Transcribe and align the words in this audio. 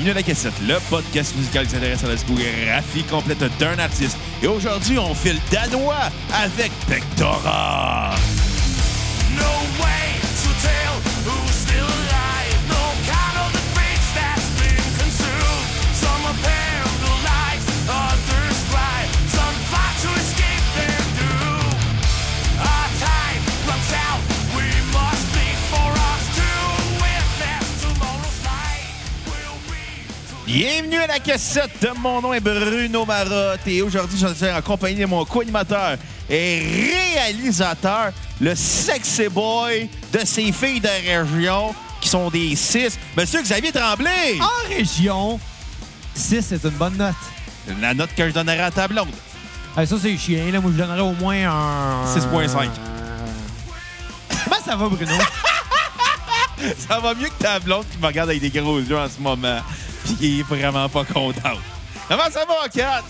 Bienvenue 0.00 0.12
à 0.12 0.22
la 0.22 0.22
cassette, 0.22 0.54
le 0.66 0.78
podcast 0.88 1.36
musical 1.36 1.66
qui 1.66 1.72
s'intéresse 1.72 2.02
à 2.02 2.08
la 2.08 2.14
discographie 2.14 3.04
complète 3.04 3.44
d'un 3.58 3.78
artiste. 3.78 4.16
Et 4.42 4.46
aujourd'hui, 4.46 4.98
on 4.98 5.14
file 5.14 5.38
danois 5.52 6.08
avec 6.32 6.72
Pectora. 6.88 8.14
Bienvenue 30.52 30.96
à 30.96 31.06
la 31.06 31.20
cassette, 31.20 31.86
mon 31.98 32.20
nom 32.20 32.34
est 32.34 32.40
Bruno 32.40 33.06
Marotte 33.06 33.60
et 33.68 33.82
aujourd'hui, 33.82 34.18
je 34.18 34.34
suis 34.34 34.50
en 34.50 34.60
compagnie 34.60 34.96
de 34.96 35.06
mon 35.06 35.24
co-animateur 35.24 35.96
et 36.28 36.90
réalisateur, 37.14 38.10
le 38.40 38.56
sexy 38.56 39.28
boy 39.28 39.88
de 40.12 40.18
ces 40.24 40.50
filles 40.50 40.80
de 40.80 40.88
région 40.88 41.72
qui 42.00 42.08
sont 42.08 42.30
des 42.30 42.56
six, 42.56 42.98
Monsieur 43.16 43.42
Xavier 43.42 43.70
Tremblay. 43.70 44.40
En 44.40 44.68
région, 44.68 45.38
6, 46.16 46.42
c'est 46.42 46.64
une 46.64 46.70
bonne 46.70 46.96
note. 46.96 47.14
La 47.80 47.94
note 47.94 48.10
que 48.16 48.26
je 48.26 48.34
donnerai 48.34 48.58
à 48.58 48.72
ta 48.72 48.88
blonde. 48.88 49.06
Ah, 49.76 49.86
ça, 49.86 49.94
c'est 50.02 50.16
chien. 50.16 50.50
Là. 50.50 50.60
Moi, 50.60 50.72
je 50.74 50.82
donnerais 50.82 51.00
au 51.00 51.12
moins 51.12 51.48
un... 51.48 52.04
6.5. 52.12 52.70
Comment 54.44 54.56
ça 54.64 54.74
va, 54.74 54.88
Bruno? 54.88 55.12
Ça 56.76 56.98
va 56.98 57.14
mieux 57.14 57.28
que 57.28 57.42
ta 57.42 57.58
blonde 57.58 57.86
qui 57.90 57.96
me 57.96 58.06
regarde 58.06 58.28
avec 58.28 58.42
des 58.42 58.50
gros 58.50 58.80
yeux 58.80 58.98
en 58.98 59.08
ce 59.08 59.18
moment 59.18 59.60
puis 60.14 60.16
qui 60.16 60.40
est 60.40 60.42
vraiment 60.42 60.88
pas 60.88 61.04
contente. 61.04 61.60
Comment 62.08 62.30
ça 62.30 62.44
va, 62.44 62.68
Kat? 62.68 63.02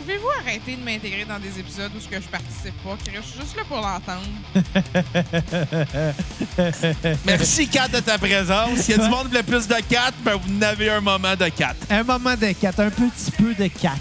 Pouvez-vous 0.00 0.28
arrêter 0.40 0.76
de 0.76 0.82
m'intégrer 0.84 1.24
dans 1.24 1.38
des 1.40 1.58
épisodes 1.58 1.90
où 1.96 2.00
ce 2.00 2.06
que 2.06 2.20
je 2.20 2.28
participe 2.28 2.74
pas? 2.84 2.96
Chris? 3.04 3.16
Je 3.16 3.22
suis 3.28 3.40
juste 3.40 3.56
là 3.56 3.62
pour 3.68 3.78
l'entendre. 3.78 4.22
Merci, 7.24 7.68
Kat, 7.68 7.88
de 7.88 8.00
ta 8.00 8.16
présence. 8.18 8.78
S'il 8.80 8.96
y 8.96 9.00
a 9.00 9.02
du 9.04 9.08
monde 9.10 9.22
qui 9.24 9.28
voulait 9.30 9.42
plus 9.42 9.66
de 9.66 9.74
4, 9.74 10.14
ben 10.22 10.36
vous 10.36 10.52
n'avez 10.54 10.90
un 10.90 11.00
moment 11.00 11.34
de 11.34 11.48
4. 11.48 11.74
un 11.90 12.02
moment 12.04 12.34
de 12.36 12.52
4, 12.52 12.80
un 12.80 12.90
petit 12.90 13.30
peu 13.32 13.54
de 13.54 13.66
4. 13.68 13.94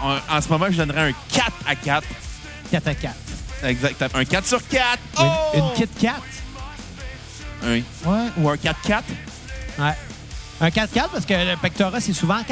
En, 0.00 0.16
en 0.28 0.40
ce 0.40 0.48
moment, 0.48 0.66
je 0.70 0.76
donnerais 0.78 1.10
un 1.10 1.12
4 1.32 1.52
à 1.66 1.74
4. 1.76 2.06
4 2.72 2.88
à 2.88 2.94
4. 2.94 3.14
Exactement. 3.64 4.10
Un 4.20 4.24
4 4.24 4.46
sur 4.46 4.66
4. 4.68 4.84
Une, 5.20 5.24
Oh! 5.24 5.50
une 5.54 5.72
Kit 5.76 5.88
Kat? 6.00 6.14
Un- 7.64 7.74
Ouais. 7.74 7.82
Ou 8.38 8.48
un 8.50 8.56
4-4. 8.56 9.02
Ouais. 9.78 9.92
Un 10.64 10.68
4-4 10.68 11.08
parce 11.12 11.26
que 11.26 11.34
le 11.34 11.56
pectorat, 11.60 12.00
c'est 12.00 12.12
souvent 12.12 12.36
4-4. 12.40 12.46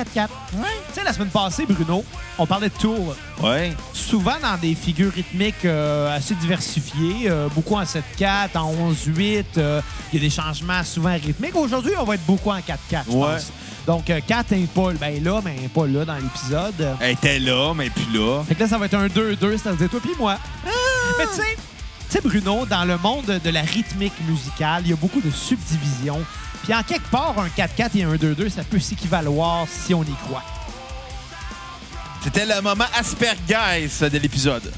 Ouais. 0.55 0.67
Tu 0.89 0.95
sais, 0.95 1.05
la 1.05 1.13
semaine 1.13 1.29
passée, 1.29 1.65
Bruno, 1.65 2.05
on 2.39 2.45
parlait 2.45 2.69
de 2.69 2.75
tours. 2.75 3.15
Ouais. 3.41 3.73
Souvent 3.93 4.35
dans 4.43 4.57
des 4.61 4.75
figures 4.75 5.13
rythmiques 5.13 5.65
euh, 5.65 6.17
assez 6.17 6.35
diversifiées, 6.35 7.31
euh, 7.31 7.47
beaucoup 7.55 7.77
en 7.77 7.85
7-4, 7.85 8.57
en 8.59 8.73
11-8. 8.93 9.45
euh, 9.59 9.81
Il 10.13 10.21
y 10.21 10.23
a 10.27 10.29
des 10.29 10.35
changements 10.35 10.83
souvent 10.83 11.13
rythmiques. 11.13 11.55
Aujourd'hui, 11.55 11.93
on 12.01 12.05
va 12.05 12.17
être 12.17 12.27
beaucoup 12.27 12.51
en 12.51 12.59
4-4, 12.59 13.05
je 13.09 13.17
Ouais. 13.17 13.27
pense. 13.35 13.53
Donc, 13.87 14.05
4 14.27 14.53
et 14.55 14.69
Paul, 14.75 14.97
ben 14.97 15.23
là, 15.23 15.41
mais 15.45 15.69
pas 15.73 15.87
là 15.87 16.05
dans 16.05 16.17
l'épisode. 16.17 16.89
Elle 17.01 17.13
était 17.13 17.39
là, 17.39 17.73
mais 17.75 17.91
plus 17.91 18.13
là. 18.13 18.43
Fait 18.43 18.57
que 18.57 18.61
là, 18.65 18.69
ça 18.69 18.77
va 18.77 18.87
être 18.87 18.95
un 18.95 19.07
2-2, 19.07 19.57
c'est-à-dire 19.57 19.89
toi 19.89 20.01
puis 20.03 20.11
moi. 20.19 20.37
Mais 21.19 21.25
tu 21.27 21.35
sais, 21.37 21.43
tu 21.57 21.59
sais, 22.09 22.21
Bruno, 22.21 22.67
dans 22.67 22.85
le 22.85 22.99
monde 22.99 23.41
de 23.43 23.51
la 23.51 23.63
rythmique 23.63 24.13
musicale, 24.29 24.83
il 24.85 24.91
y 24.91 24.93
a 24.93 24.97
beaucoup 24.97 25.21
de 25.21 25.31
subdivisions. 25.31 26.21
Puis 26.71 26.79
en 26.79 26.85
quelque 26.85 27.11
part, 27.11 27.35
un 27.37 27.49
4-4 27.49 27.97
et 27.97 28.05
un 28.05 28.15
2-2, 28.15 28.49
ça 28.49 28.63
peut 28.63 28.79
s'équivaloir 28.79 29.67
si 29.69 29.93
on 29.93 30.05
y 30.05 30.15
croit. 30.25 30.45
C'était 32.23 32.47
le 32.47 32.63
moment 32.63 32.85
Aspergeis 32.97 34.09
de 34.09 34.19
l'épisode. 34.19 34.73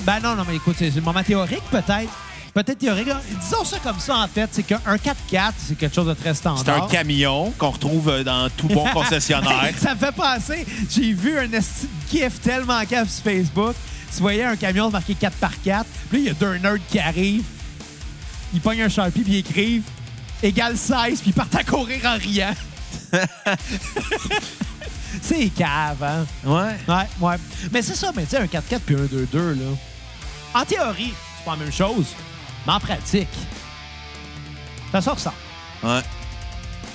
Ben 0.00 0.18
non, 0.18 0.34
non, 0.34 0.42
mais 0.48 0.56
écoute, 0.56 0.74
c'est 0.76 0.92
le 0.92 1.00
moment 1.02 1.22
théorique, 1.22 1.62
peut-être. 1.70 2.10
Peut-être 2.52 2.78
théorique. 2.78 3.06
Disons 3.40 3.64
ça 3.64 3.78
comme 3.78 4.00
ça, 4.00 4.16
en 4.16 4.26
fait. 4.26 4.48
C'est 4.50 4.64
qu'un 4.64 4.80
4-4, 4.80 5.52
c'est 5.58 5.78
quelque 5.78 5.94
chose 5.94 6.08
de 6.08 6.14
très 6.14 6.34
standard. 6.34 6.64
C'est 6.64 6.72
un 6.72 6.88
camion 6.88 7.52
qu'on 7.56 7.70
retrouve 7.70 8.08
euh, 8.08 8.24
dans 8.24 8.50
tout 8.50 8.66
bon 8.66 8.86
concessionnaire. 8.92 9.70
ça 9.78 9.94
me 9.94 10.00
fait 10.00 10.10
penser, 10.10 10.66
j'ai 10.90 11.12
vu 11.12 11.38
un 11.38 11.46
gif 12.10 12.40
tellement 12.42 12.84
cave 12.84 13.08
sur 13.08 13.22
Facebook. 13.22 13.76
Tu 14.12 14.22
voyais 14.22 14.42
un 14.42 14.56
camion 14.56 14.90
marqué 14.90 15.14
4 15.14 15.36
par 15.36 15.52
4 15.62 15.86
Puis 16.10 16.18
là, 16.18 16.24
il 16.24 16.26
y 16.26 16.30
a 16.30 16.34
deux 16.34 16.58
nerds 16.58 16.84
qui 16.90 16.98
arrivent. 16.98 17.44
Ils 18.52 18.60
pognent 18.60 18.82
un 18.82 18.88
Sharpie 18.88 19.20
puis 19.20 19.34
ils 19.34 19.38
écrivent 19.38 19.84
égal 20.42 20.76
16 20.76 21.20
puis 21.20 21.30
ils 21.30 21.32
partent 21.32 21.54
à 21.54 21.64
courir 21.64 22.04
en 22.04 22.18
riant. 22.18 22.54
c'est 25.22 25.48
cave, 25.50 26.02
hein? 26.02 26.26
Ouais. 26.44 26.76
Ouais, 26.88 27.06
ouais. 27.20 27.36
Mais 27.72 27.82
c'est 27.82 27.94
ça, 27.94 28.10
mais 28.14 28.24
tu 28.24 28.30
sais, 28.30 28.38
un 28.38 28.46
4-4 28.46 28.80
puis 28.80 28.96
un 28.96 29.04
2-2, 29.04 29.58
là. 29.58 29.64
En 30.54 30.64
théorie, 30.64 31.12
c'est 31.38 31.44
pas 31.44 31.52
la 31.52 31.64
même 31.64 31.72
chose, 31.72 32.06
mais 32.66 32.72
en 32.72 32.80
pratique, 32.80 33.28
ça 34.92 35.00
sort 35.00 35.18
ça. 35.18 35.32
Ouais. 35.82 36.00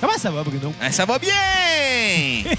Comment 0.02 0.18
ça 0.18 0.30
va, 0.32 0.42
Bruno? 0.42 0.74
Ben, 0.80 0.90
ça 0.90 1.04
va 1.04 1.16
bien! 1.16 1.30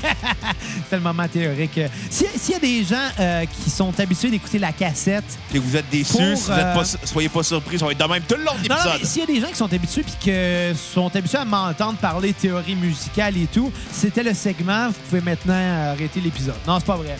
C'est 0.90 0.96
le 0.96 1.02
moment 1.02 1.28
théorique. 1.28 1.78
Si- 2.10 2.26
S'il 2.38 2.54
y 2.54 2.56
a 2.56 2.60
des 2.60 2.84
gens 2.86 2.96
euh, 3.20 3.44
qui 3.46 3.70
sont 3.70 3.94
habitués 4.00 4.30
d'écouter 4.30 4.60
la 4.60 4.72
cassette, 4.72 5.26
que 5.52 5.58
vous 5.60 5.76
êtes 5.76 5.90
déçus, 5.90 6.14
Pour, 6.14 6.22
si 6.22 6.46
vous 6.46 6.52
êtes 6.52 6.58
euh, 6.60 6.74
pas, 6.76 6.84
soyez 7.04 7.28
pas 7.30 7.44
surpris, 7.44 7.78
ça 7.78 7.86
va 7.86 7.92
être 7.92 7.98
de 8.00 8.12
même 8.12 8.24
tout 8.24 8.36
le 8.38 8.44
long 8.46 8.54
de 8.56 8.64
l'épisode. 8.64 9.00
mais 9.02 9.06
s'il 9.06 9.22
y 9.22 9.24
a 9.24 9.28
des 9.28 9.42
gens 9.42 9.48
qui 9.48 9.56
sont 9.58 9.72
habitués 9.74 10.04
puis 10.04 10.14
que 10.26 10.74
sont 10.94 11.14
habitués 11.14 11.40
à 11.40 11.44
m'entendre 11.46 11.98
parler 11.98 12.32
théorie 12.32 12.76
musicale 12.76 13.36
et 13.38 13.48
tout, 13.48 13.72
c'était 13.92 14.24
le 14.24 14.34
segment. 14.34 14.88
Vous 14.88 14.96
pouvez 15.10 15.22
maintenant 15.22 15.92
arrêter 15.92 16.22
l'épisode. 16.22 16.56
Non, 16.66 16.80
c'est 16.80 16.86
pas 16.86 16.96
vrai. 16.96 17.18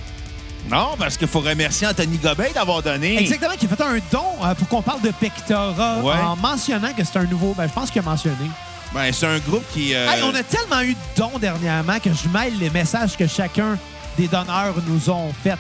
Non, 0.72 0.92
parce 0.98 1.18
qu'il 1.18 1.28
faut 1.28 1.42
remercier 1.42 1.86
Anthony 1.86 2.18
Gobin 2.18 2.46
d'avoir 2.56 2.82
donné. 2.82 3.20
Exactement, 3.20 3.56
qui 3.60 3.66
a 3.66 3.70
fait 3.70 3.84
un 3.84 3.98
don 4.10 4.24
euh, 4.42 4.56
pour 4.56 4.70
qu'on 4.70 4.82
parle 4.82 5.02
de 5.02 5.12
Pectora 5.12 6.00
Ouais. 6.02 6.14
en 6.16 6.38
mentionnant 6.38 6.94
que 6.94 7.04
c'est 7.04 7.18
un 7.20 7.26
nouveau. 7.26 7.54
Ben, 7.58 7.68
je 7.68 7.74
pense 7.74 7.92
qu'il 7.92 8.00
a 8.00 8.06
mentionné. 8.06 8.50
Ben, 8.94 9.12
c'est 9.12 9.26
un 9.26 9.40
groupe 9.40 9.64
qui. 9.74 9.94
euh, 9.96 10.08
Hey, 10.10 10.22
on 10.24 10.36
a 10.36 10.44
tellement 10.44 10.82
eu 10.82 10.94
de 10.94 11.00
dons 11.18 11.40
dernièrement 11.40 12.00
que 12.00 12.10
je 12.14 12.30
mêle 12.30 12.58
les 12.60 12.70
messages 12.70 13.18
que 13.18 13.26
chacun 13.28 13.78
des 14.18 14.28
donneurs 14.28 14.76
nous 14.88 15.10
ont 15.10 15.32
fait. 15.44 15.58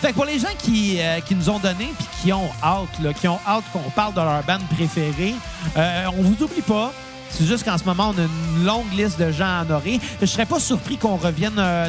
Fait 0.00 0.08
que 0.08 0.14
pour 0.14 0.24
les 0.24 0.38
gens 0.38 0.48
qui, 0.58 0.96
euh, 1.00 1.20
qui 1.20 1.34
nous 1.34 1.48
ont 1.48 1.58
donné 1.58 1.88
puis 1.96 2.06
qui 2.22 2.32
ont 2.32 2.50
hâte, 2.62 2.88
là, 3.02 3.12
qui 3.14 3.28
ont 3.28 3.38
hâte 3.46 3.64
qu'on 3.72 3.90
parle 3.90 4.12
de 4.14 4.20
leur 4.20 4.42
band 4.42 4.58
préférée, 4.74 5.34
euh, 5.76 6.04
on 6.18 6.22
vous 6.22 6.42
oublie 6.42 6.62
pas. 6.62 6.92
C'est 7.30 7.46
juste 7.46 7.64
qu'en 7.64 7.78
ce 7.78 7.84
moment, 7.84 8.12
on 8.14 8.20
a 8.20 8.24
une 8.24 8.64
longue 8.66 8.92
liste 8.92 9.18
de 9.18 9.30
gens 9.32 9.58
à 9.58 9.62
honorer. 9.62 10.00
Je 10.20 10.26
serais 10.26 10.46
pas 10.46 10.60
surpris 10.60 10.96
qu'on 10.98 11.16
revienne 11.16 11.54
euh, 11.58 11.88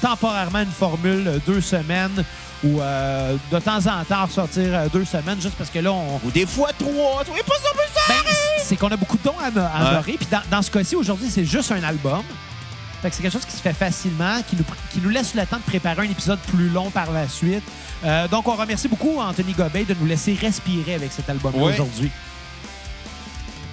temporairement 0.00 0.58
à 0.58 0.62
une 0.62 0.70
formule 0.70 1.40
deux 1.46 1.60
semaines 1.60 2.24
ou 2.64 2.80
euh, 2.80 3.36
de 3.52 3.58
temps 3.60 3.78
en 3.86 4.04
temps 4.04 4.24
ressortir 4.26 4.64
deux 4.92 5.04
semaines 5.04 5.40
juste 5.40 5.54
parce 5.56 5.70
que 5.70 5.78
là, 5.80 5.92
on, 5.92 6.20
Ou 6.24 6.30
des 6.30 6.46
fois 6.46 6.70
trois. 6.78 7.24
Toi, 7.24 7.34
pas 7.46 7.54
ça, 7.54 7.70
pas 7.74 7.82
ça! 7.94 8.00
ben, 8.08 8.27
c'est 8.68 8.76
qu'on 8.76 8.88
a 8.88 8.96
beaucoup 8.96 9.16
de 9.18 9.22
dons 9.24 9.34
à, 9.40 9.46
à 9.46 9.90
honorer. 9.90 10.12
Puis 10.18 10.28
dans, 10.30 10.42
dans 10.50 10.62
ce 10.62 10.70
cas-ci, 10.70 10.94
aujourd'hui, 10.96 11.28
c'est 11.30 11.44
juste 11.44 11.72
un 11.72 11.82
album. 11.82 12.22
Fait 13.02 13.10
que 13.10 13.16
c'est 13.16 13.22
quelque 13.22 13.32
chose 13.32 13.44
qui 13.44 13.56
se 13.56 13.62
fait 13.62 13.72
facilement, 13.72 14.42
qui 14.48 14.56
nous, 14.56 14.64
qui 14.92 15.00
nous 15.00 15.08
laisse 15.08 15.34
le 15.34 15.46
temps 15.46 15.58
de 15.58 15.62
préparer 15.62 16.00
un 16.02 16.10
épisode 16.10 16.40
plus 16.40 16.68
long 16.68 16.90
par 16.90 17.12
la 17.12 17.28
suite. 17.28 17.62
Euh, 18.04 18.26
donc, 18.28 18.48
on 18.48 18.54
remercie 18.56 18.88
beaucoup 18.88 19.18
Anthony 19.20 19.52
Gobet 19.52 19.84
de 19.84 19.94
nous 20.00 20.06
laisser 20.06 20.34
respirer 20.34 20.94
avec 20.94 21.12
cet 21.12 21.30
album 21.30 21.54
Ouais. 21.54 21.72
aujourd'hui. 21.72 22.10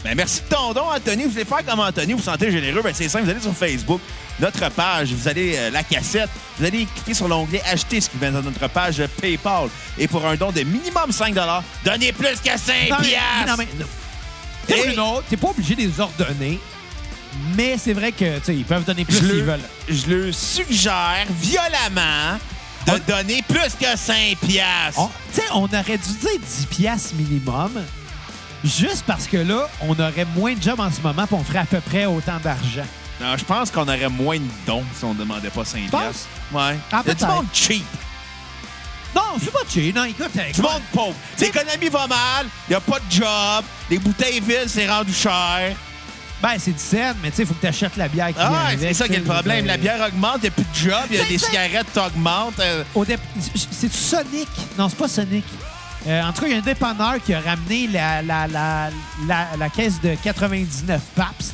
Ben, 0.04 0.14
merci 0.16 0.42
de 0.48 0.56
ton 0.56 0.72
don, 0.74 0.84
Anthony. 0.96 1.24
Vous 1.24 1.32
voulez 1.32 1.46
faire 1.46 1.66
comme 1.66 1.80
Anthony, 1.80 2.12
vous 2.14 2.20
vous 2.20 2.24
sentez 2.24 2.52
généreux. 2.52 2.82
Ben, 2.84 2.94
c'est 2.94 3.10
simple, 3.10 3.26
vous 3.26 3.32
allez 3.32 3.42
sur 3.42 3.56
Facebook, 3.56 4.00
notre 4.40 4.70
page, 4.70 5.12
vous 5.12 5.28
allez 5.28 5.56
euh, 5.58 5.72
la 5.72 5.82
cassette, 5.82 6.30
vous 6.60 6.66
allez 6.66 6.86
cliquer 6.86 7.16
sur 7.16 7.28
l'onglet 7.28 7.64
Acheter, 7.72 8.00
ce 8.02 8.10
qui 8.12 8.18
vient 8.20 8.32
dans 8.32 8.44
notre 8.44 8.68
page 8.70 9.00
euh, 9.00 9.08
PayPal. 9.20 9.70
Et 9.98 10.08
pour 10.08 10.24
un 10.28 10.36
don 10.36 10.52
de 10.52 10.62
minimum 10.62 11.12
5 11.12 11.34
donnez 11.84 12.12
plus 12.14 12.40
que 12.40 12.56
5 12.56 12.90
Non, 12.92 12.98
mais- 13.02 13.08
piastres! 13.08 13.48
non, 13.48 13.56
mais- 13.58 13.68
t'es 14.68 15.38
pas 15.38 15.48
obligé 15.50 15.76
de 15.76 15.82
les 15.82 16.00
ordonner, 16.00 16.60
mais 17.56 17.78
c'est 17.78 17.94
vrai 17.94 18.12
que 18.12 18.38
tu 18.40 18.46
sais, 18.46 18.56
ils 18.56 18.66
peuvent 18.66 18.84
donner 18.86 19.06
plus 19.06 19.18
s'ils 19.18 19.28
le, 19.28 19.42
veulent. 19.44 19.60
je 19.90 20.08
le 20.08 20.32
suggère 20.32 21.26
violemment 21.42 22.38
de 22.88 22.92
On- 22.94 23.00
donner 23.18 23.44
plus 23.48 23.76
que 23.80 23.98
5 23.98 24.38
piastres. 24.46 25.00
On, 25.00 25.08
tu 25.34 25.42
sais, 25.42 25.44
on 25.54 25.64
aurait 25.66 25.98
dû 25.98 26.14
dire 26.22 26.40
10 26.40 26.66
piastres 26.68 27.16
minimum, 27.16 27.72
juste 28.64 29.04
parce 29.08 29.28
que 29.28 29.38
là, 29.38 29.68
on 29.82 29.92
aurait 29.94 30.26
moins 30.36 30.54
de 30.54 30.62
jobs 30.62 30.80
en 30.80 30.92
ce 30.92 31.02
moment 31.02 31.26
puis 31.26 31.36
on 31.36 31.44
ferait 31.44 31.60
à 31.60 31.66
peu 31.66 31.80
près 31.82 32.06
autant 32.06 32.40
d'argent. 32.44 32.86
Non, 33.22 33.38
je 33.38 33.46
pense 33.46 33.72
qu'on 33.72 33.84
aurait 33.88 34.10
moins 34.10 34.38
de 34.38 34.44
dons 34.68 34.84
si 34.98 35.06
on 35.06 35.14
demandait 35.14 35.50
pas 35.50 35.64
5 35.66 35.90
penses? 35.90 36.02
piastres. 36.02 36.28
Ouais. 36.54 36.78
Ah, 36.92 37.02
Il 37.06 37.08
y 37.08 37.12
a 37.12 37.14
du 37.14 37.20
peut-être. 37.20 37.28
monde 37.34 37.46
cheap. 37.54 37.86
Non, 39.16 39.22
c'est 39.42 39.52
pas 39.52 39.60
cheap. 39.70 39.96
Non, 39.96 40.04
écoute, 40.04 40.32
Du 40.34 40.40
écoute, 40.42 40.58
monde 40.64 40.82
pauvre. 40.94 41.16
L'économie 41.40 41.90
va 41.90 42.08
mal, 42.08 42.46
il 42.68 42.72
n'y 42.72 42.76
a 42.76 42.80
pas 42.82 43.00
de 43.00 43.12
job, 43.12 43.64
les 43.90 43.98
bouteilles 43.98 44.40
vides, 44.42 44.68
c'est 44.68 44.90
rendu 44.90 45.14
cher. 45.14 45.76
ben 46.42 46.50
c'est 46.60 46.74
du 46.74 46.80
scène, 46.80 47.16
mais 47.24 47.30
tu 47.32 47.38
sais, 47.38 47.44
il 47.44 47.48
faut 47.48 47.54
que 47.54 47.62
tu 47.62 47.68
achètes 47.68 47.96
la 47.96 48.08
bière 48.08 48.28
qui 48.28 48.36
Ah, 48.38 48.50
vient 48.50 48.58
ouais, 48.60 48.66
avec, 48.74 48.80
c'est 48.82 48.94
ça 48.94 49.08
qui 49.08 49.14
est 49.16 49.20
le 49.20 49.24
problème. 49.24 49.66
La 49.66 49.78
bière 49.78 50.06
augmente, 50.06 50.38
il 50.40 50.42
n'y 50.42 50.48
a 50.48 50.52
plus 50.52 50.64
de 50.64 50.76
job, 50.92 51.04
il 51.10 51.16
y 51.18 51.20
a 51.20 51.24
des 51.24 51.38
t'sais- 51.38 51.46
cigarettes 51.48 51.88
qui 51.94 52.00
augmentent. 52.00 52.60
euh, 52.60 52.84
Au 52.94 53.06
C'est 53.72 53.92
Sonic. 53.92 54.50
Non, 54.78 54.90
c'est 54.90 54.98
pas 54.98 55.08
Sonic. 55.08 55.46
Euh, 56.08 56.22
en 56.22 56.32
tout 56.34 56.42
cas, 56.42 56.48
il 56.48 56.52
y 56.52 56.56
a 56.56 56.60
un 56.60 56.62
dépanneur 56.62 57.16
qui 57.26 57.34
a 57.34 57.40
ramené 57.40 57.88
la, 57.88 58.22
la, 58.22 58.46
la, 58.48 58.90
la, 59.28 59.48
la 59.58 59.70
caisse 59.70 60.00
de 60.02 60.14
99 60.24 61.02
Pabst. 61.16 61.54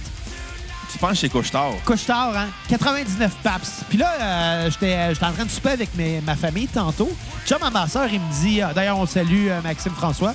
Pense 1.01 1.11
que 1.11 1.17
c'est 1.17 1.29
couche-tard. 1.29 1.73
Couche-tard, 1.85 2.31
hein? 2.37 2.47
99 2.69 3.31
paps. 3.43 3.83
Puis 3.89 3.97
là, 3.97 4.11
euh, 4.21 4.69
j'étais 4.71 4.93
euh, 4.93 5.13
j'étais 5.13 5.25
en 5.25 5.33
train 5.33 5.45
de 5.45 5.49
souper 5.51 5.71
avec 5.71 5.93
mes- 5.95 6.21
ma 6.21 6.35
famille 6.35 6.67
tantôt. 6.67 7.11
Chum, 7.45 7.57
ma 7.73 7.87
soeur, 7.87 8.07
il 8.11 8.19
me 8.19 8.41
dit... 8.41 8.61
euh, 8.61 8.67
D'ailleurs, 8.73 8.97
on 8.97 9.05
salue 9.05 9.49
Maxime 9.63 9.93
François, 9.93 10.33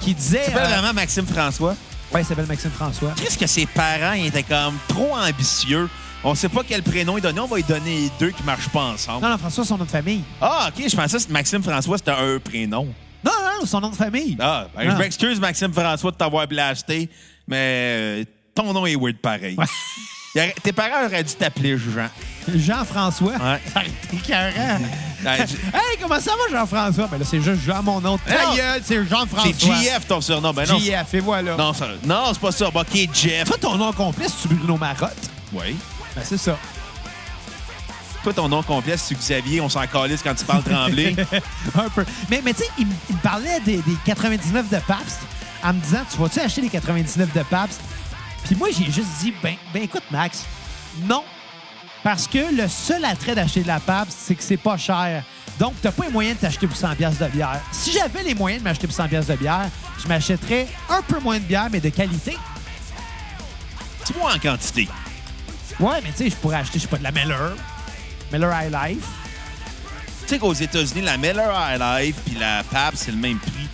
qui 0.00 0.14
disait... 0.14 0.44
Tu 0.46 0.52
s'appelle 0.52 0.70
vraiment 0.70 0.92
Maxime 0.92 1.26
François? 1.26 1.74
ouais, 2.12 2.20
il 2.22 2.24
s'appelle 2.24 2.46
Maxime 2.46 2.70
François. 2.70 3.12
Qu'est-ce 3.16 3.36
que 3.38 3.46
ses 3.46 3.66
parents 3.66 4.12
ils 4.12 4.26
étaient 4.26 4.42
comme 4.44 4.76
trop 4.88 5.16
ambitieux? 5.16 5.88
On 6.22 6.34
sait 6.34 6.48
pas 6.48 6.62
quel 6.66 6.82
prénom 6.82 7.18
il 7.18 7.20
donnait, 7.20 7.40
on 7.40 7.46
va 7.46 7.56
lui 7.56 7.64
donner 7.64 7.96
les 8.02 8.10
deux 8.18 8.30
qui 8.30 8.42
marchent 8.44 8.68
pas 8.70 8.82
ensemble. 8.84 9.22
Non, 9.24 9.30
non, 9.30 9.38
François, 9.38 9.64
son 9.64 9.76
nom 9.76 9.84
de 9.84 9.90
famille. 9.90 10.22
Ah, 10.40 10.68
OK, 10.68 10.84
je 10.88 10.96
pensais 10.96 11.18
que 11.18 11.30
Maxime 11.32 11.62
François, 11.62 11.98
c'était 11.98 12.12
un 12.12 12.38
prénom. 12.38 12.86
Non, 13.24 13.32
non, 13.60 13.66
son 13.66 13.80
nom 13.80 13.90
de 13.90 13.94
famille. 13.96 14.36
Ah, 14.40 14.66
ben, 14.76 14.90
je 14.90 14.96
m'excuse, 14.96 15.38
Maxime 15.40 15.72
François, 15.72 16.10
de 16.10 16.16
t'avoir 16.16 16.46
blasté, 16.46 17.10
mais 17.46 18.24
ton 18.54 18.72
nom 18.72 18.86
est 18.86 18.96
weird 18.96 19.16
pareil. 19.18 19.56
Ouais. 20.36 20.54
Tes 20.62 20.72
parents 20.72 21.06
auraient 21.06 21.22
dû 21.22 21.34
t'appeler 21.34 21.78
Jean. 21.78 22.08
Jean-François. 22.52 23.32
Ouais. 23.32 23.60
T'es. 24.10 24.34
Ouais, 24.34 25.46
j- 25.46 25.56
hey, 25.72 25.96
comment 26.02 26.20
ça 26.20 26.32
va, 26.32 26.58
Jean-François? 26.58 27.06
Ben 27.06 27.18
là, 27.18 27.24
c'est 27.24 27.40
juste 27.40 27.62
Jean, 27.64 27.82
mon 27.82 28.00
nom. 28.00 28.18
Ta 28.18 28.54
gueule, 28.54 28.82
c'est 28.84 29.06
Jean-François. 29.06 29.52
C'est 29.58 29.84
JF 29.94 30.06
ton 30.06 30.20
surnom. 30.20 30.52
Ben 30.52 30.68
non, 30.68 30.78
JF, 30.78 31.14
et 31.14 31.20
voilà. 31.20 31.56
non, 31.56 31.72
ça- 31.72 31.88
non, 32.04 32.24
c'est 32.32 32.40
pas 32.40 32.52
ça. 32.52 32.70
Bon, 32.70 32.80
OK, 32.80 33.08
Jeff? 33.14 33.44
Toi, 33.46 33.56
ton 33.60 33.76
nom 33.76 33.92
complet, 33.92 34.26
c'est 34.28 34.48
Bruno 34.52 34.76
Marotte? 34.76 35.30
Oui. 35.52 35.76
Ben, 36.14 36.22
c'est 36.24 36.36
ça. 36.38 36.58
Toi, 38.22 38.32
ton 38.32 38.48
nom 38.48 38.62
complet, 38.62 38.96
c'est 38.96 39.14
Xavier? 39.14 39.60
On 39.60 39.68
s'en 39.68 39.86
calisse 39.86 40.22
quand 40.22 40.34
tu 40.34 40.44
parles 40.44 40.62
tremblé. 40.64 41.14
Un 41.78 41.88
peu. 41.90 42.04
Mais, 42.30 42.42
mais 42.44 42.52
tu 42.54 42.62
sais, 42.62 42.68
il, 42.78 42.86
me- 42.86 42.92
il 43.10 43.16
me 43.16 43.20
parlait 43.20 43.60
des, 43.60 43.76
des 43.78 43.96
99 44.04 44.68
de 44.68 44.78
Pabst 44.86 45.20
en 45.62 45.72
me 45.74 45.80
disant 45.80 46.00
Tu 46.10 46.18
vas-tu 46.18 46.40
acheter 46.40 46.60
les 46.62 46.68
99 46.70 47.32
de 47.32 47.42
Pabst? 47.44 47.80
Puis 48.44 48.54
moi, 48.56 48.68
j'ai 48.76 48.86
juste 48.90 49.08
dit 49.20 49.32
ben, 49.42 49.54
ben 49.72 49.82
écoute, 49.82 50.02
Max, 50.10 50.44
non. 51.04 51.22
Parce 52.02 52.26
que 52.26 52.54
le 52.54 52.68
seul 52.68 53.04
attrait 53.04 53.34
d'acheter 53.34 53.62
de 53.62 53.66
la 53.66 53.80
Pabst, 53.80 54.16
c'est 54.20 54.34
que 54.34 54.42
c'est 54.42 54.58
pas 54.58 54.76
cher. 54.76 55.22
Donc, 55.58 55.72
t'as 55.80 55.92
pas 55.92 56.04
les 56.06 56.12
moyens 56.12 56.36
de 56.36 56.40
t'acheter 56.42 56.66
pour 56.66 56.76
100 56.76 56.96
pièces 56.96 57.18
de 57.18 57.26
bière. 57.28 57.60
Si 57.72 57.92
j'avais 57.92 58.22
les 58.22 58.34
moyens 58.34 58.62
de 58.62 58.68
m'acheter 58.68 58.86
pour 58.86 58.94
100 58.96 59.08
pièces 59.08 59.26
de 59.26 59.36
bière, 59.36 59.68
je 60.02 60.08
m'achèterais 60.08 60.66
un 60.90 61.00
peu 61.00 61.18
moins 61.20 61.38
de 61.38 61.44
bière, 61.44 61.68
mais 61.72 61.80
de 61.80 61.88
qualité. 61.88 62.36
tu 64.04 64.12
vois 64.14 64.34
en 64.34 64.38
quantité. 64.38 64.88
Ouais, 65.80 66.00
mais 66.04 66.10
tu 66.10 66.18
sais, 66.24 66.30
je 66.30 66.36
pourrais 66.36 66.56
acheter, 66.58 66.78
je 66.78 66.82
sais 66.84 66.88
pas, 66.88 66.98
de 66.98 67.02
la 67.04 67.12
Miller. 67.12 67.56
Miller 68.32 68.52
High 68.52 68.72
Life. 68.72 69.04
Tu 70.22 70.28
sais 70.28 70.38
qu'aux 70.38 70.52
États-Unis, 70.54 71.02
la 71.02 71.16
Miller 71.16 71.50
High 71.52 71.80
Life 71.80 72.16
puis 72.26 72.36
la 72.38 72.62
PAP, 72.64 72.94
c'est 72.96 73.12
le 73.12 73.16
même 73.18 73.38
prix. 73.38 73.68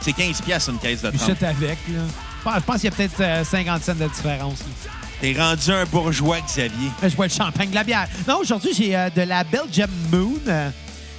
C'est 0.00 0.12
15 0.12 0.40
piastres 0.42 0.70
une 0.70 0.78
caisse 0.78 1.02
de 1.02 1.10
Puis 1.10 1.18
30. 1.18 1.36
c'est 1.38 1.46
avec, 1.46 1.78
là. 1.88 2.00
Je 2.44 2.60
pense- 2.60 2.80
qu'il 2.80 2.84
y 2.84 2.92
a 2.92 2.96
peut-être 2.96 3.20
euh, 3.20 3.44
50 3.44 3.82
cents 3.82 3.94
de 3.94 4.06
différence. 4.06 4.58
là. 4.60 4.90
T'es 5.20 5.34
rendu 5.36 5.70
un 5.72 5.84
bourgeois, 5.84 6.38
Xavier. 6.46 6.90
Je 7.02 7.14
bois 7.16 7.26
le 7.26 7.32
champagne, 7.32 7.70
de 7.70 7.74
la 7.74 7.82
bière. 7.84 8.06
Non, 8.26 8.38
aujourd'hui, 8.38 8.70
j'ai 8.72 8.96
euh, 8.96 9.10
de 9.10 9.22
la 9.22 9.42
Belgium 9.44 9.90
Moon, 10.12 10.38
euh, 10.46 10.70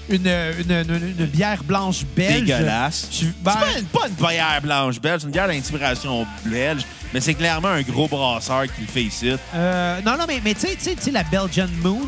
une, 0.10 0.26
une, 0.26 0.72
une- 0.72 1.16
une 1.20 1.26
bière 1.26 1.64
blanche 1.64 2.04
belge. 2.16 2.46
Dégueulasse. 2.46 3.08
Je- 3.12 3.18
C'est 3.26 3.44
ben, 3.44 3.52
pas 3.54 3.78
une, 3.78 3.86
pas 3.86 4.08
une 4.08 4.14
bière 4.16 4.62
blanche 4.64 5.00
belge, 5.02 5.20
c'est 5.22 5.26
une 5.28 5.32
bière 5.34 5.48
d'inspiration 5.48 6.26
belge, 6.46 6.84
mais 7.14 7.20
c'est 7.20 7.34
clairement 7.34 7.68
un 7.68 7.82
gros 7.82 8.08
brasseur 8.08 8.64
qui 8.64 8.82
le 8.82 8.88
fait 8.88 9.04
ici. 9.04 9.34
euh, 9.54 10.00
non, 10.06 10.14
non, 10.18 10.24
mais, 10.28 10.42
mais 10.44 10.54
tu 10.54 10.62
sais- 10.80 10.96
tu 10.96 11.12
la 11.12 11.24
Belgian 11.24 11.68
Moon 11.84 12.08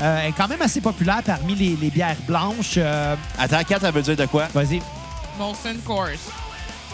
euh, 0.00 0.26
est 0.28 0.32
quand 0.36 0.46
même 0.48 0.62
assez 0.62 0.80
populaire 0.80 1.22
parmi 1.24 1.54
les, 1.56 1.76
les 1.80 1.90
bières 1.90 2.16
blanches. 2.28 2.74
euh, 2.76 3.16
Attends, 3.38 3.62
Kat, 3.64 3.78
elle 3.82 3.92
veut 3.92 4.02
dire 4.02 4.16
de 4.16 4.26
quoi? 4.26 4.46
Vas-y. 4.54 4.80
Molson 5.38 5.74
Coors. 5.84 6.06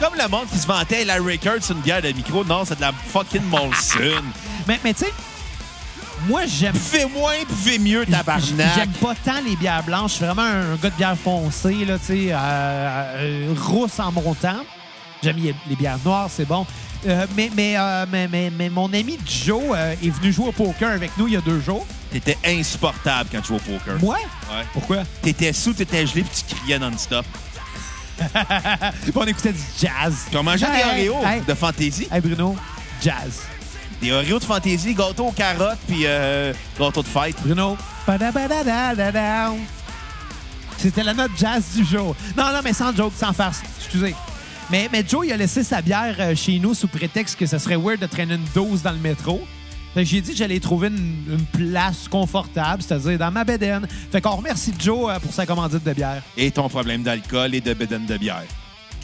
Comme 0.00 0.14
le 0.16 0.26
monde 0.28 0.46
qui 0.50 0.58
se 0.58 0.66
vantait, 0.66 1.04
la 1.04 1.16
Rickard, 1.16 1.56
c'est 1.60 1.74
une 1.74 1.80
bière 1.80 2.00
de 2.00 2.08
micro. 2.08 2.42
Non, 2.42 2.64
c'est 2.64 2.76
de 2.76 2.80
la 2.80 2.90
fucking 2.92 3.42
Molson. 3.42 4.22
Mais, 4.66 4.80
mais 4.82 4.94
tu 4.94 5.04
sais, 5.04 5.12
moi, 6.28 6.42
j'aime 6.46 6.72
Buvez 6.72 7.06
moins, 7.06 7.34
buvez 7.48 7.78
mieux, 7.78 8.06
tabarnak. 8.06 8.74
J'aime 8.74 8.92
pas 8.92 9.14
tant 9.24 9.40
les 9.44 9.56
bières 9.56 9.82
blanches. 9.82 10.12
Je 10.12 10.16
suis 10.16 10.24
vraiment 10.24 10.42
un 10.42 10.76
gars 10.76 10.90
de 10.90 10.94
bière 10.96 11.16
foncée, 11.16 11.84
là, 11.86 11.98
tu 11.98 12.06
sais, 12.06 12.28
euh, 12.30 12.36
euh, 12.36 13.54
rousse 13.58 13.98
en 13.98 14.12
montant. 14.12 14.60
J'aime 15.22 15.36
les, 15.36 15.54
les 15.68 15.76
bières 15.76 15.98
noires, 16.04 16.28
c'est 16.30 16.46
bon. 16.46 16.66
Euh, 17.06 17.26
mais, 17.36 17.50
mais, 17.54 17.74
euh, 17.76 18.06
mais, 18.10 18.28
mais, 18.28 18.50
mais 18.50 18.68
mon 18.68 18.92
ami 18.92 19.18
Joe 19.26 19.76
est 20.02 20.10
venu 20.10 20.32
jouer 20.32 20.48
au 20.48 20.52
poker 20.52 20.90
avec 20.90 21.16
nous 21.16 21.26
il 21.26 21.34
y 21.34 21.36
a 21.36 21.40
deux 21.40 21.60
jours. 21.60 21.86
T'étais 22.12 22.38
insupportable 22.46 23.30
quand 23.32 23.40
tu 23.40 23.48
jouais 23.48 23.56
au 23.56 23.78
poker. 23.78 23.98
Moi? 24.00 24.16
Ouais. 24.16 24.64
Pourquoi? 24.72 24.98
T'étais 25.22 25.52
sous, 25.52 25.72
t'étais 25.72 26.06
gelé, 26.06 26.22
puis 26.22 26.42
tu 26.46 26.54
criais 26.54 26.78
non-stop. 26.78 27.24
Puis 29.02 29.12
on 29.14 29.24
écoutait 29.24 29.52
du 29.52 29.60
jazz. 29.80 30.26
Tu 30.30 30.36
as 30.36 30.42
mangé 30.42 30.66
Hey, 30.66 31.02
des 31.02 31.08
Oreos 31.08 31.26
hey, 31.26 31.40
de 31.46 31.54
fantaisie. 31.54 32.08
hey, 32.12 32.20
Bruno, 32.20 32.56
jazz. 33.02 33.42
Des 34.00 34.12
Oreos 34.12 34.38
de 34.38 34.44
fantaisie, 34.44 34.94
gâteau 34.94 35.26
aux 35.26 35.32
carottes, 35.32 35.78
puis 35.86 36.02
euh, 36.04 36.52
gâteau 36.78 37.02
de 37.02 37.08
fête. 37.08 37.36
Bruno. 37.44 37.76
C'était 40.78 41.02
la 41.02 41.12
note 41.14 41.32
jazz 41.38 41.62
du 41.76 41.84
jour. 41.84 42.16
Non, 42.36 42.52
non, 42.52 42.60
mais 42.64 42.72
sans 42.72 42.94
joke, 42.96 43.12
sans 43.16 43.32
farce. 43.32 43.60
Excusez. 43.78 44.14
Mais, 44.70 44.88
mais 44.92 45.04
Joe, 45.06 45.26
il 45.26 45.32
a 45.32 45.36
laissé 45.36 45.62
sa 45.64 45.82
bière 45.82 46.14
euh, 46.20 46.34
chez 46.34 46.58
nous 46.58 46.74
sous 46.74 46.86
prétexte 46.88 47.36
que 47.38 47.44
ce 47.44 47.58
serait 47.58 47.76
weird 47.76 47.98
de 48.00 48.06
traîner 48.06 48.34
une 48.36 48.44
dose 48.54 48.82
dans 48.82 48.92
le 48.92 48.98
métro. 48.98 49.40
Fait 49.94 50.04
que 50.04 50.08
j'ai 50.08 50.20
dit 50.20 50.30
que 50.30 50.36
j'allais 50.36 50.60
trouver 50.60 50.88
une, 50.88 51.24
une 51.32 51.46
place 51.46 52.06
confortable, 52.08 52.80
c'est-à-dire 52.82 53.18
dans 53.18 53.30
ma 53.32 53.42
bédaine. 53.42 53.88
Fait 54.12 54.20
qu'on 54.20 54.36
remercie 54.36 54.72
Joe 54.78 55.10
euh, 55.10 55.18
pour 55.18 55.32
sa 55.32 55.46
commandite 55.46 55.82
de 55.82 55.92
bière. 55.92 56.22
Et 56.36 56.50
ton 56.52 56.68
problème 56.68 57.02
d'alcool 57.02 57.54
et 57.56 57.60
de 57.60 57.74
bedaine 57.74 58.06
de 58.06 58.16
bière. 58.16 58.44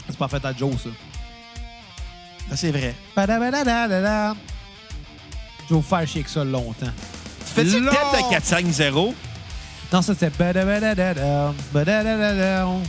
C'est 0.07 0.17
pas 0.17 0.29
fait 0.29 0.43
à 0.45 0.53
Joe, 0.55 0.71
ça. 0.81 0.89
Ça, 2.49 2.55
c'est 2.55 2.71
vrai. 2.71 2.95
Padabadadadadam. 3.13 4.37
Je 5.67 5.73
vais 5.73 5.75
vous 5.75 5.81
faire 5.81 6.07
chier 6.07 6.23
que 6.23 6.29
ça 6.29 6.45
longtemps. 6.45 6.85
Tu 7.45 7.53
fais-tu 7.53 7.71
thème 7.71 7.83
de 7.83 8.35
4-5-0? 8.35 9.13
Non, 9.91 10.01
ça 10.01 10.13
c'était. 10.13 10.29
Pas 10.29 10.53
la 10.53 10.63
même 10.63 10.83
affaire. 10.85 11.51
Badadadadam. 11.73 12.81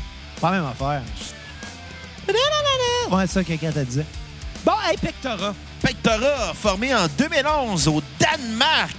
Ouais, 3.10 3.26
c'est 3.26 3.32
ça 3.32 3.42
que 3.42 3.48
quelqu'un 3.48 3.72
t'a 3.72 3.84
dit. 3.84 4.02
Bon, 4.64 4.72
hey, 4.88 4.96
Pectora. 4.96 5.54
Pectora, 5.82 6.52
formé 6.54 6.94
en 6.94 7.06
2011 7.16 7.88
au 7.88 8.02
Danemark 8.18 8.94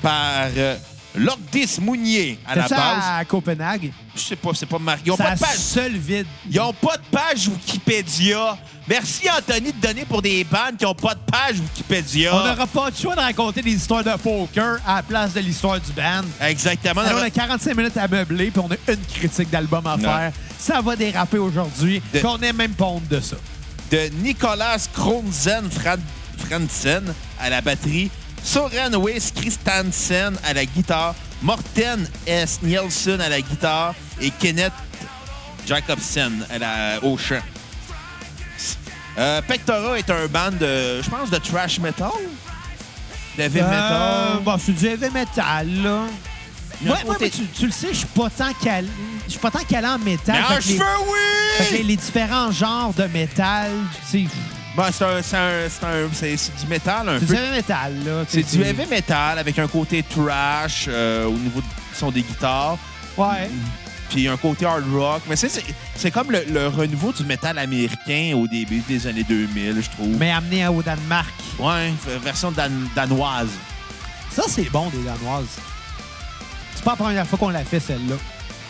par 0.00 0.46
euh, 0.56 0.76
Lordis 1.16 1.78
Mounier 1.80 2.38
à 2.46 2.54
la 2.54 2.68
base. 2.68 3.04
à 3.18 3.24
Copenhague? 3.24 3.92
Je 4.14 4.20
sais 4.20 4.36
pas, 4.36 4.50
c'est 4.54 4.66
pas 4.66 4.78
marqué. 4.78 5.02
Ils 5.06 5.12
ont 5.12 5.16
C'est 5.16 5.22
pas 5.24 5.30
la 5.30 5.34
de 5.36 5.40
page. 5.40 5.56
seule 5.56 5.96
vide. 5.96 6.26
Ils 6.50 6.60
ont 6.60 6.72
pas 6.72 6.96
de 6.96 7.02
page 7.10 7.48
Wikipédia. 7.48 8.56
Merci 8.88 9.28
Anthony 9.30 9.72
de 9.72 9.80
donner 9.86 10.04
pour 10.04 10.22
des 10.22 10.42
bandes 10.44 10.76
qui 10.78 10.86
ont 10.86 10.94
pas 10.94 11.14
de 11.14 11.20
page 11.30 11.58
Wikipédia. 11.60 12.34
On 12.34 12.38
n'aura 12.46 12.66
pas 12.66 12.90
le 12.90 12.96
choix 12.96 13.14
de 13.14 13.20
raconter 13.20 13.62
des 13.62 13.72
histoires 13.72 14.02
de 14.04 14.12
poker 14.16 14.78
à 14.86 14.96
la 14.96 15.02
place 15.02 15.32
de 15.32 15.40
l'histoire 15.40 15.80
du 15.80 15.92
band. 15.92 16.22
Exactement. 16.40 17.00
Alors, 17.02 17.20
on 17.20 17.24
a 17.24 17.30
45 17.30 17.76
minutes 17.76 17.96
à 17.96 18.08
meubler, 18.08 18.50
puis 18.50 18.60
on 18.64 18.70
a 18.70 18.92
une 18.92 19.04
critique 19.14 19.50
d'album 19.50 19.86
à 19.86 19.96
Non. 19.96 20.04
faire. 20.08 20.32
Ça 20.58 20.80
va 20.80 20.96
déraper 20.96 21.38
aujourd'hui, 21.38 22.00
De- 22.12 22.18
puis 22.18 22.26
on 22.26 22.38
n'est 22.38 22.52
même 22.52 22.72
pas 22.74 22.86
honte 22.86 23.08
de 23.08 23.20
ça. 23.20 23.36
de 23.92 24.08
Nicolas 24.22 24.76
Kronzen 24.92 25.68
Fran- 25.70 25.96
À 27.38 27.48
la 27.48 27.60
batterie, 27.60 28.10
Soren 28.42 28.96
Weiss 28.96 29.30
Christensen 29.30 30.36
à 30.44 30.52
la 30.52 30.64
guitare, 30.64 31.14
Morten 31.42 32.08
S. 32.26 32.58
Nielsen 32.62 33.20
à 33.20 33.28
la 33.28 33.40
guitare 33.40 33.94
et 34.20 34.30
Kenneth 34.32 34.72
Jacobsen 35.64 36.44
à 36.50 36.58
la, 36.58 37.04
au 37.04 37.16
chant. 37.16 37.38
Euh, 39.16 39.40
Pectora 39.42 39.96
est 39.98 40.10
un 40.10 40.26
band 40.26 40.50
de, 40.50 41.00
je 41.02 41.08
pense, 41.08 41.30
de 41.30 41.36
trash 41.38 41.78
metal? 41.78 42.10
De 43.38 43.42
heavy 43.44 43.60
Euh, 43.60 43.62
metal? 43.70 44.42
bon, 44.42 44.56
c'est 44.58 44.72
du 44.72 44.86
heavy 44.86 45.10
metal, 45.10 45.68
là. 45.84 46.02
Ouais, 46.82 46.90
ouais, 47.06 47.16
mais 47.20 47.30
tu, 47.30 47.44
tu 47.46 47.66
le 47.66 47.72
sais, 47.72 47.88
je 47.92 47.98
suis 47.98 48.06
pas 48.06 48.28
tant 48.30 48.52
calé. 48.54 48.88
Je 49.26 49.30
suis 49.32 49.38
pas 49.40 49.50
tant 49.52 49.62
calé 49.68 49.86
en 49.86 49.98
métal. 49.98 50.42
Mais 51.60 51.76
les- 51.76 51.82
les 51.84 51.96
différents 51.96 52.50
genres 52.50 52.92
de 52.94 53.04
métal, 53.04 53.70
tu 54.10 54.22
sais, 54.22 54.26
Bon, 54.80 54.86
c'est 54.92 55.04
un- 55.04 55.22
c'est 55.22 55.36
un- 55.36 55.68
c'est 55.68 55.84
un- 55.86 56.08
c'est- 56.12 56.36
c'est 56.36 56.56
du 56.60 56.66
métal 56.66 57.08
un 57.08 57.18
c'est 57.18 57.26
peu. 57.26 57.34
du 57.34 57.38
heavy 57.40 57.50
metal, 57.56 57.94
là. 58.06 58.24
tu 58.24 58.42
C'est 58.42 58.56
du 58.56 58.64
heavy 58.64 58.86
metal 58.86 59.38
avec 59.38 59.58
un 59.58 59.68
côté 59.68 60.02
trash 60.02 60.86
euh, 60.88 61.26
au 61.26 61.32
niveau 61.32 61.60
du 61.60 61.66
son 61.94 62.10
des 62.10 62.22
guitares. 62.22 62.78
Ouais. 63.16 63.50
Puis 64.08 64.26
un 64.26 64.36
côté 64.38 64.64
hard 64.64 64.84
rock. 64.92 65.22
Mais 65.28 65.36
c'est- 65.36 65.48
c'est 65.50 65.62
c'est 65.96 66.10
comme 66.10 66.30
le, 66.30 66.44
le 66.50 66.68
renouveau 66.68 67.12
du 67.12 67.24
métal 67.24 67.58
américain 67.58 68.32
au 68.36 68.46
début 68.48 68.80
des 68.88 69.06
années 69.06 69.22
2000, 69.22 69.82
je 69.82 69.90
trouve. 69.90 70.16
Mais 70.18 70.30
amené 70.32 70.66
au 70.68 70.82
Danemark. 70.82 71.28
Ouais, 71.58 71.90
f- 71.90 72.18
version 72.24 72.50
dan- 72.50 72.88
danoise. 72.96 73.50
Ça, 74.32 74.44
c'est 74.48 74.70
bon, 74.70 74.88
des 74.90 75.02
Danoises. 75.02 75.58
C'est 76.74 76.84
pas 76.84 76.92
la 76.92 76.96
première 76.96 77.26
fois 77.26 77.38
qu'on 77.38 77.50
l'a 77.50 77.64
fait, 77.64 77.80
celle-là. 77.80 78.14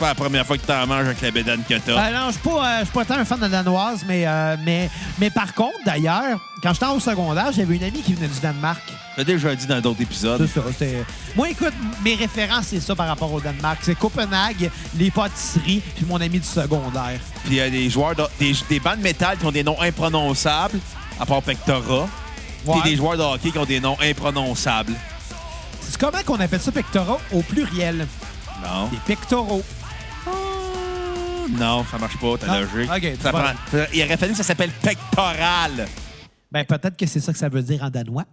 Pas 0.00 0.08
la 0.08 0.14
première 0.14 0.46
fois 0.46 0.56
que 0.56 0.64
t'en 0.66 0.86
manges 0.86 1.04
avec 1.04 1.20
la 1.20 1.30
bédane 1.30 1.62
que 1.68 1.74
t'as. 1.74 1.92
Euh, 1.92 2.10
non, 2.18 2.28
je 2.28 2.32
suis 2.32 2.40
pas, 2.40 2.80
euh, 2.80 2.84
pas 2.86 3.04
tant 3.04 3.16
un 3.16 3.24
fan 3.26 3.38
de 3.38 3.48
Danoise, 3.48 4.00
mais, 4.08 4.26
euh, 4.26 4.56
mais, 4.64 4.88
mais 5.18 5.28
par 5.28 5.52
contre, 5.52 5.76
d'ailleurs, 5.84 6.38
quand 6.62 6.72
j'étais 6.72 6.86
au 6.86 6.98
secondaire, 7.00 7.52
j'avais 7.54 7.76
une 7.76 7.84
amie 7.84 8.00
qui 8.00 8.14
venait 8.14 8.28
du 8.28 8.40
Danemark. 8.40 8.80
T'as 9.14 9.24
déjà 9.24 9.54
dit 9.54 9.66
dans 9.66 9.78
d'autres 9.82 9.98
C'est 9.98 10.04
épisodes. 10.04 10.48
ça. 10.48 10.60
c'était- 10.70 11.04
Moi, 11.36 11.50
écoute, 11.50 11.74
mes 12.02 12.14
références, 12.14 12.68
c'est 12.68 12.80
ça 12.80 12.94
par 12.94 13.08
rapport 13.08 13.30
au 13.30 13.40
Danemark. 13.40 13.78
C'est 13.82 13.94
Copenhague, 13.94 14.70
les 14.96 15.10
pâtisseries, 15.10 15.82
puis 15.94 16.06
mon 16.06 16.18
ami 16.18 16.40
du 16.40 16.46
secondaire. 16.46 17.20
Puis 17.44 17.50
il 17.52 17.56
y 17.56 17.60
a 17.60 17.68
des 17.68 17.90
joueurs, 17.90 18.14
de- 18.16 18.24
des, 18.38 18.54
des 18.70 18.80
bandes 18.80 19.00
métal 19.00 19.36
qui 19.36 19.44
ont 19.44 19.52
des 19.52 19.62
noms 19.64 19.80
imprononçables, 19.82 20.78
à 21.20 21.26
part 21.26 21.42
Pectora. 21.42 22.08
Ouais. 22.64 22.74
T'es 22.82 22.90
des 22.90 22.96
joueurs 22.96 23.18
de 23.18 23.22
hockey 23.22 23.50
qui 23.50 23.58
ont 23.58 23.66
des 23.66 23.80
noms 23.80 23.98
imprononçables. 24.00 24.94
C'est 25.82 25.98
comment 25.98 26.22
qu'on 26.24 26.40
appelle 26.40 26.60
ça 26.60 26.72
pectoraux 26.72 27.20
au 27.32 27.42
pluriel? 27.42 28.06
Non. 28.62 28.88
Des 28.88 28.98
pectoraux. 29.06 29.62
Non, 31.58 31.84
ça 31.90 31.98
marche 31.98 32.16
pas, 32.18 32.38
ta 32.38 32.46
Ah, 32.52 32.60
logique. 32.60 32.90
ok, 32.90 33.12
Ça 33.22 33.30
prend- 33.32 33.84
Il 33.92 34.02
aurait 34.04 34.16
fallu 34.16 34.32
que 34.32 34.38
ça 34.38 34.44
s'appelle 34.44 34.70
pectoral. 34.70 35.86
Ben, 36.52 36.64
peut-être 36.64 36.96
que 36.96 37.06
c'est 37.06 37.20
ça 37.20 37.32
que 37.32 37.38
ça 37.38 37.48
veut 37.48 37.62
dire 37.62 37.82
en 37.82 37.90
danois. 37.90 38.24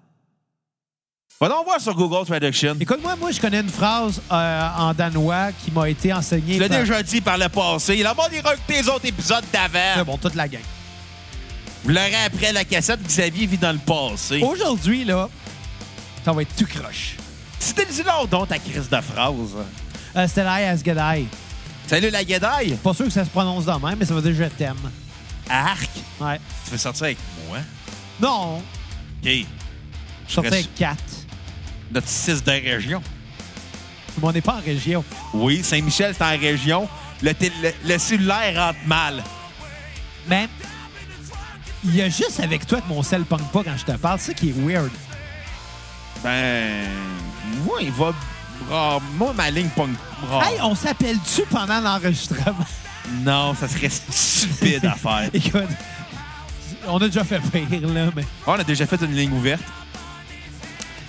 Va 1.39 1.49
donc 1.49 1.65
voir 1.65 1.79
sur 1.79 1.93
Google 1.93 2.25
Traduction. 2.25 2.75
Écoute-moi, 2.79 3.15
moi, 3.15 3.29
je 3.31 3.39
connais 3.39 3.59
une 3.59 3.69
phrase 3.69 4.19
euh, 4.31 4.67
en 4.75 4.91
danois 4.95 5.51
qui 5.51 5.69
m'a 5.71 5.87
été 5.87 6.11
enseignée 6.11 6.55
Tu 6.55 6.59
l'as 6.59 6.67
par... 6.69 6.79
déjà 6.79 7.03
dit 7.03 7.21
par 7.21 7.37
le 7.37 7.47
passé. 7.47 7.95
Il 7.95 8.05
a 8.07 8.13
bon 8.15 8.23
ira 8.33 8.55
écouter 8.55 8.81
les 8.81 8.89
autres 8.89 9.05
épisodes 9.05 9.43
C'est 9.51 9.71
d'avant. 9.71 10.03
bon, 10.05 10.17
toute 10.17 10.33
la 10.33 10.47
gang. 10.47 10.61
Vous 11.83 11.89
l'aurez 11.91 12.15
après 12.25 12.51
la 12.51 12.65
cassette, 12.65 13.01
Xavier 13.03 13.45
vit 13.45 13.57
dans 13.59 13.71
le 13.71 13.77
passé. 13.77 14.41
Aujourd'hui, 14.41 15.05
là, 15.05 15.29
ça 16.25 16.31
va 16.31 16.41
être 16.41 16.55
tout 16.55 16.65
croche. 16.65 17.17
C'était 17.59 17.85
dis 17.85 18.01
donc 18.03 18.29
donc 18.31 18.47
ta 18.47 18.57
crise 18.57 18.89
de 18.89 19.01
phrase. 19.01 19.55
Euh, 20.15 20.27
C'était 20.27 20.43
l'I 20.43 20.63
as 20.63 20.81
Gadai. 20.81 21.27
Salut 21.87 22.09
la 22.09 22.23
guédaille. 22.23 22.75
Pas 22.83 22.93
sûr 22.93 23.05
que 23.05 23.11
ça 23.11 23.23
se 23.25 23.29
prononce 23.29 23.65
de 23.65 23.71
même, 23.71 23.95
mais 23.97 24.05
ça 24.05 24.13
veut 24.13 24.21
dire 24.21 24.33
je 24.45 24.49
t'aime. 24.55 24.75
Arc? 25.49 25.89
Ouais. 26.19 26.39
Tu 26.65 26.71
veux 26.71 26.77
sortir 26.77 27.05
avec 27.05 27.17
moi? 27.47 27.59
Non, 28.19 28.57
OK. 28.57 28.63
je 30.27 30.33
sortais 30.33 30.49
Reste- 30.49 30.65
avec 30.65 30.75
4. 30.75 30.97
Notre 31.91 32.07
6 32.09 32.43
de 32.43 32.51
région. 32.51 33.01
Mais 34.17 34.27
on 34.27 34.31
n'est 34.33 34.41
pas 34.41 34.55
en 34.55 34.61
région. 34.61 35.03
Oui, 35.33 35.63
Saint-Michel, 35.63 36.13
c'est 36.17 36.23
en 36.23 36.37
région. 36.37 36.89
Le, 37.21 37.31
tél- 37.33 37.51
le, 37.61 37.71
le 37.85 37.97
cellulaire 37.97 38.67
rentre 38.67 38.79
mal. 38.85 39.23
Mais 40.27 40.49
il 41.85 41.95
y 41.95 42.01
a 42.01 42.09
juste 42.09 42.39
avec 42.41 42.65
toi 42.67 42.81
que 42.81 42.87
mon 42.89 43.01
sel 43.03 43.23
pong 43.23 43.41
pas 43.53 43.63
quand 43.63 43.77
je 43.77 43.85
te 43.85 43.91
parle. 43.97 44.19
C'est 44.19 44.27
ça 44.31 44.33
qui 44.33 44.49
est 44.49 44.55
weird. 44.57 44.89
Ben. 46.23 46.85
Moi, 47.63 47.81
il 47.83 47.91
va. 47.91 48.13
Ah, 48.71 48.97
moi, 49.17 49.33
ma 49.35 49.49
ligne. 49.49 49.69
Ah. 50.31 50.41
Hey, 50.49 50.59
on 50.61 50.75
s'appelle-tu 50.75 51.43
pendant 51.49 51.79
l'enregistrement? 51.79 52.65
Non, 53.21 53.55
ça 53.55 53.67
serait 53.67 53.89
stupide 53.89 54.85
à 54.85 54.93
faire. 54.93 55.29
Écoute, 55.33 55.63
on 56.87 56.97
a 56.97 57.07
déjà 57.07 57.23
fait 57.23 57.39
pire, 57.39 57.87
là, 57.87 58.07
mais... 58.15 58.25
On 58.45 58.53
a 58.53 58.63
déjà 58.63 58.85
fait 58.85 59.01
une 59.01 59.15
ligne 59.15 59.31
ouverte. 59.33 59.61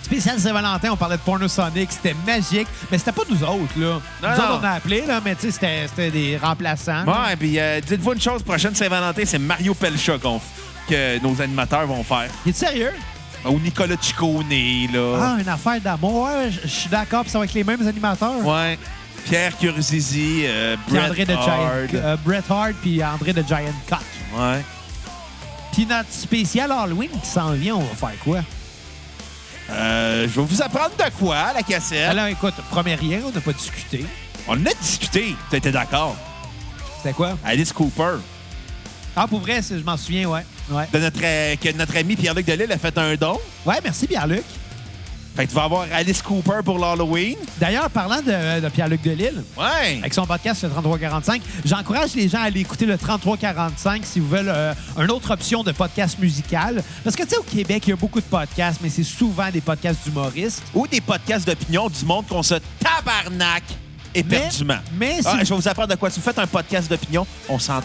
Spécial 0.03 0.39
Saint-Valentin, 0.41 0.91
on 0.93 0.97
parlait 0.97 1.17
de 1.19 1.23
Porno 1.23 1.47
Sonic, 1.49 1.93
c'était 1.93 2.15
magique, 2.27 2.67
mais 2.91 2.97
c'était 2.97 3.13
pas 3.13 3.23
nous 3.29 3.43
autres, 3.43 3.79
là. 3.79 3.87
Non, 3.87 4.01
nous 4.23 4.27
non. 4.29 4.33
autres, 4.55 4.61
on 4.63 4.65
a 4.65 4.71
appelé, 4.71 5.05
là, 5.07 5.21
mais 5.23 5.35
tu 5.35 5.51
sais, 5.53 5.87
c'était 5.87 6.11
des 6.11 6.39
remplaçants. 6.39 7.05
là. 7.05 7.05
Bon, 7.05 7.31
et 7.31 7.37
puis 7.37 7.59
euh, 7.59 7.79
dites-vous 7.81 8.15
une 8.15 8.21
chose, 8.21 8.43
prochaine 8.43 8.75
Saint-Valentin, 8.75 9.23
c'est 9.27 9.39
Mario 9.39 9.75
Pelcha 9.75 10.17
qu'on 10.17 10.39
f- 10.39 10.41
que 10.89 11.19
nos 11.23 11.43
animateurs 11.43 11.87
vont 11.87 12.03
faire. 12.03 12.31
Il 12.47 12.51
est 12.51 12.53
sérieux? 12.55 12.93
Ou 13.45 13.59
Nicolas 13.61 13.97
Ciccone, 14.01 14.49
là. 14.93 15.19
Ah, 15.21 15.37
une 15.41 15.49
affaire 15.49 15.81
d'amour. 15.81 16.25
Ouais, 16.25 16.51
je 16.51 16.69
suis 16.69 16.89
d'accord, 16.89 17.23
puis 17.23 17.31
ça 17.31 17.39
va 17.39 17.45
être 17.45 17.55
les 17.55 17.65
mêmes 17.65 17.87
animateurs. 17.87 18.45
Ouais. 18.45 18.79
Pierre 19.25 19.57
Curzizi, 19.59 20.43
euh, 20.45 20.77
Puis 20.87 20.97
Bret 20.97 21.07
André 21.07 21.25
de. 21.25 21.33
Giant... 21.33 21.71
euh, 21.95 22.17
Bret 22.25 22.43
Hart, 22.49 22.73
puis 22.81 23.03
André 23.05 23.33
de 23.33 23.43
Giant 23.43 23.73
Cock. 23.89 23.99
Ouais. 24.37 24.65
Puis 25.73 25.87
notre 25.87 26.11
spécial 26.13 26.73
Halloween 26.73 27.11
qui 27.23 27.29
s'en 27.29 27.53
vient, 27.53 27.77
on 27.77 27.81
va 27.83 27.95
faire 27.95 28.19
quoi? 28.25 28.41
Euh, 29.71 30.27
je 30.29 30.41
vais 30.41 30.47
vous 30.47 30.63
apprendre 30.63 30.93
de 30.99 31.11
quoi, 31.19 31.53
la 31.55 31.63
cassette. 31.63 32.09
Alors, 32.09 32.27
écoute, 32.27 32.55
premier 32.71 32.95
rien, 32.95 33.21
on 33.27 33.31
n'a 33.31 33.41
pas 33.41 33.53
discuté. 33.53 34.05
On 34.47 34.55
en 34.55 34.67
a 34.67 34.75
discuté. 34.81 35.37
Tu 35.51 35.57
étais 35.57 35.73
d'accord. 35.73 36.17
C'était 36.97 37.13
quoi? 37.13 37.37
Alice 37.45 37.73
Cooper. 37.73 38.17
Ah, 39.15 39.27
pour 39.27 39.41
vrai, 39.41 39.61
je 39.63 39.85
m'en 39.85 39.97
souviens, 39.97 40.27
ouais. 40.29 40.45
Ouais, 40.71 40.85
De 40.93 40.99
notre, 40.99 41.21
euh, 41.23 41.57
que 41.57 41.73
notre 41.77 41.97
ami 41.97 42.15
Pierre-Luc 42.17 42.47
Delisle 42.47 42.73
a 42.73 42.79
fait 42.79 42.97
un 42.99 43.15
don. 43.15 43.39
ouais 43.67 43.77
merci 43.83 44.07
Pierre-Luc. 44.07 44.45
Fait 45.37 45.45
que 45.45 45.51
tu 45.51 45.55
vas 45.55 45.65
avoir 45.65 45.87
Alice 45.95 46.21
Cooper 46.21 46.63
pour 46.65 46.81
l'Halloween. 46.81 47.37
D'ailleurs, 47.61 47.89
parlant 47.91 48.21
de, 48.21 48.61
de 48.61 48.69
Pierre-Luc 48.71 49.01
Delisle, 49.03 49.45
Ouais. 49.57 49.99
avec 50.01 50.13
son 50.13 50.27
podcast 50.27 50.65
le 50.65 50.69
3345, 50.71 51.41
j'encourage 51.65 52.15
les 52.17 52.29
gens 52.29 52.39
à 52.39 52.47
aller 52.47 52.61
écouter 52.61 52.87
le 52.87 52.99
3345 52.99 54.05
si 54.05 54.19
vous 54.19 54.27
veulent 54.29 54.49
euh, 54.53 54.75
une 54.99 55.11
autre 55.13 55.31
option 55.33 55.63
de 55.63 55.71
podcast 55.71 56.19
musical. 56.19 56.83
Parce 57.05 57.15
que, 57.15 57.23
tu 57.23 57.29
sais, 57.31 57.37
au 57.37 57.43
Québec, 57.45 57.85
il 57.87 57.91
y 57.91 57.93
a 57.93 57.97
beaucoup 57.97 58.21
de 58.21 58.27
podcasts, 58.27 58.81
mais 58.83 58.89
c'est 58.91 59.05
souvent 59.05 59.49
des 59.53 59.61
podcasts 59.61 60.01
d'humoristes. 60.05 60.61
Ou 60.75 60.89
des 60.89 61.01
podcasts 61.01 61.47
d'opinion 61.47 61.89
du 61.89 62.05
monde 62.05 62.27
qu'on 62.27 62.43
se 62.43 62.57
tabarnak 62.81 63.63
éperdument. 64.15 64.79
mais 64.99 65.21
Ah, 65.25 65.39
je 65.45 65.51
vais 65.51 65.55
vous 65.55 65.69
apprendre 65.69 65.89
de 65.91 65.95
quoi. 65.95 66.11
Si 66.11 66.19
vous 66.19 66.25
faites 66.25 66.39
un 66.41 66.47
podcast 66.49 66.91
d'opinion, 66.91 67.25
on 67.49 67.61
s'en 67.61 67.79
Ouais, 67.79 67.83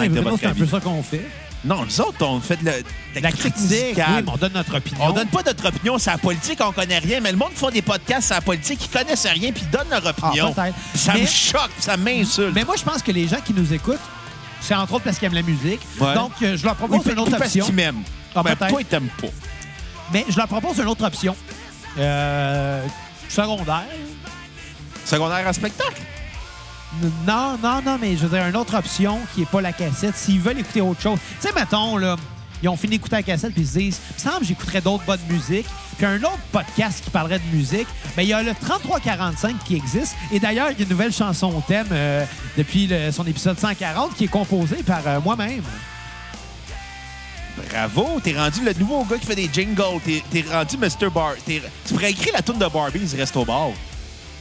mais 0.00 0.08
de 0.10 0.20
votre 0.20 0.38
c'est 0.38 0.46
un 0.46 0.54
peu 0.54 0.66
ça 0.66 0.80
qu'on 0.80 1.02
fait. 1.02 1.26
Non, 1.64 1.84
nous 1.84 2.00
autres, 2.00 2.24
on 2.26 2.40
fait 2.40 2.56
de, 2.56 2.64
la- 2.64 2.78
de 2.78 2.84
la, 3.16 3.20
La 3.20 3.32
critique 3.32 3.52
critique, 3.54 3.70
musicale. 3.82 4.06
oui, 4.16 4.22
mais 4.24 4.32
on 4.32 4.36
donne 4.36 4.52
notre 4.54 4.76
opinion. 4.78 5.04
On 5.04 5.12
donne 5.12 5.28
pas 5.28 5.42
notre 5.44 5.68
opinion 5.68 5.98
sur 5.98 6.12
la 6.12 6.18
politique, 6.18 6.58
on 6.62 6.72
connaît 6.72 6.98
rien, 6.98 7.20
mais 7.20 7.32
le 7.32 7.36
monde 7.36 7.50
qui 7.50 7.56
font 7.58 7.70
des 7.70 7.82
podcasts 7.82 8.28
sur 8.28 8.36
la 8.36 8.40
politique, 8.40 8.80
ils 8.82 8.88
connaissent 8.88 9.26
rien 9.26 9.52
puis 9.52 9.62
ils 9.64 9.70
donnent 9.70 9.90
leur 9.90 10.04
opinion. 10.06 10.54
Ah. 10.56 10.68
Puis 10.92 10.98
ça 10.98 11.12
Mais- 11.14 11.20
me 11.22 11.26
choque, 11.26 11.70
ça 11.78 11.96
m'insulte. 11.98 12.54
Mais 12.54 12.64
moi, 12.64 12.76
je 12.78 12.82
pense 12.82 13.02
que 13.02 13.12
les 13.12 13.28
gens 13.28 13.40
qui 13.44 13.52
nous 13.52 13.72
écoutent, 13.74 13.98
c'est 14.62 14.74
entre 14.74 14.94
autres 14.94 15.04
parce 15.04 15.18
qu'ils 15.18 15.26
aiment 15.26 15.34
la 15.34 15.42
musique. 15.42 15.80
Ouais. 16.00 16.14
Donc, 16.14 16.32
euh, 16.42 16.56
je 16.56 16.64
leur 16.64 16.76
propose 16.76 17.04
une 17.06 17.18
autre 17.18 17.30
parce 17.32 17.42
option. 17.44 17.66
qu'ils 17.66 17.74
m'aiment. 17.74 18.02
Ah, 18.34 18.42
mais 18.44 18.56
peut-être. 18.56 18.70
toi, 18.70 18.80
ils 18.80 18.86
t'aiment 18.86 19.10
pas. 19.20 19.28
Mais 20.12 20.24
je 20.28 20.36
leur 20.38 20.48
propose 20.48 20.78
une 20.78 20.86
autre 20.88 21.04
option. 21.04 21.36
Euh, 21.98 22.82
secondaire. 23.28 23.84
Secondaire 25.04 25.46
en 25.46 25.52
spectacle. 25.52 26.00
Non, 27.26 27.56
non, 27.62 27.80
non, 27.82 27.98
mais 28.00 28.16
je 28.16 28.26
veux 28.26 28.36
dire, 28.36 28.46
une 28.48 28.56
autre 28.56 28.76
option 28.76 29.18
qui 29.34 29.40
n'est 29.40 29.46
pas 29.46 29.60
la 29.60 29.72
cassette. 29.72 30.16
S'ils 30.16 30.40
veulent 30.40 30.58
écouter 30.58 30.80
autre 30.80 31.00
chose. 31.00 31.18
Tu 31.40 31.46
sais, 31.48 31.54
mettons, 31.54 31.96
là, 31.96 32.16
ils 32.62 32.68
ont 32.68 32.76
fini 32.76 32.96
d'écouter 32.96 33.16
la 33.16 33.22
cassette 33.22 33.52
puis 33.52 33.62
ils 33.62 33.68
se 33.68 33.78
disent, 33.78 34.00
il 34.10 34.14
me 34.14 34.18
semble 34.30 34.40
que 34.40 34.46
j'écouterais 34.46 34.80
d'autres 34.80 35.04
bonnes 35.04 35.20
musiques. 35.28 35.66
Puis 35.96 36.06
un 36.06 36.16
autre 36.22 36.38
podcast 36.50 37.02
qui 37.04 37.10
parlerait 37.10 37.38
de 37.38 37.56
musique, 37.56 37.86
ben, 38.16 38.22
il 38.22 38.28
y 38.28 38.32
a 38.32 38.42
le 38.42 38.54
3345 38.54 39.56
qui 39.64 39.76
existe. 39.76 40.16
Et 40.32 40.40
d'ailleurs, 40.40 40.70
il 40.70 40.78
y 40.78 40.80
a 40.80 40.84
une 40.84 40.90
nouvelle 40.90 41.12
chanson 41.12 41.48
au 41.54 41.62
thème 41.66 41.86
euh, 41.92 42.24
depuis 42.58 42.86
le- 42.86 43.12
son 43.12 43.24
épisode 43.26 43.58
140 43.58 44.14
qui 44.16 44.24
est 44.24 44.28
composée 44.28 44.82
par 44.82 45.00
euh, 45.06 45.20
moi-même. 45.20 45.62
Bravo, 47.70 48.20
t'es 48.22 48.32
rendu 48.36 48.64
le 48.64 48.72
nouveau 48.74 49.04
gars 49.04 49.18
qui 49.18 49.26
fait 49.26 49.34
des 49.34 49.50
jingles. 49.52 50.00
T'es 50.30 50.44
rendu 50.50 50.76
Mr. 50.76 51.10
Bar. 51.14 51.34
t'es- 51.44 51.62
Tu 51.86 51.94
pourrais 51.94 52.10
écrire 52.10 52.32
la 52.34 52.42
tune 52.42 52.58
de 52.58 52.66
Barbie, 52.66 53.00
il 53.12 53.18
reste 53.20 53.36
au 53.36 53.44
bar. 53.44 53.68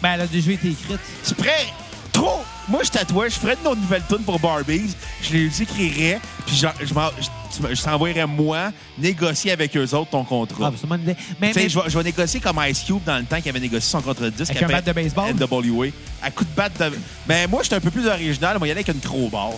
Ben, 0.01 0.13
elle 0.13 0.22
a 0.22 0.27
déjà 0.27 0.51
été 0.51 0.70
écrite. 0.70 1.00
Tu 1.27 1.36
pourrais. 1.36 1.68
Trop! 2.12 2.44
Moi, 2.68 2.82
je 2.84 2.89
tatouais, 2.89 3.30
je 3.30 3.36
ferais 3.39 3.56
de 3.56 3.63
nos 3.63 3.75
nouvelles 3.75 4.04
tunes 4.08 4.24
pour 4.24 4.39
Barbies. 4.39 4.96
Je 5.24 5.34
les 5.34 5.62
écrirais, 5.63 6.20
puis 6.46 6.56
je, 6.56 6.68
je, 6.86 7.82
t'envoyerais, 7.84 8.28
moi, 8.28 8.72
négocier 8.98 9.51
avec 9.51 9.75
eux 9.75 9.94
autres 9.96 10.12
ton 10.12 10.22
Ah, 10.22 10.30
contrat. 10.30 10.70
ben, 10.70 10.78
c'est 10.78 10.84
une 10.84 10.89
bonne 10.89 11.01
idée. 11.01 11.16
Mais, 11.42 11.48
Tu 11.48 11.54
sais, 11.54 11.60
mais- 11.63 11.70
je 11.70 11.80
vais, 11.80 11.89
je 11.89 11.98
vais 11.98 12.04
négocier 12.04 12.39
comme 12.39 12.62
Ice 12.70 12.84
Cube 12.84 13.04
dans 13.06 13.18
le 13.18 13.24
temps 13.25 13.38
qu'il 13.42 13.50
avait 13.50 13.60
négocié 13.60 13.89
son 13.89 14.01
contrat 14.01 14.25
de 14.25 14.30
disque. 14.30 14.51
Avec 14.51 14.63
un 14.63 14.68
bat 14.68 14.82
de 14.82 14.92
baseball? 14.92 15.34
NWA. 15.34 15.88
À 16.22 16.30
coup 16.30 16.44
de 16.46 16.50
batte 16.56 16.80
de. 16.80 16.92
Mais 17.28 17.48
moi, 17.48 17.62
je 17.63 17.68
suis 17.68 17.75
un 17.75 17.80
peu 17.80 17.89
plus 17.92 18.08
original. 18.08 18.58
Moi, 18.60 18.68
y 18.68 18.72
aller 18.72 18.82
avec 18.82 18.94
une 18.96 19.01
crowbar. 19.01 19.51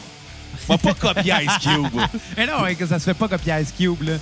Je 0.68 0.74
vais 0.74 0.78
pas 0.78 0.94
copier 0.94 1.34
Ice 1.44 1.58
Cube. 1.62 2.02
Mais 2.38 2.46
non, 2.46 2.54
que 2.78 2.86
ça 2.86 3.00
se 3.00 3.06
fait 3.06 3.14
pas 3.14 3.28
copier 3.28 3.54
Ice 3.62 3.74
Cube, 3.78 4.02
là. 4.04 4.14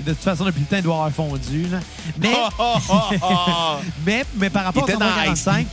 De 0.00 0.12
toute 0.12 0.22
façon, 0.22 0.44
depuis 0.44 0.60
le 0.60 0.66
temps, 0.66 0.76
il 0.76 0.82
doit 0.82 0.94
avoir 0.96 1.12
fondu, 1.12 1.66
là. 1.70 1.78
Mais, 2.18 2.32
Ah, 2.36 2.48
ah, 2.58 2.74
ah, 2.90 3.10
ah. 3.22 3.78
mais, 4.04 4.24
mais 4.36 4.50
par 4.50 4.64
rapport 4.64 4.84
Il 4.86 4.90
était 4.92 4.98
dans 5.00 5.08
45... 5.14 5.66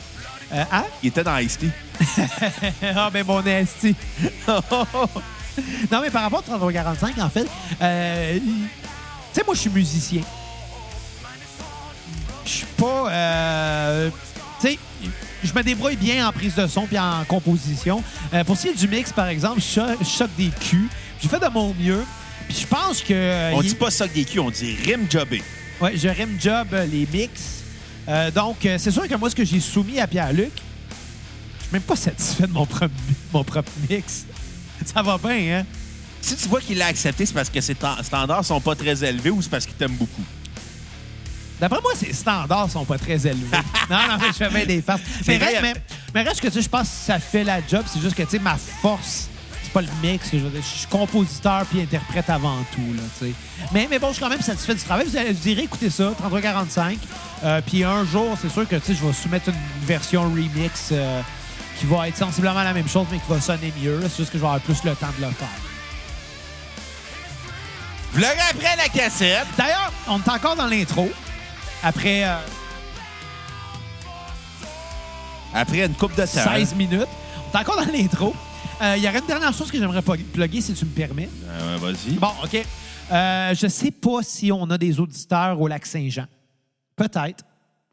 Euh, 0.54 0.64
hein? 0.72 0.84
Il 1.02 1.08
était 1.10 1.24
dans 1.24 1.38
Ice-T. 1.38 1.68
ah, 2.96 3.10
ben 3.12 3.26
mon 3.26 3.44
esti. 3.46 3.96
non, 4.48 6.02
mais 6.02 6.10
par 6.10 6.24
rapport 6.24 6.40
au 6.40 6.44
3345, 6.44 7.18
en 7.20 7.30
fait, 7.30 7.48
euh, 7.82 8.38
tu 8.40 8.44
sais, 9.34 9.44
moi, 9.46 9.54
je 9.56 9.60
suis 9.62 9.70
musicien. 9.70 10.22
Je 12.46 12.50
suis 12.50 12.66
pas... 12.78 13.08
euh, 13.12 14.10
tu 14.60 14.68
sais, 14.68 14.80
je 15.44 15.54
me 15.54 15.62
débrouille 15.64 15.96
bien 15.96 16.28
en 16.28 16.32
prise 16.32 16.56
de 16.56 16.68
son 16.68 16.86
puis 16.88 16.98
en 17.00 17.24
composition. 17.28 18.04
Euh, 18.34 18.44
pour 18.44 18.58
ce 18.58 18.64
qui 18.64 18.68
est 18.70 18.74
du 18.74 18.88
mix, 18.88 19.12
par 19.12 19.28
exemple, 19.28 19.62
je 19.62 19.66
cho- 19.82 19.98
je 20.00 20.06
choque 20.08 20.36
des 20.38 20.50
culs. 20.50 20.90
J'ai 21.22 21.28
fait 21.30 21.40
de 21.40 21.48
mon 21.50 21.74
mieux. 21.74 22.04
Puis 22.48 22.58
je 22.62 22.68
pense 22.68 23.02
que... 23.02 23.14
euh, 23.14 23.52
On 23.54 23.62
dit 23.62 23.76
pas 23.76 23.90
que 23.92 24.14
des 24.14 24.26
culs, 24.26 24.40
on 24.40 24.50
dit 24.50 24.76
rim 24.86 25.06
jobé. 25.10 25.44
Ouais, 25.80 25.96
je 25.96 26.08
rime 26.08 26.38
job 26.40 26.68
les 26.92 27.08
mix. 27.12 27.32
Donc, 28.36 28.58
c'est 28.78 28.92
sûr 28.92 29.08
que 29.08 29.16
moi, 29.16 29.30
ce 29.30 29.36
que 29.36 29.46
j'ai 29.46 29.60
soumis 29.60 30.00
à 30.00 30.08
Pierre-Luc, 30.08 30.52
suis 31.72 31.80
même 31.80 31.82
pas 31.84 31.96
satisfait 31.96 32.48
de 32.48 32.52
mon 32.54 32.66
propre, 32.66 32.94
mon 33.34 33.44
propre 33.44 33.72
mix. 33.90 34.26
Ça 34.86 35.02
va 35.02 35.18
bien, 35.18 35.60
hein? 35.60 35.66
Si 36.22 36.36
tu 36.36 36.48
vois 36.50 36.62
qu'il 36.62 36.78
l'a 36.78 36.88
accepté, 36.88 37.26
c'est 37.26 37.34
parce 37.34 37.50
que 37.50 37.62
ses 37.62 37.76
standards 38.04 38.46
sont 38.46 38.62
pas 38.62 38.76
très 38.76 39.04
élevés 39.04 39.30
ou 39.32 39.42
c'est 39.42 39.50
parce 39.50 39.66
qu'il 39.66 39.76
t'aime 39.76 39.94
beaucoup? 39.96 40.24
D'après 41.60 41.80
moi, 41.82 41.92
ses 41.96 42.14
standards 42.14 42.70
sont 42.72 42.86
pas 42.86 42.98
très 42.98 43.26
élevés. 43.28 43.46
non, 43.90 43.98
non, 44.08 44.18
mais 44.20 44.28
je 44.28 44.34
fais 44.34 44.50
bien 44.50 44.66
des 44.66 44.82
farces. 44.82 45.02
Mais, 45.28 45.38
reste- 45.38 45.62
mais, 45.62 45.74
mais 46.14 46.22
reste 46.24 46.42
que, 46.42 46.48
tu 46.48 46.54
sais, 46.54 46.62
je 46.64 46.70
pense 46.70 46.88
que 46.88 47.06
ça 47.06 47.20
fait 47.20 47.44
la 47.44 47.60
job. 47.68 47.84
C'est 47.92 48.02
juste 48.02 48.16
que, 48.16 48.24
tu 48.24 48.30
sais, 48.32 48.40
ma 48.40 48.58
force, 48.58 49.30
c'est 49.64 49.72
pas 49.72 49.82
le 49.82 49.88
mix. 50.02 50.30
Je, 50.34 50.38
veux 50.40 50.50
dire, 50.50 50.62
je 50.62 50.78
suis 50.80 50.88
compositeur 50.88 51.66
puis 51.68 51.82
interprète 51.82 52.30
avant 52.32 52.58
tout, 52.74 52.94
là, 52.96 53.04
tu 53.20 53.26
sais. 53.28 53.32
Mais, 53.72 53.88
mais 53.90 54.00
bon, 54.00 54.08
je 54.08 54.14
suis 54.14 54.22
quand 54.24 54.30
même 54.30 54.42
satisfait 54.42 54.74
du 54.76 54.82
travail. 54.82 55.06
Vous, 55.08 55.18
allez- 55.18 55.34
vous 55.34 55.48
irez 55.50 55.64
écouter 55.64 55.90
ça, 55.92 56.12
3345. 56.18 56.98
Euh, 57.44 57.62
puis 57.66 57.84
un 57.84 58.06
jour, 58.06 58.36
c'est 58.42 58.50
sûr 58.52 58.68
que, 58.68 58.76
tu 58.78 58.86
sais, 58.88 58.96
je 59.00 59.06
vais 59.06 59.14
soumettre 59.14 59.50
une 59.50 59.86
version 59.86 60.24
remix 60.24 60.90
euh, 60.92 61.22
qui 61.82 61.88
va 61.88 62.08
être 62.08 62.18
sensiblement 62.18 62.62
la 62.64 62.74
même 62.74 62.88
chose, 62.88 63.08
mais 63.12 63.18
qui 63.18 63.28
va 63.28 63.42
sonner 63.42 63.74
mieux. 63.82 64.00
C'est 64.04 64.18
juste 64.18 64.32
que 64.32 64.38
je 64.38 64.44
vais 64.44 64.48
avoir 64.48 64.62
plus 64.62 64.84
le 64.84 64.96
temps 64.96 65.08
de 65.18 65.26
le 65.26 65.32
faire. 65.32 65.48
Vous 68.14 68.22
l'aurez 68.22 68.36
après 68.52 68.76
la 68.76 68.88
cassette. 68.88 69.48
D'ailleurs, 69.58 69.92
on 70.08 70.20
est 70.20 70.30
encore 70.30 70.56
dans 70.56 70.68
l'intro. 70.68 71.10
Après 71.82 72.24
euh, 72.24 72.38
Après 75.56 75.86
une 75.86 75.96
coupe 75.96 76.12
de 76.16 76.22
temps. 76.22 76.28
16 76.28 76.76
minutes. 76.76 77.08
On 77.52 77.58
est 77.58 77.62
encore 77.62 77.84
dans 77.84 77.92
l'intro. 77.92 78.36
Euh, 78.82 78.96
Il 78.98 79.04
y 79.04 79.08
aurait 79.08 79.20
une 79.20 79.26
dernière 79.26 79.54
chose 79.54 79.72
que 79.72 79.80
j'aimerais 79.80 80.04
plugger, 80.04 80.62
si 80.62 80.74
tu 80.74 80.86
me 80.86 80.92
permets. 80.92 81.30
Euh, 81.48 81.78
Vas-y. 81.82 82.14
Bon, 82.14 82.32
OK. 82.44 82.64
Euh, 83.12 83.56
je 83.56 83.68
sais 83.68 83.92
pas 83.92 84.22
si 84.22 84.52
on 84.52 84.70
a 84.70 84.78
des 84.78 85.00
auditeurs 85.00 85.60
au 85.60 85.68
lac 85.68 85.86
Saint-Jean. 85.86 86.26
Peut-être. 86.96 87.44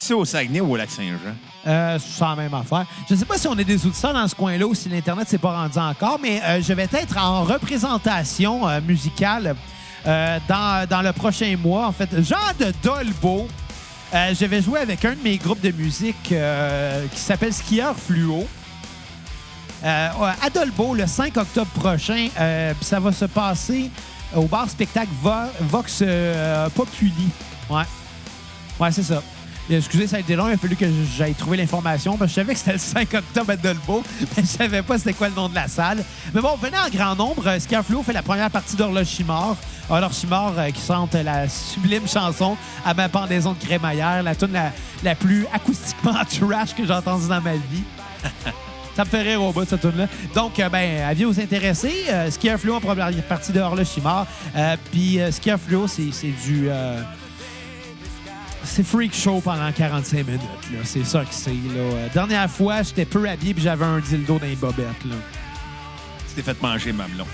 C'est 0.00 0.14
au 0.14 0.24
Saguenay 0.24 0.60
ou 0.60 0.72
au 0.72 0.76
Lac-Saint-Jean? 0.76 1.34
Euh, 1.66 1.98
c'est 1.98 2.24
la 2.24 2.36
même 2.36 2.54
affaire. 2.54 2.86
Je 3.08 3.14
ne 3.14 3.18
sais 3.18 3.24
pas 3.24 3.36
si 3.36 3.48
on 3.48 3.52
a 3.58 3.64
des 3.64 3.84
auditeurs 3.84 4.12
dans 4.14 4.28
ce 4.28 4.34
coin-là 4.34 4.64
ou 4.64 4.72
si 4.72 4.88
l'Internet 4.88 5.28
s'est 5.28 5.38
pas 5.38 5.52
rendu 5.52 5.76
encore, 5.76 6.20
mais 6.22 6.40
euh, 6.44 6.62
je 6.62 6.72
vais 6.72 6.88
être 6.92 7.18
en 7.18 7.42
représentation 7.42 8.68
euh, 8.68 8.80
musicale 8.80 9.56
euh, 10.06 10.38
dans, 10.48 10.86
dans 10.88 11.02
le 11.02 11.12
prochain 11.12 11.56
mois. 11.60 11.88
En 11.88 11.92
fait, 11.92 12.08
Jean 12.22 12.36
de 12.60 12.72
Dolbeau. 12.82 13.48
Je 14.12 14.44
vais 14.46 14.62
jouer 14.62 14.80
avec 14.80 15.04
un 15.04 15.14
de 15.14 15.22
mes 15.22 15.36
groupes 15.36 15.60
de 15.60 15.70
musique 15.72 16.16
qui 16.22 17.20
s'appelle 17.20 17.52
Skieur 17.52 17.94
Fluo. 17.94 18.46
À 19.82 20.48
Dolbeau, 20.54 20.94
le 20.94 21.06
5 21.06 21.36
octobre 21.36 21.70
prochain, 21.72 22.28
ça 22.80 23.00
va 23.00 23.12
se 23.12 23.26
passer 23.26 23.90
au 24.34 24.44
bar 24.44 24.70
spectacle 24.70 25.10
Vo- 25.20 25.50
Vox 25.60 26.02
Populi. 26.74 27.28
Ouais. 27.68 27.82
Ouais, 28.80 28.90
c'est 28.92 29.02
ça. 29.02 29.22
Excusez, 29.70 30.06
ça 30.06 30.16
a 30.16 30.20
été 30.20 30.34
long. 30.34 30.48
Il 30.48 30.54
a 30.54 30.56
fallu 30.56 30.76
que 30.76 30.86
j'aille 31.16 31.34
trouver 31.34 31.58
l'information 31.58 32.16
parce 32.16 32.32
que 32.32 32.40
je 32.40 32.40
savais 32.40 32.52
que 32.54 32.58
c'était 32.58 32.72
le 32.72 32.78
5 32.78 33.14
octobre 33.14 33.50
à 33.50 33.56
Dolbeau, 33.56 34.02
mais 34.36 34.42
je 34.42 34.48
savais 34.48 34.82
pas 34.82 34.98
c'était 34.98 35.12
quoi 35.12 35.28
le 35.28 35.34
nom 35.34 35.48
de 35.48 35.54
la 35.54 35.68
salle. 35.68 36.02
Mais 36.34 36.40
bon, 36.40 36.56
venez 36.56 36.78
en 36.78 36.88
grand 36.88 37.14
nombre. 37.14 37.46
Euh, 37.46 37.82
Fluo 37.82 38.02
fait 38.02 38.12
la 38.12 38.22
première 38.22 38.50
partie 38.50 38.76
d'Horlochimor. 38.76 39.56
Horlochimor 39.90 40.54
euh, 40.58 40.70
qui 40.70 40.80
chante 40.84 41.14
la 41.14 41.48
sublime 41.48 42.06
chanson 42.08 42.56
à 42.84 42.94
ma 42.94 43.08
pendaison 43.08 43.52
de 43.52 43.58
crémaillère, 43.58 44.22
la 44.22 44.34
tune 44.34 44.52
la, 44.52 44.72
la 45.02 45.14
plus 45.14 45.46
acoustiquement 45.52 46.12
trash 46.28 46.74
que 46.74 46.86
j'ai 46.86 46.92
entendue 46.92 47.28
dans 47.28 47.40
ma 47.40 47.54
vie. 47.54 47.84
Ça 48.98 49.04
me 49.04 49.10
fait 49.10 49.22
rire 49.22 49.40
au 49.40 49.52
bout 49.52 49.64
de 49.64 49.68
cette 49.68 49.80
tune 49.80 49.96
là 49.96 50.08
Donc, 50.34 50.58
euh, 50.58 50.68
ben, 50.68 51.02
avis 51.02 51.24
aux 51.24 51.38
intéressés. 51.38 52.06
Euh, 52.10 52.30
Fluo 52.58 52.74
en 52.74 52.80
première 52.80 53.12
partie 53.28 53.52
de 53.52 53.60
Horlochimor. 53.60 54.26
Euh, 54.56 54.76
Puis, 54.90 55.20
euh, 55.20 55.30
c'est 55.30 56.10
c'est 56.10 56.32
du... 56.44 56.68
c'est 58.64 58.84
freak 58.84 59.14
show 59.14 59.40
pendant 59.40 59.70
45 59.72 60.26
minutes. 60.26 60.40
là. 60.72 60.78
C'est 60.84 61.04
ça 61.04 61.20
que 61.20 61.32
c'est. 61.32 61.50
là. 61.50 61.80
Euh, 61.80 62.08
dernière 62.12 62.50
fois, 62.50 62.82
j'étais 62.82 63.04
peu 63.04 63.28
habillé 63.28 63.54
puis 63.54 63.62
j'avais 63.62 63.84
un 63.84 63.98
dildo 64.00 64.38
dans 64.38 64.46
les 64.46 64.56
bobettes. 64.56 65.04
Là. 65.04 65.14
Tu 66.28 66.34
t'es 66.34 66.42
fait 66.42 66.60
manger, 66.62 66.92
mamelon. 66.92 67.26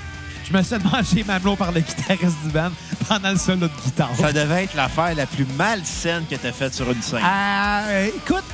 Je 0.47 0.57
me 0.57 0.63
suis 0.63 0.77
fait 0.77 0.85
manger 0.85 1.25
mamelon 1.25 1.57
par 1.57 1.73
le 1.73 1.81
guitariste 1.81 2.37
du 2.45 2.51
band 2.51 2.71
pendant 3.09 3.31
le 3.31 3.39
solo 3.39 3.67
de 3.69 3.73
guitare. 3.85 4.11
Ça 4.19 4.33
devait 4.33 4.65
être 4.65 4.75
l'affaire 4.75 5.15
la 5.15 5.27
plus 5.27 5.47
malsaine 5.57 6.25
que 6.31 6.37
t'as 6.37 6.53
faite 6.53 6.75
sur 6.75 6.91
une 6.91 7.01
scène. 7.03 7.23
Euh, 7.25 8.09
écoute, 8.15 8.45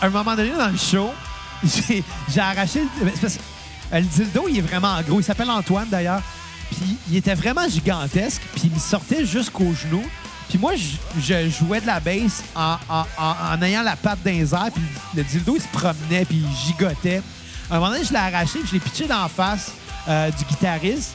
à 0.00 0.06
un 0.06 0.10
moment 0.10 0.36
donné 0.36 0.50
dans 0.50 0.68
le 0.68 0.76
show, 0.76 1.10
j'ai 1.64 2.04
j'ai 2.32 2.40
arraché 2.40 2.82
le, 3.02 3.10
c'est 3.14 3.20
parce 3.20 3.34
que, 3.36 3.40
euh, 3.94 4.00
le 4.00 4.04
dildo. 4.06 4.46
Il 4.48 4.58
est 4.58 4.62
vraiment 4.62 5.00
gros. 5.02 5.20
Il 5.20 5.24
s'appelle 5.24 5.50
Antoine 5.50 5.88
d'ailleurs. 5.90 6.22
Puis 6.70 6.98
il 7.10 7.16
était 7.16 7.34
vraiment 7.34 7.66
gigantesque. 7.66 8.42
Puis 8.52 8.64
il 8.66 8.72
me 8.72 8.78
sortait 8.78 9.24
jusqu'aux 9.24 9.72
genoux. 9.72 10.04
Puis 10.48 10.58
moi, 10.58 10.72
je, 10.76 11.20
je 11.20 11.48
jouais 11.50 11.80
de 11.80 11.86
la 11.86 12.00
bass 12.00 12.42
en, 12.54 12.76
en- 12.88 13.06
en- 13.18 13.54
en 13.54 13.62
ayant 13.62 13.82
la 13.82 13.96
patte 13.96 14.18
les 14.24 14.54
airs. 14.54 14.70
Puis 14.74 14.82
le 15.14 15.22
dildo, 15.24 15.56
il 15.56 15.62
se 15.62 15.68
promenait. 15.68 16.24
Puis 16.24 16.42
il 16.42 16.66
gigotait. 16.66 17.22
À 17.70 17.76
un 17.76 17.78
moment 17.80 17.90
donné, 17.92 18.04
je 18.04 18.10
l'ai 18.12 18.18
arraché. 18.18 18.58
Puis 18.60 18.68
je 18.68 18.72
l'ai 18.74 18.80
pitché 18.80 19.06
dans 19.06 19.22
la 19.22 19.28
face 19.28 19.72
euh, 20.08 20.30
du 20.30 20.44
guitariste 20.44 21.14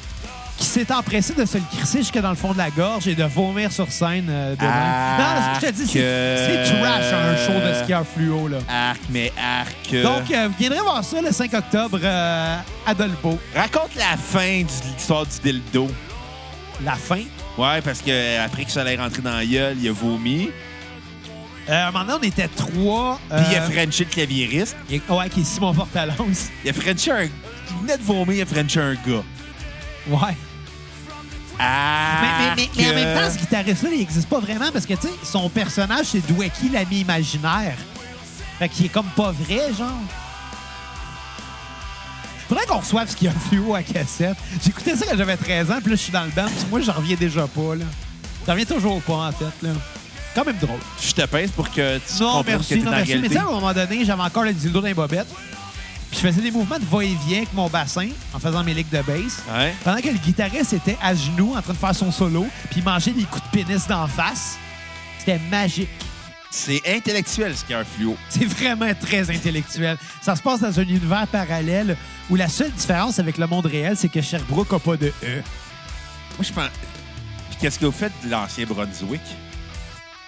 qui 0.55 0.65
s'est 0.67 0.91
empressé 0.93 1.33
de 1.33 1.45
se 1.45 1.57
le 1.57 1.63
crisser 1.75 1.97
jusque 1.97 2.19
dans 2.19 2.29
le 2.29 2.35
fond 2.35 2.53
de 2.53 2.59
la 2.59 2.69
gorge 2.69 3.07
et 3.07 3.15
de 3.15 3.23
vomir 3.23 3.71
sur 3.71 3.91
scène. 3.91 4.27
euh, 4.29 4.55
devant. 4.55 4.71
Ah, 4.71 5.17
non, 5.17 5.59
je 5.59 5.65
te 5.65 5.71
dis, 5.71 5.87
c'est 5.87 5.99
que- 5.99 6.63
c'est 6.69 6.79
trash 6.79 7.11
un 7.11 7.37
show 7.47 7.59
de 7.59 7.83
skieur 7.83 8.03
fluo. 8.05 8.47
Là. 8.47 8.57
Arc, 8.69 8.99
mais 9.09 9.33
arc. 9.35 10.03
Donc, 10.03 10.29
euh, 10.31 10.47
vous 10.49 10.53
viendrez 10.59 10.79
voir 10.79 11.03
ça 11.03 11.21
le 11.21 11.31
5 11.31 11.51
octobre 11.55 11.99
euh, 12.03 12.57
à 12.85 12.93
Dolbeau. 12.93 13.39
Raconte 13.55 13.95
la 13.95 14.15
fin 14.15 14.61
de 14.61 14.93
l'histoire 14.95 15.25
du 15.25 15.39
dildo. 15.51 15.87
La 16.83 16.95
fin? 16.95 17.21
Ouais, 17.57 17.81
parce 17.81 18.01
que 18.01 18.39
après 18.43 18.65
que 18.65 18.71
ça 18.71 18.81
allait 18.81 18.95
rentrer 18.97 19.21
dans 19.21 19.35
la 19.35 19.45
gueule, 19.45 19.77
il 19.79 19.87
a 19.89 19.91
vomi. 19.93 20.49
Euh, 21.69 21.71
à 21.85 21.87
un 21.87 21.91
moment 21.91 22.03
donné, 22.05 22.17
on 22.21 22.27
était 22.27 22.47
trois. 22.49 23.19
Puis 23.29 23.39
il 23.51 23.55
a 23.55 23.61
euh, 23.61 23.69
frenché 23.69 24.03
le 24.03 24.09
claviériste. 24.09 24.75
il- 24.89 25.01
Ouais, 25.09 25.29
qui 25.29 25.41
est 25.41 25.43
Simon 25.45 25.73
Portalance. 25.73 26.49
Il 26.63 26.69
a 26.71 26.73
frenché 26.73 27.11
un... 27.11 27.23
Il 27.23 27.81
venait 27.81 27.97
de 27.97 28.03
vomir, 28.03 28.35
il 28.35 28.41
a 28.41 28.45
frenché 28.45 28.81
un 28.81 28.93
gars. 28.95 29.23
Ouais. 30.07 30.35
Ah! 31.59 32.19
Mais, 32.21 32.27
mais- 32.55 32.69
mais- 32.75 32.83
mais 32.83 32.89
en 32.91 32.95
même 32.95 33.17
temps, 33.17 33.31
ce 33.33 33.37
guitariste-là, 33.37 33.89
il 33.93 33.99
n'existe 33.99 34.27
pas 34.27 34.39
vraiment 34.39 34.71
parce 34.73 34.85
que, 34.85 34.93
tu 34.95 35.07
sais, 35.07 35.13
son 35.23 35.47
personnage, 35.49 36.07
c'est 36.07 36.25
Dwecky, 36.27 36.69
l'ami 36.69 36.99
imaginaire. 37.01 37.77
Fait 38.59 38.67
qu'il 38.67 38.87
est 38.87 38.89
comme 38.89 39.05
pas 39.15 39.31
vrai, 39.31 39.73
genre. 39.77 39.87
Faudrait 42.53 42.67
qu'on 42.67 42.77
reçoive 42.81 43.09
ce 43.09 43.15
qu'il 43.15 43.25
y 43.25 43.31
a 43.31 43.33
fluo 43.33 43.73
à 43.73 43.81
cassette. 43.81 44.37
J'écoutais 44.63 44.95
ça 44.95 45.07
quand 45.09 45.17
j'avais 45.17 45.37
13 45.37 45.71
ans, 45.71 45.79
puis 45.81 45.89
là, 45.89 45.95
je 45.95 46.01
suis 46.03 46.11
dans 46.11 46.23
le 46.23 46.29
band, 46.29 46.45
puis 46.45 46.65
moi, 46.69 46.81
j'en 46.81 46.93
reviens 46.93 47.15
déjà 47.15 47.47
pas, 47.47 47.73
là. 47.73 47.85
J'en 48.45 48.51
reviens 48.51 48.65
toujours 48.65 49.01
pas, 49.01 49.13
en 49.13 49.31
fait, 49.31 49.65
là. 49.67 49.71
Quand 50.35 50.45
même 50.45 50.57
drôle. 50.57 50.77
Je 51.01 51.13
te 51.13 51.25
pince 51.25 51.49
pour 51.49 51.71
que 51.71 51.97
tu 51.97 52.21
Non, 52.21 52.33
comprennes 52.33 52.43
que 52.43 52.51
merci, 52.51 52.73
t'es 52.75 52.81
non, 52.81 52.91
merci. 52.91 53.15
Mais 53.15 53.27
tu 53.27 53.33
sais, 53.33 53.39
à 53.39 53.47
un 53.47 53.51
moment 53.51 53.73
donné, 53.73 54.05
j'avais 54.05 54.21
encore 54.21 54.43
le 54.43 54.53
dildo 54.53 54.81
dans 54.81 54.85
les 54.85 54.93
bobettes. 54.93 55.33
Puis 56.11 56.19
je 56.21 56.27
faisais 56.27 56.41
des 56.43 56.51
mouvements 56.51 56.77
de 56.77 56.85
va-et-vient 56.85 57.37
avec 57.37 57.53
mon 57.55 57.69
bassin 57.69 58.09
en 58.35 58.37
faisant 58.39 58.63
mes 58.63 58.75
ligues 58.75 58.91
de 58.91 59.01
bass. 59.01 59.41
Ouais. 59.51 59.73
Pendant 59.83 59.99
que 59.99 60.09
le 60.09 60.19
guitariste 60.19 60.73
était 60.73 60.97
à 61.01 61.15
genoux 61.15 61.55
en 61.57 61.61
train 61.63 61.73
de 61.73 61.77
faire 61.79 61.95
son 61.95 62.11
solo, 62.11 62.45
puis 62.69 62.81
il 62.81 62.83
mangeait 62.83 63.13
des 63.13 63.23
coups 63.23 63.43
de 63.51 63.63
pénis 63.63 63.87
d'en 63.87 64.05
face. 64.05 64.59
C'était 65.17 65.39
magique. 65.49 65.89
C'est 66.55 66.83
intellectuel, 66.87 67.57
ce 67.57 67.63
qu'il 67.63 67.71
y 67.71 67.73
a 67.73 67.79
un 67.79 67.83
fluo. 67.83 68.15
C'est 68.29 68.45
vraiment 68.45 68.93
très 68.93 69.31
intellectuel. 69.31 69.97
Ça 70.21 70.35
se 70.35 70.41
passe 70.43 70.59
dans 70.59 70.79
un 70.79 70.83
univers 70.83 71.25
parallèle 71.27 71.97
où 72.29 72.35
la 72.35 72.47
seule 72.47 72.69
différence 72.69 73.17
avec 73.17 73.39
le 73.39 73.47
monde 73.47 73.65
réel, 73.65 73.97
c'est 73.97 74.07
que 74.07 74.21
Sherbrooke 74.21 74.71
n'a 74.71 74.77
pas 74.77 74.95
de 74.95 75.07
E. 75.23 75.41
Moi, 76.37 76.41
je 76.41 76.53
pense... 76.53 76.69
Puis 77.49 77.57
qu'est-ce 77.59 77.79
que 77.79 77.87
vous 77.87 77.91
faites 77.91 78.13
de 78.23 78.29
l'ancien 78.29 78.67
Brunswick? 78.67 79.21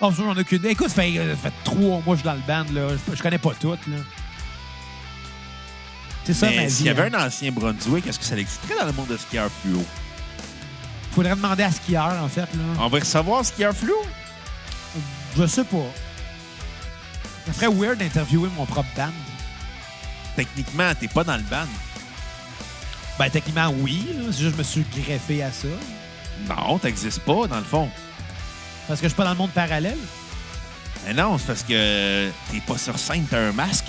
Oh, 0.01 0.11
j'en 0.17 0.35
ai 0.35 0.39
aucune. 0.41 0.65
Écoute, 0.65 0.89
ça 0.89 1.03
fait, 1.03 1.13
ça 1.15 1.35
fait 1.35 1.53
trois 1.63 2.01
mois 2.01 2.15
que 2.15 2.15
je 2.15 2.15
suis 2.15 2.23
dans 2.23 2.33
le 2.33 2.39
band. 2.47 2.73
Là. 2.73 2.95
Je, 3.07 3.15
je 3.15 3.21
connais 3.21 3.37
pas 3.37 3.53
tout. 3.59 3.71
là. 3.73 3.97
C'est 6.23 6.33
ça, 6.33 6.47
ma 6.47 6.53
Mais 6.53 6.65
vie. 6.65 6.71
s'il 6.73 6.85
y 6.87 6.89
avait 6.89 7.03
hein. 7.03 7.19
un 7.19 7.27
ancien 7.27 7.51
Brunswick, 7.51 8.07
est-ce 8.07 8.17
que 8.17 8.25
ça 8.25 8.35
existerait 8.35 8.79
dans 8.79 8.87
le 8.87 8.93
monde 8.93 9.09
de 9.09 9.17
skieur 9.17 9.47
fluo? 9.61 9.85
Faudrait 11.11 11.35
demander 11.35 11.61
à 11.63 11.71
skieur, 11.71 12.17
en 12.19 12.27
fait. 12.27 12.41
Là. 12.41 12.63
On 12.79 12.87
va 12.87 12.97
recevoir 12.97 13.45
skieur 13.45 13.75
fluo? 13.75 13.95
Je 15.37 15.45
sais 15.45 15.63
pas. 15.63 15.85
Ça 17.47 17.53
serait 17.53 17.67
weird 17.67 17.97
d'interviewer 17.99 18.49
mon 18.57 18.65
propre 18.65 18.89
band. 18.95 19.09
Techniquement, 20.35 20.91
t'es 20.99 21.07
pas 21.07 21.23
dans 21.23 21.37
le 21.37 21.43
band. 21.43 21.67
Ben, 23.17 23.29
techniquement, 23.29 23.73
oui. 23.79 24.05
là. 24.17 24.23
C'est 24.31 24.39
juste 24.43 24.51
que 24.51 24.51
je 24.51 24.57
me 24.57 24.63
suis 24.63 24.85
greffé 25.03 25.43
à 25.43 25.51
ça. 25.51 25.67
Non, 26.49 26.77
t'existes 26.79 27.19
pas, 27.21 27.47
dans 27.47 27.57
le 27.57 27.63
fond. 27.63 27.89
Parce 28.87 28.99
que 28.99 29.05
je 29.05 29.09
suis 29.09 29.15
pas 29.17 29.23
dans 29.23 29.31
le 29.31 29.37
monde 29.37 29.51
parallèle. 29.51 29.97
Mais 31.07 31.13
non, 31.13 31.37
c'est 31.37 31.47
parce 31.47 31.63
que 31.63 32.29
t'es 32.51 32.59
pas 32.65 32.77
sur 32.77 32.97
scène, 32.99 33.25
t'as 33.29 33.39
un 33.39 33.51
masque. 33.51 33.85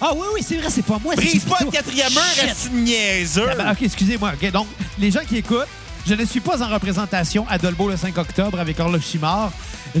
Ah 0.00 0.12
oui, 0.14 0.26
oui, 0.34 0.40
c'est 0.46 0.56
vrai, 0.56 0.70
c'est 0.70 0.82
pas 0.84 0.98
moi. 1.02 1.14
c'est 1.16 1.22
Brise 1.24 1.44
pas 1.44 1.58
le 1.60 1.70
quatrième 1.70 2.16
heure, 2.16 2.24
Shit. 2.34 2.42
reste 2.44 2.72
niaiseux! 2.72 3.46
Ah 3.50 3.54
ben, 3.56 3.72
OK, 3.72 3.82
excusez-moi. 3.82 4.32
OK, 4.34 4.50
donc, 4.50 4.66
les 4.98 5.10
gens 5.10 5.24
qui 5.28 5.36
écoutent, 5.36 5.66
je 6.06 6.14
ne 6.14 6.24
suis 6.24 6.40
pas 6.40 6.62
en 6.62 6.68
représentation 6.72 7.46
à 7.48 7.58
Dolbeau 7.58 7.88
le 7.88 7.96
5 7.96 8.16
octobre 8.18 8.58
avec 8.60 8.78
Orlochimar. 8.80 9.52
Je, 9.94 10.00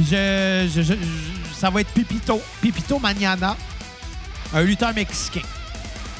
je, 0.74 0.82
je- 0.82 0.92
je- 0.94 0.94
ça 1.64 1.70
va 1.70 1.80
être 1.80 1.92
Pipito, 1.92 2.42
Pipito 2.60 2.98
Mañana, 2.98 3.56
un 4.52 4.60
lutteur 4.60 4.92
mexicain 4.92 5.40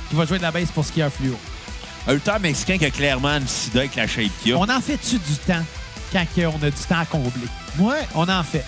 qui 0.09 0.17
va 0.17 0.25
jouer 0.25 0.39
de 0.39 0.43
la 0.43 0.51
bass 0.51 0.71
pour 0.71 0.87
skieur 0.87 1.13
fluo. 1.13 1.39
Un 2.09 2.15
lutteur 2.15 2.41
mexicain 2.41 2.79
qui 2.79 2.87
a 2.87 2.91
clairement 2.91 3.37
une 3.37 3.47
sida 3.47 3.81
avec 3.81 3.95
la 3.95 4.07
shape 4.07 4.31
qu'il 4.43 4.55
a. 4.55 4.57
On 4.57 4.63
en 4.63 4.81
fait-tu 4.81 5.19
du 5.19 5.37
temps 5.47 5.63
quand 6.11 6.25
on 6.39 6.67
a 6.67 6.71
du 6.71 6.83
temps 6.89 6.99
à 6.99 7.05
combler? 7.05 7.31
Ouais, 7.79 8.09
on 8.15 8.27
en 8.27 8.43
fait. 8.43 8.65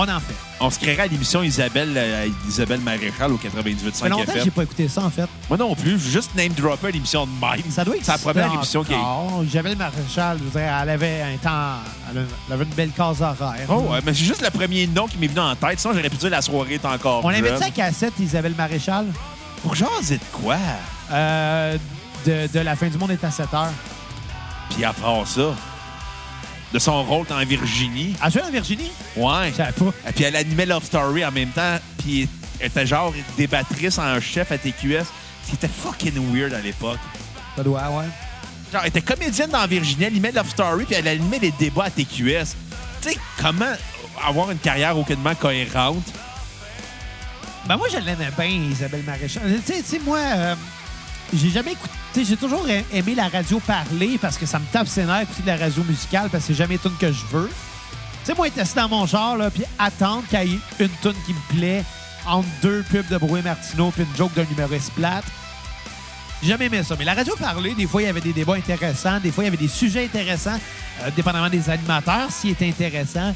On 0.00 0.02
en 0.08 0.20
fait. 0.20 0.34
On 0.60 0.70
se 0.70 0.78
créerait 0.78 1.02
à 1.02 1.06
l'émission 1.08 1.42
Isabelle, 1.42 1.92
euh, 1.96 2.28
Isabelle 2.48 2.80
Maréchal 2.80 3.32
au 3.32 3.38
Ça 3.42 3.50
fait 3.50 3.70
98.5 3.70 4.08
longtemps 4.08 4.32
que 4.32 4.40
j'ai 4.44 4.50
pas 4.50 4.62
écouté 4.62 4.86
ça, 4.88 5.02
en 5.02 5.10
fait. 5.10 5.26
Moi 5.48 5.58
non 5.58 5.74
plus, 5.74 5.90
je 5.90 5.96
veux 5.96 6.10
juste 6.10 6.34
name 6.36 6.52
dropper 6.52 6.92
l'émission 6.92 7.26
de 7.26 7.30
même. 7.32 7.62
Ça 7.70 7.84
doit 7.84 7.96
C'est 8.00 8.12
la 8.12 8.18
première 8.18 8.52
émission 8.54 8.84
qui 8.84 8.92
est. 8.92 8.96
encore. 8.96 9.42
J'avais 9.50 9.70
le 9.70 9.76
maréchal, 9.76 10.38
je 10.38 10.50
dire, 10.58 10.60
elle 10.82 10.88
avait 10.90 11.22
un 11.22 11.36
temps... 11.36 11.78
Elle 12.12 12.52
avait 12.52 12.64
une 12.64 12.70
belle 12.70 12.90
case 12.92 13.20
horaire. 13.22 13.66
Oh, 13.68 13.86
ouais, 13.90 13.98
mais 14.04 14.14
c'est 14.14 14.24
juste 14.24 14.42
le 14.42 14.50
premier 14.50 14.86
nom 14.86 15.06
qui 15.08 15.18
m'est 15.18 15.26
venu 15.26 15.40
en 15.40 15.54
tête. 15.56 15.80
Sinon, 15.80 15.94
j'aurais 15.94 16.08
pu 16.10 16.16
dire 16.16 16.30
la 16.30 16.42
soirée 16.42 16.74
est 16.74 16.84
encore 16.84 17.24
On 17.24 17.30
jeune. 17.30 17.44
avait-tu 17.44 17.64
à 17.64 17.70
cassette 17.70 18.14
Isabelle 18.20 18.54
Maréchal? 18.56 19.06
Pour 19.62 19.74
jaser 19.74 20.18
de 20.18 20.22
quoi? 20.32 20.56
Euh, 21.10 21.76
de, 22.24 22.46
de 22.52 22.60
La 22.60 22.76
fin 22.76 22.86
du 22.88 22.98
monde 22.98 23.10
est 23.10 23.24
à 23.24 23.30
7 23.30 23.52
heures. 23.54 23.72
Puis 24.70 24.84
à 24.84 24.92
part 24.92 25.26
ça, 25.26 25.54
de 26.72 26.78
son 26.78 27.02
rôle 27.04 27.26
dans 27.26 27.38
Virginie. 27.44 28.14
Elle 28.24 28.30
jouait 28.32 28.42
en 28.42 28.50
Virginie? 28.50 28.90
Ouais. 29.16 29.50
Je 29.50 29.56
savais 29.56 29.72
pas. 29.72 29.92
Et 30.08 30.12
puis 30.12 30.24
elle 30.24 30.36
animait 30.36 30.66
Love 30.66 30.84
Story 30.84 31.24
en 31.24 31.32
même 31.32 31.50
temps. 31.50 31.78
Puis 31.98 32.28
elle 32.60 32.66
était 32.66 32.86
genre 32.86 33.12
débattrice 33.36 33.98
en 33.98 34.20
chef 34.20 34.52
à 34.52 34.58
TQS. 34.58 35.04
Ce 35.44 35.50
qui 35.50 35.54
était 35.54 35.68
fucking 35.68 36.14
weird 36.34 36.52
à 36.52 36.60
l'époque. 36.60 36.98
Ça 37.56 37.62
doit, 37.62 37.80
ouais. 37.80 38.04
genre, 38.72 38.82
elle 38.82 38.88
était 38.88 39.00
comédienne 39.00 39.50
dans 39.50 39.66
Virginie, 39.66 40.04
elle 40.04 40.12
animait 40.12 40.32
Love 40.32 40.50
Story, 40.50 40.84
puis 40.84 40.94
elle 40.94 41.08
animait 41.08 41.38
des 41.38 41.52
débats 41.52 41.84
à 41.84 41.90
TQS. 41.90 42.54
Tu 43.00 43.10
sais, 43.10 43.16
comment 43.40 43.72
avoir 44.26 44.50
une 44.50 44.58
carrière 44.58 44.96
aucunement 44.98 45.34
cohérente? 45.34 46.04
Ben 47.66 47.76
moi, 47.76 47.86
je 47.92 47.98
l'aimais 47.98 48.28
bien, 48.38 48.46
Isabelle 48.46 49.02
Maréchal. 49.04 49.42
Tu 49.66 49.72
sais- 49.72 49.82
tu 49.82 49.88
sais, 49.88 49.98
moi, 50.04 50.18
euh, 50.18 50.54
j'ai 51.34 51.50
jamais 51.50 51.72
écouté... 51.72 51.92
J'ai 52.16 52.36
toujours 52.36 52.66
aimé 52.92 53.14
la 53.14 53.28
radio 53.28 53.60
parler 53.60 54.18
parce 54.20 54.36
que 54.36 54.44
ça 54.44 54.58
me 54.58 54.64
tape 54.72 54.88
ses 54.88 55.02
écouter 55.02 55.42
de 55.42 55.46
la 55.46 55.56
radio 55.56 55.84
musicale 55.84 56.28
parce 56.30 56.44
que 56.44 56.48
c'est 56.48 56.58
jamais 56.58 56.74
une 56.74 56.80
tune 56.80 56.96
que 56.98 57.12
je 57.12 57.24
veux. 57.30 57.48
Tu 57.48 58.24
sais, 58.24 58.34
moi, 58.34 58.48
être 58.48 58.58
assis 58.58 58.74
dans 58.74 58.88
mon 58.88 59.06
char, 59.06 59.36
là, 59.36 59.50
puis 59.50 59.62
attendre 59.78 60.24
qu'il 60.28 60.52
y 60.52 60.54
ait 60.54 60.58
une 60.80 60.90
tune 61.00 61.14
qui 61.26 61.32
me 61.32 61.56
plaît 61.56 61.84
entre 62.26 62.48
deux 62.60 62.82
pubs 62.90 63.06
de 63.08 63.16
Brouet 63.18 63.42
Martineau 63.42 63.90
puis 63.92 64.02
une 64.02 64.16
joke 64.16 64.34
d'un 64.34 64.44
humoriste 64.50 64.92
plate. 64.94 65.24
J'ai 66.42 66.48
jamais 66.48 66.66
aimé 66.66 66.82
ça. 66.82 66.96
Mais 66.98 67.04
la 67.04 67.14
radio 67.14 67.36
parler, 67.36 67.74
des 67.74 67.86
fois, 67.86 68.02
il 68.02 68.06
y 68.06 68.08
avait 68.08 68.20
des 68.20 68.32
débats 68.32 68.54
intéressants, 68.54 69.20
des 69.20 69.30
fois, 69.30 69.44
il 69.44 69.46
y 69.46 69.48
avait 69.48 69.56
des 69.56 69.68
sujets 69.68 70.04
intéressants, 70.04 70.58
euh, 71.02 71.10
dépendamment 71.14 71.50
des 71.50 71.70
animateurs, 71.70 72.30
s'ils 72.30 72.50
étaient 72.50 72.68
intéressants. 72.68 73.32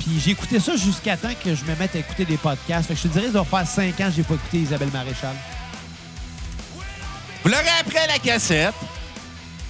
Puis 0.00 0.20
j'ai 0.20 0.32
écouté 0.32 0.58
ça 0.58 0.76
jusqu'à 0.76 1.16
temps 1.16 1.32
que 1.42 1.54
je 1.54 1.64
me 1.64 1.74
mette 1.76 1.94
à 1.94 2.00
écouter 2.00 2.24
des 2.24 2.36
podcasts. 2.36 2.88
Fait 2.88 2.94
que 2.94 3.00
je 3.00 3.08
te 3.08 3.12
dirais, 3.12 3.26
ça 3.26 3.32
doit 3.32 3.44
faire 3.44 3.66
cinq 3.66 4.00
ans 4.00 4.06
que 4.06 4.16
j'ai 4.16 4.22
pas 4.22 4.34
écouté 4.34 4.58
Isabelle 4.58 4.90
Maréchal. 4.92 5.34
Vous 7.44 7.50
l'aurez 7.50 7.68
appris 7.80 7.98
à 7.98 8.06
la 8.06 8.18
cassette. 8.18 8.74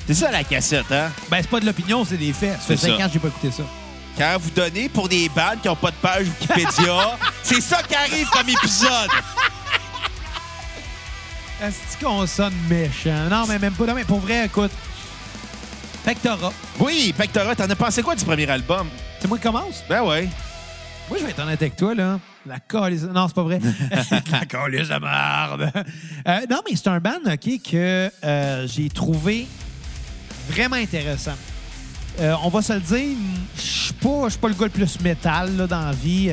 C'est 0.07 0.15
ça, 0.15 0.31
la 0.31 0.45
cassette, 0.45 0.91
hein? 0.93 1.11
Ben, 1.31 1.39
c'est 1.41 1.49
pas 1.51 1.61
de 1.61 1.67
l'opinion, 1.67 2.05
c'est 2.05 2.17
des 2.17 2.33
faits. 2.33 2.53
Ça 2.53 2.59
fait 2.59 2.77
C'est 2.77 2.87
cinq 2.89 2.99
ça. 2.99 3.05
ans 3.05 3.07
que 3.09 3.13
j'ai 3.15 3.19
pas 3.19 3.29
écouté 3.29 3.51
ça. 3.51 3.63
Quand 4.17 4.37
vous 4.39 4.51
donnez 4.51 4.89
pour 4.89 5.09
des 5.09 5.29
bandes 5.29 5.61
qui 5.61 5.67
n'ont 5.69 5.75
pas 5.77 5.91
de 5.91 5.97
page 5.97 6.27
Wikipédia, 6.27 7.19
c'est 7.43 7.61
ça 7.61 7.83
qui 7.83 7.95
arrive 7.95 8.29
comme 8.29 8.49
épisode. 8.49 9.11
Est-ce 11.63 12.05
qu'on 12.05 12.27
sonne 12.27 12.53
méchant? 12.69 13.29
Non, 13.31 13.47
mais 13.49 13.59
même 13.59 13.73
pas. 13.73 13.87
Non, 13.87 13.95
mais 13.95 14.05
pour 14.05 14.21
vrai, 14.21 14.47
écoute. 14.47 14.71
Pectora. 16.05 16.53
Oui, 16.79 17.15
Pectora, 17.17 17.57
t'en 17.57 17.69
as 17.71 17.77
pensé 17.77 18.03
quoi 18.03 18.15
du 18.15 18.25
premier 18.25 18.49
album? 18.51 18.89
C'est 19.21 19.27
moi 19.29 19.39
qui 19.39 19.45
commence? 19.45 19.83
Ben 19.89 20.03
ouais. 20.03 20.29
Moi, 21.09 21.19
je 21.19 21.25
vais 21.25 21.31
être 21.31 21.41
honnête 21.41 21.61
avec 21.63 21.77
toi, 21.77 21.95
là. 21.95 22.19
La 22.47 22.61
calice... 22.61 23.03
Non, 23.03 23.27
c'est 23.27 23.35
pas 23.35 23.43
vrai. 23.43 23.61
la 24.31 24.45
calice 24.45 24.89
de 24.89 24.99
merde. 24.99 25.73
Euh, 26.27 26.41
non, 26.51 26.61
mais 26.69 26.77
c'est 26.77 26.89
un 26.89 27.01
band, 27.01 27.21
OK, 27.27 27.63
que 27.71 28.11
euh, 28.23 28.67
j'ai 28.67 28.89
trouvé 28.91 29.47
vraiment 30.49 30.77
intéressant. 30.77 31.35
Euh, 32.21 32.35
on 32.43 32.49
va 32.49 32.63
se 32.63 32.75
le 32.75 32.81
dire, 32.81 33.17
je 33.57 33.63
suis 33.63 33.95
pas, 33.95 34.25
je 34.25 34.31
suis 34.31 34.39
pas 34.39 34.49
le 34.49 34.55
gars 34.55 34.67
le 34.67 34.71
plus 34.71 35.01
métal 35.01 35.57
là, 35.57 35.67
dans 35.67 35.87
la 35.87 35.93
vie. 35.93 36.31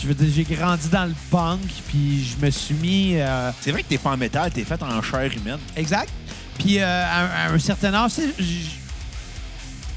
Je 0.00 0.06
veux 0.06 0.14
dire, 0.14 0.28
j'ai 0.34 0.54
grandi 0.54 0.88
dans 0.88 1.06
le 1.06 1.14
punk, 1.30 1.60
puis 1.88 2.24
je 2.24 2.44
me 2.44 2.50
suis 2.50 2.74
mis... 2.74 3.16
C'est 3.60 3.72
vrai 3.72 3.82
que 3.82 3.88
t'es 3.88 3.98
pas 3.98 4.10
en 4.10 4.16
métal, 4.16 4.50
t'es 4.50 4.64
fait 4.64 4.82
en 4.82 5.00
chair 5.00 5.30
humaine. 5.34 5.58
Exact. 5.76 6.10
Puis 6.58 6.78
à, 6.78 7.46
à 7.46 7.52
un 7.52 7.58
certain 7.58 7.94
âge, 7.94 8.12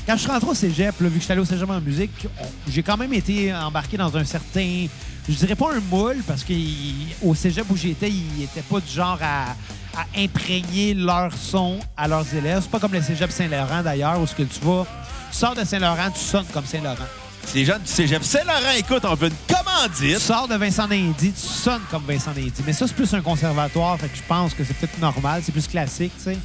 quand 0.05 0.15
je 0.15 0.21
suis 0.21 0.31
rentré 0.31 0.49
au 0.49 0.53
cégep, 0.53 0.99
là, 1.01 1.07
vu 1.07 1.15
que 1.15 1.19
je 1.19 1.23
suis 1.23 1.31
allé 1.31 1.41
au 1.41 1.45
cégep 1.45 1.69
en 1.69 1.81
musique, 1.81 2.27
j'ai 2.67 2.83
quand 2.83 2.97
même 2.97 3.13
été 3.13 3.53
embarqué 3.53 3.97
dans 3.97 4.15
un 4.15 4.23
certain, 4.23 4.85
je 5.27 5.33
dirais 5.33 5.55
pas 5.55 5.73
un 5.73 5.79
moule, 5.79 6.17
parce 6.27 6.43
qu'au 6.43 7.35
cégep 7.35 7.65
où 7.69 7.75
j'étais, 7.77 8.09
ils 8.09 8.43
étaient 8.43 8.61
pas 8.61 8.79
du 8.79 8.91
genre 8.91 9.17
à, 9.21 9.51
à 9.99 10.05
imprégner 10.17 10.93
leur 10.93 11.31
son 11.33 11.79
à 11.97 12.07
leurs 12.07 12.31
élèves. 12.33 12.59
C'est 12.63 12.71
pas 12.71 12.79
comme 12.79 12.93
le 12.93 13.01
cégep 13.01 13.31
Saint-Laurent 13.31 13.81
d'ailleurs, 13.83 14.19
où 14.19 14.27
ce 14.27 14.35
que 14.35 14.43
tu 14.43 14.59
vas, 14.61 14.85
tu 15.31 15.37
sors 15.37 15.55
de 15.55 15.63
Saint-Laurent, 15.63 16.11
tu 16.13 16.19
sonnes 16.19 16.45
comme 16.53 16.65
Saint-Laurent. 16.65 17.07
Si 17.47 17.59
les 17.59 17.65
gens 17.65 17.77
du 17.77 17.85
cégep 17.87 18.23
Saint-Laurent 18.23 18.75
écoute, 18.77 19.03
on 19.05 19.13
veut 19.15 19.27
une 19.27 19.33
Tu 19.47 19.53
commandite. 19.53 20.19
sors 20.19 20.47
de 20.47 20.55
Vincent 20.55 20.87
Dindy, 20.87 21.31
tu 21.31 21.47
sonnes 21.47 21.81
comme 21.91 22.03
Vincent 22.07 22.31
Dindy. 22.31 22.53
Mais 22.65 22.73
ça, 22.73 22.87
c'est 22.87 22.95
plus 22.95 23.13
un 23.13 23.21
conservatoire, 23.21 23.99
fait 23.99 24.07
que 24.09 24.17
je 24.17 24.23
pense 24.27 24.53
que 24.53 24.63
c'est 24.63 24.73
peut-être 24.75 24.99
normal, 24.99 25.41
c'est 25.45 25.51
plus 25.51 25.67
classique, 25.67 26.11
tu 26.17 26.23
sais. 26.23 26.37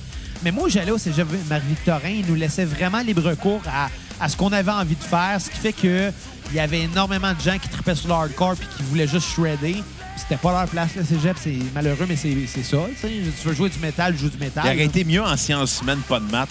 Mais 0.42 0.52
moi, 0.52 0.68
j'allais 0.68 0.90
au 0.90 0.98
cégep 0.98 1.26
Marie-Victorin, 1.48 2.08
ils 2.08 2.26
nous 2.26 2.34
laissaient 2.34 2.64
vraiment 2.64 3.00
libre 3.00 3.34
cours 3.34 3.62
à, 3.66 3.88
à 4.22 4.28
ce 4.28 4.36
qu'on 4.36 4.52
avait 4.52 4.70
envie 4.70 4.94
de 4.96 5.02
faire, 5.02 5.38
ce 5.40 5.50
qui 5.50 5.56
fait 5.58 5.72
que 5.72 6.10
il 6.50 6.56
y 6.56 6.60
avait 6.60 6.80
énormément 6.80 7.32
de 7.32 7.40
gens 7.40 7.58
qui 7.58 7.68
tripaient 7.68 7.94
sur 7.94 8.08
le 8.08 8.14
hardcore 8.14 8.56
puis 8.56 8.68
qui 8.76 8.82
voulaient 8.84 9.08
juste 9.08 9.28
shredder. 9.28 9.82
C'était 10.16 10.36
pas 10.36 10.52
leur 10.52 10.68
place, 10.68 10.90
le 10.96 11.04
cégep, 11.04 11.36
c'est 11.40 11.56
malheureux, 11.74 12.04
mais 12.08 12.16
c'est 12.16 12.36
c'est 12.46 12.62
ça, 12.62 12.78
tu 13.00 13.48
veux 13.48 13.54
jouer 13.54 13.70
du 13.70 13.78
métal, 13.78 14.16
joue 14.16 14.28
du 14.28 14.38
métal. 14.38 14.64
Il 14.66 14.74
aurait 14.74 14.84
été 14.84 15.04
mieux 15.04 15.22
en 15.22 15.36
sciences 15.36 15.80
humaines, 15.80 16.02
pas 16.06 16.20
de 16.20 16.30
maths. 16.30 16.50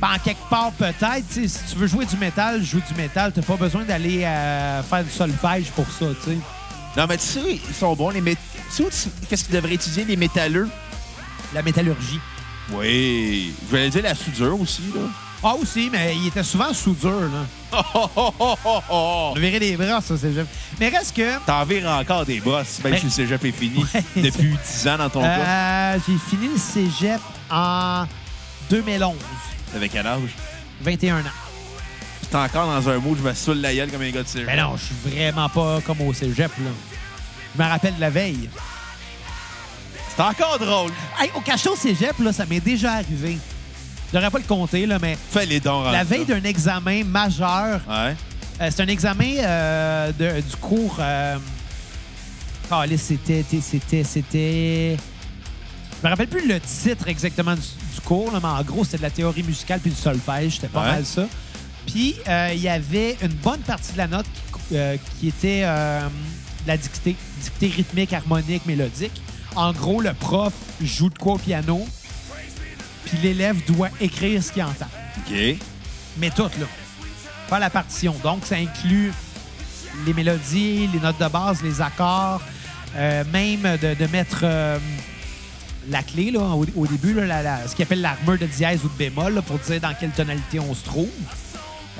Ben, 0.00 0.08
en 0.14 0.18
quelque 0.18 0.48
part, 0.50 0.72
peut-être. 0.72 1.24
Si 1.30 1.48
tu 1.70 1.76
veux 1.76 1.86
jouer 1.86 2.04
du 2.04 2.16
métal, 2.16 2.62
joue 2.64 2.80
du 2.80 2.94
métal. 2.94 3.32
T'as 3.32 3.42
pas 3.42 3.56
besoin 3.56 3.84
d'aller 3.84 4.24
euh, 4.24 4.82
faire 4.82 5.04
du 5.04 5.10
solfège 5.10 5.66
pour 5.70 5.86
ça, 5.86 6.06
tu 6.24 6.30
sais. 6.30 6.38
Non, 6.96 7.06
mais 7.08 7.16
tu 7.16 7.24
sais, 7.24 7.60
ils 7.68 7.74
sont 7.74 7.94
bons, 7.94 8.10
les 8.10 8.20
mét... 8.20 8.38
Tu 8.74 8.84
sais 8.90 9.10
qu'est-ce 9.28 9.44
qu'ils 9.44 9.54
devraient 9.54 9.74
étudier, 9.74 10.04
les 10.04 10.16
métalleux? 10.16 10.68
La 11.52 11.62
métallurgie. 11.62 12.20
Oui. 12.72 13.52
Je 13.70 13.76
vais 13.76 13.90
dire 13.90 14.02
la 14.02 14.14
soudure 14.14 14.60
aussi, 14.60 14.82
là. 14.94 15.02
Ah, 15.42 15.54
aussi, 15.54 15.90
mais 15.90 16.16
il 16.16 16.28
était 16.28 16.42
souvent 16.42 16.72
soudure, 16.72 17.20
là. 17.20 17.46
On 18.90 19.34
verrait 19.36 19.60
des 19.60 19.76
bras, 19.76 20.00
ça, 20.00 20.14
c'est 20.20 20.32
jamais. 20.32 20.48
Mais 20.80 20.88
reste 20.88 21.16
que. 21.16 21.38
T'en 21.46 21.64
vires 21.64 21.88
encore 21.88 22.24
des 22.24 22.40
brosses, 22.40 22.80
même 22.82 22.92
Ben- 22.92 22.98
si 23.00 23.06
le 23.06 23.10
cégep 23.10 23.44
est 23.44 23.52
fini 23.52 23.84
Ouais. 23.94 24.04
depuis 24.22 24.56
10 24.64 24.88
ans 24.88 24.98
dans 24.98 25.10
ton 25.10 25.22
cas. 25.22 25.28
Euh, 25.28 25.98
j'ai 26.06 26.18
fini 26.36 26.48
le 26.52 26.58
cégep 26.58 27.20
en 27.50 28.06
2011. 28.70 29.14
T'avais 29.72 29.88
quel 29.88 30.06
âge? 30.06 30.20
21 30.82 31.20
ans. 31.20 31.24
T'es 32.30 32.36
encore 32.36 32.66
dans 32.66 32.88
un 32.88 32.98
mood, 32.98 33.18
je 33.18 33.22
me 33.28 33.34
saoule 33.34 33.58
la 33.60 33.74
gueule 33.74 33.90
comme 33.90 34.02
un 34.02 34.10
gars 34.10 34.22
de 34.22 34.28
cégep. 34.28 34.46
Mais 34.46 34.56
non, 34.60 34.76
je 34.76 34.84
suis 34.86 34.94
vraiment 35.16 35.48
pas 35.48 35.80
comme 35.82 36.00
au 36.00 36.12
cégep, 36.12 36.50
là. 36.58 36.70
Je 37.56 37.62
me 37.62 37.68
rappelle 37.68 37.94
de 37.96 38.00
la 38.00 38.10
veille. 38.10 38.48
C'est 40.16 40.22
encore 40.22 40.58
drôle. 40.58 40.90
Hey, 41.20 41.30
au 41.34 41.40
cachot 41.40 41.72
au 41.72 41.76
cégep, 41.76 42.18
là, 42.20 42.32
ça 42.32 42.46
m'est 42.46 42.60
déjà 42.60 42.92
arrivé. 42.94 43.38
Je 44.14 44.18
devrais 44.20 44.30
pas 44.30 44.38
le 44.38 44.44
compter, 44.44 44.86
là, 44.86 44.98
mais 45.02 45.18
Fais 45.28 45.44
les 45.44 45.58
dons. 45.58 45.82
la 45.90 46.04
veille 46.04 46.24
d'un 46.24 46.44
examen 46.44 47.02
majeur, 47.02 47.80
Ouais. 47.88 48.14
euh, 48.60 48.70
c'est 48.70 48.80
un 48.80 48.86
examen 48.86 49.38
euh, 49.40 50.12
de- 50.16 50.40
du 50.40 50.54
cours. 50.60 50.98
Euh, 51.00 51.36
calisse, 52.68 53.02
c'était, 53.02 53.44
c'était, 53.60 54.04
c'était. 54.04 54.96
Je 56.00 56.04
me 56.06 56.10
rappelle 56.10 56.28
plus 56.28 56.46
le 56.46 56.60
titre 56.60 57.08
exactement 57.08 57.56
du, 57.56 57.60
du 57.60 58.00
cours, 58.04 58.30
là, 58.30 58.38
mais 58.40 58.48
en 58.48 58.62
gros, 58.62 58.84
c'était 58.84 58.98
de 58.98 59.02
la 59.02 59.10
théorie 59.10 59.42
musicale 59.42 59.80
puis 59.80 59.90
du 59.90 59.96
solfège. 59.96 60.54
C'était 60.54 60.68
pas 60.68 60.82
Ouais. 60.82 60.92
mal 60.92 61.04
ça. 61.04 61.26
Puis, 61.84 62.14
euh, 62.28 62.50
il 62.54 62.60
y 62.62 62.68
avait 62.68 63.16
une 63.20 63.32
bonne 63.34 63.62
partie 63.62 63.94
de 63.94 63.98
la 63.98 64.06
note 64.06 64.26
qui, 64.68 64.76
qui 65.18 65.26
était 65.28 65.62
de 65.62 66.68
la 66.68 66.76
dictée, 66.76 67.16
dictée 67.42 67.66
rythmique, 67.66 68.12
harmonique, 68.12 68.64
mélodique. 68.64 69.20
En 69.56 69.72
gros, 69.72 70.00
le 70.00 70.14
prof 70.14 70.52
joue 70.80 71.10
de 71.10 71.18
quoi 71.18 71.32
au 71.34 71.38
piano, 71.38 71.84
puis 73.06 73.18
l'élève 73.22 73.56
doit 73.66 73.88
écrire 74.00 74.42
ce 74.42 74.52
qu'il 74.52 74.62
entend. 74.62 74.88
OK. 75.18 75.34
Mais 76.18 76.30
tout, 76.30 76.42
là. 76.42 76.66
Pas 77.48 77.58
la 77.58 77.70
partition. 77.70 78.14
Donc, 78.22 78.44
ça 78.46 78.56
inclut 78.56 79.12
les 80.06 80.14
mélodies, 80.14 80.88
les 80.92 80.98
notes 81.00 81.20
de 81.20 81.28
base, 81.28 81.62
les 81.62 81.80
accords, 81.80 82.40
euh, 82.96 83.22
même 83.32 83.62
de, 83.78 83.94
de 83.94 84.06
mettre 84.10 84.40
euh, 84.42 84.78
la 85.88 86.02
clé 86.02 86.30
là, 86.30 86.40
au, 86.40 86.64
au 86.76 86.86
début, 86.86 87.12
là, 87.14 87.26
la- 87.26 87.42
la- 87.42 87.68
ce 87.68 87.74
qu'il 87.74 87.82
appelle 87.84 88.00
l'armure 88.00 88.38
de 88.38 88.46
dièse 88.46 88.80
ou 88.84 88.88
de 88.88 88.94
bémol, 88.96 89.34
là, 89.34 89.42
pour 89.42 89.58
dire 89.58 89.80
dans 89.80 89.94
quelle 89.94 90.10
tonalité 90.10 90.58
on 90.58 90.74
se 90.74 90.84
trouve. 90.84 91.08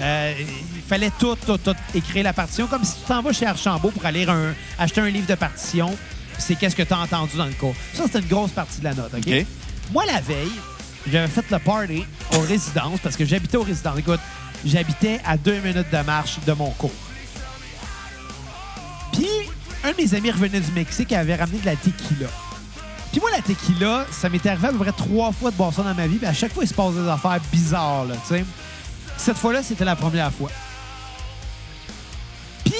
Euh, 0.00 0.32
il 0.76 0.82
fallait 0.82 1.12
tout, 1.20 1.36
tout, 1.46 1.58
tout 1.58 1.74
écrire 1.94 2.24
la 2.24 2.32
partition, 2.32 2.66
comme 2.66 2.82
si 2.84 2.94
tu 2.94 3.00
t'en 3.06 3.22
vas 3.22 3.32
chez 3.32 3.46
Archambault 3.46 3.90
pour 3.90 4.04
aller 4.06 4.26
un- 4.28 4.54
acheter 4.78 5.00
un 5.02 5.08
livre 5.10 5.26
de 5.28 5.34
partition. 5.36 5.88
puis 6.32 6.42
C'est 6.42 6.54
qu'est-ce 6.56 6.74
que 6.74 6.82
tu 6.82 6.92
as 6.94 6.98
entendu 6.98 7.36
dans 7.36 7.46
le 7.46 7.52
cours. 7.52 7.74
Ça, 7.92 8.04
c'était 8.04 8.18
une 8.20 8.26
grosse 8.28 8.50
partie 8.50 8.78
de 8.80 8.84
la 8.84 8.94
note. 8.94 9.12
OK? 9.14 9.22
OK. 9.26 9.46
Moi, 9.92 10.04
la 10.06 10.20
veille, 10.20 10.50
j'avais 11.06 11.28
fait 11.28 11.44
le 11.50 11.58
party 11.58 12.06
aux 12.32 12.40
résidences 12.40 13.00
parce 13.00 13.16
que 13.16 13.24
j'habitais 13.24 13.56
aux 13.56 13.62
résidences. 13.62 13.98
Écoute, 13.98 14.20
j'habitais 14.64 15.20
à 15.24 15.36
deux 15.36 15.60
minutes 15.60 15.90
de 15.90 16.02
marche 16.02 16.38
de 16.46 16.52
mon 16.52 16.70
cours. 16.70 16.90
Puis, 19.12 19.28
un 19.84 19.92
de 19.92 19.96
mes 19.96 20.14
amis 20.14 20.30
revenait 20.30 20.60
du 20.60 20.72
Mexique 20.72 21.12
et 21.12 21.16
avait 21.16 21.36
ramené 21.36 21.58
de 21.58 21.66
la 21.66 21.76
tequila. 21.76 22.28
Puis 23.12 23.20
moi, 23.20 23.30
la 23.30 23.42
tequila, 23.42 24.06
ça 24.10 24.28
m'était 24.28 24.48
arrivé 24.48 24.68
à 24.68 24.72
peu 24.72 24.78
près 24.78 24.92
trois 24.92 25.30
fois 25.30 25.50
de 25.50 25.56
boire 25.56 25.72
ça 25.72 25.82
dans 25.82 25.94
ma 25.94 26.06
vie. 26.06 26.16
Puis 26.16 26.26
à 26.26 26.32
chaque 26.32 26.52
fois, 26.52 26.64
il 26.64 26.68
se 26.68 26.74
passe 26.74 26.94
des 26.94 27.08
affaires 27.08 27.38
bizarres, 27.52 28.06
là, 28.06 28.14
tu 28.26 28.34
sais. 28.34 28.44
Cette 29.16 29.36
fois-là, 29.36 29.62
c'était 29.62 29.84
la 29.84 29.94
première 29.94 30.32
fois. 30.32 30.50
Puis, 32.64 32.74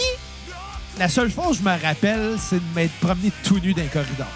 la 0.98 1.08
seule 1.08 1.30
fois 1.30 1.50
où 1.50 1.54
je 1.54 1.62
me 1.62 1.80
rappelle, 1.80 2.37
c'est 2.38 2.56
de 2.56 2.74
m'être 2.74 2.94
promené 2.94 3.30
tout 3.44 3.60
nu 3.60 3.74
dans 3.74 3.82
un 3.82 3.87
corridor. 3.87 4.26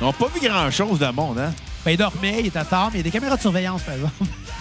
Ils 0.00 0.04
n'ont 0.04 0.12
pas 0.12 0.28
vu 0.28 0.40
grand-chose 0.40 0.98
de 0.98 1.08
monde, 1.08 1.38
hein? 1.40 1.52
Ben, 1.88 1.92
il 1.92 1.96
dormait, 1.96 2.40
il 2.40 2.46
était 2.48 2.62
tard, 2.66 2.90
mais 2.92 2.96
il 2.96 2.98
y 2.98 3.00
a 3.00 3.02
des 3.04 3.10
caméras 3.10 3.36
de 3.36 3.40
surveillance, 3.40 3.80
par 3.80 3.94
exemple. 3.94 4.12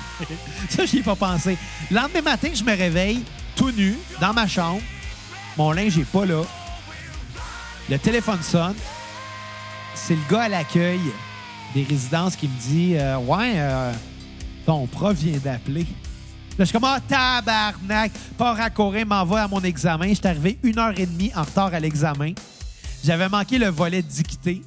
ça, 0.70 0.86
j'y 0.86 1.00
ai 1.00 1.04
pas 1.04 1.18
pensé. 1.18 1.58
Le 1.92 1.98
lendemain 1.98 2.22
matin, 2.22 2.48
je 2.54 2.64
me 2.64 2.74
réveille 2.74 3.22
tout 3.54 3.70
nu, 3.72 3.98
dans 4.22 4.32
ma 4.32 4.48
chambre. 4.48 4.80
Mon 5.58 5.74
linge 5.74 5.98
n'est 5.98 6.06
pas 6.06 6.26
là. 6.26 6.44
Le 7.90 8.00
téléphone 8.00 8.42
sonne. 8.42 8.78
C'est 9.94 10.16
le 10.16 10.22
gars 10.32 10.44
à 10.44 10.48
l'accueil 10.48 11.02
des 11.74 11.84
résidences 11.84 12.38
qui 12.38 12.48
me 12.48 12.58
dit 12.62 12.96
euh, 12.96 13.18
Ouais, 13.18 13.56
euh, 13.58 13.92
ton 14.66 14.88
prof 14.88 15.14
vient 15.18 15.38
d'appeler. 15.38 15.86
Là, 16.58 16.60
je 16.60 16.64
suis 16.64 16.80
comme 16.80 16.86
Ah, 16.86 17.02
tabarnak! 17.06 18.14
Pas 18.38 18.54
raccouré, 18.54 19.04
m'envoie 19.04 19.42
à 19.42 19.48
mon 19.50 19.60
examen. 19.60 20.08
J'étais 20.08 20.30
arrivé 20.30 20.60
une 20.64 20.80
heure 20.80 20.98
et 20.98 21.06
demie 21.06 21.34
en 21.36 21.44
retard 21.44 21.74
à 21.74 21.80
l'examen. 21.82 22.32
J'avais 23.04 23.28
manqué 23.28 23.58
le 23.58 23.68
volet 23.68 24.02
dicté. 24.02 24.62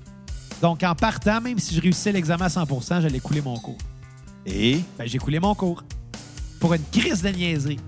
Donc, 0.60 0.82
en 0.82 0.94
partant, 0.94 1.40
même 1.40 1.58
si 1.58 1.74
je 1.74 1.80
réussissais 1.80 2.12
l'examen 2.12 2.44
à 2.44 2.48
100% 2.48 3.02
j'allais 3.02 3.20
couler 3.20 3.40
mon 3.40 3.58
cours. 3.58 3.78
Et? 4.44 4.80
Ben, 4.98 5.06
j'ai 5.06 5.18
coulé 5.18 5.40
mon 5.40 5.54
cours. 5.54 5.82
Pour 6.58 6.74
une 6.74 6.84
crise 6.92 7.22
de 7.22 7.30
niaiserie. 7.30 7.80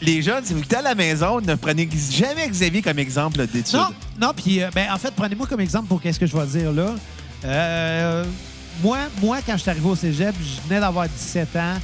les 0.00 0.22
jeunes, 0.22 0.44
si 0.44 0.54
vous 0.54 0.60
êtes 0.60 0.74
à 0.74 0.82
la 0.82 0.94
maison, 0.94 1.40
ne 1.40 1.54
prenez 1.54 1.88
jamais 2.10 2.48
Xavier 2.48 2.82
comme 2.82 2.98
exemple 2.98 3.46
d'étude. 3.46 3.74
Non, 3.74 3.88
non, 4.20 4.32
puis 4.34 4.62
euh, 4.62 4.70
ben, 4.74 4.92
en 4.92 4.98
fait, 4.98 5.12
prenez-moi 5.14 5.46
comme 5.46 5.60
exemple 5.60 5.86
pour 5.86 6.00
qu'est-ce 6.00 6.18
que 6.18 6.26
je 6.26 6.36
vais 6.36 6.46
dire 6.46 6.72
là. 6.72 6.94
Euh, 7.44 8.24
moi, 8.82 8.98
moi, 9.20 9.38
quand 9.44 9.52
je 9.52 9.62
suis 9.62 9.70
arrivé 9.70 9.88
au 9.88 9.96
cégep, 9.96 10.34
je 10.40 10.68
venais 10.68 10.80
d'avoir 10.80 11.08
17 11.08 11.56
ans. 11.56 11.78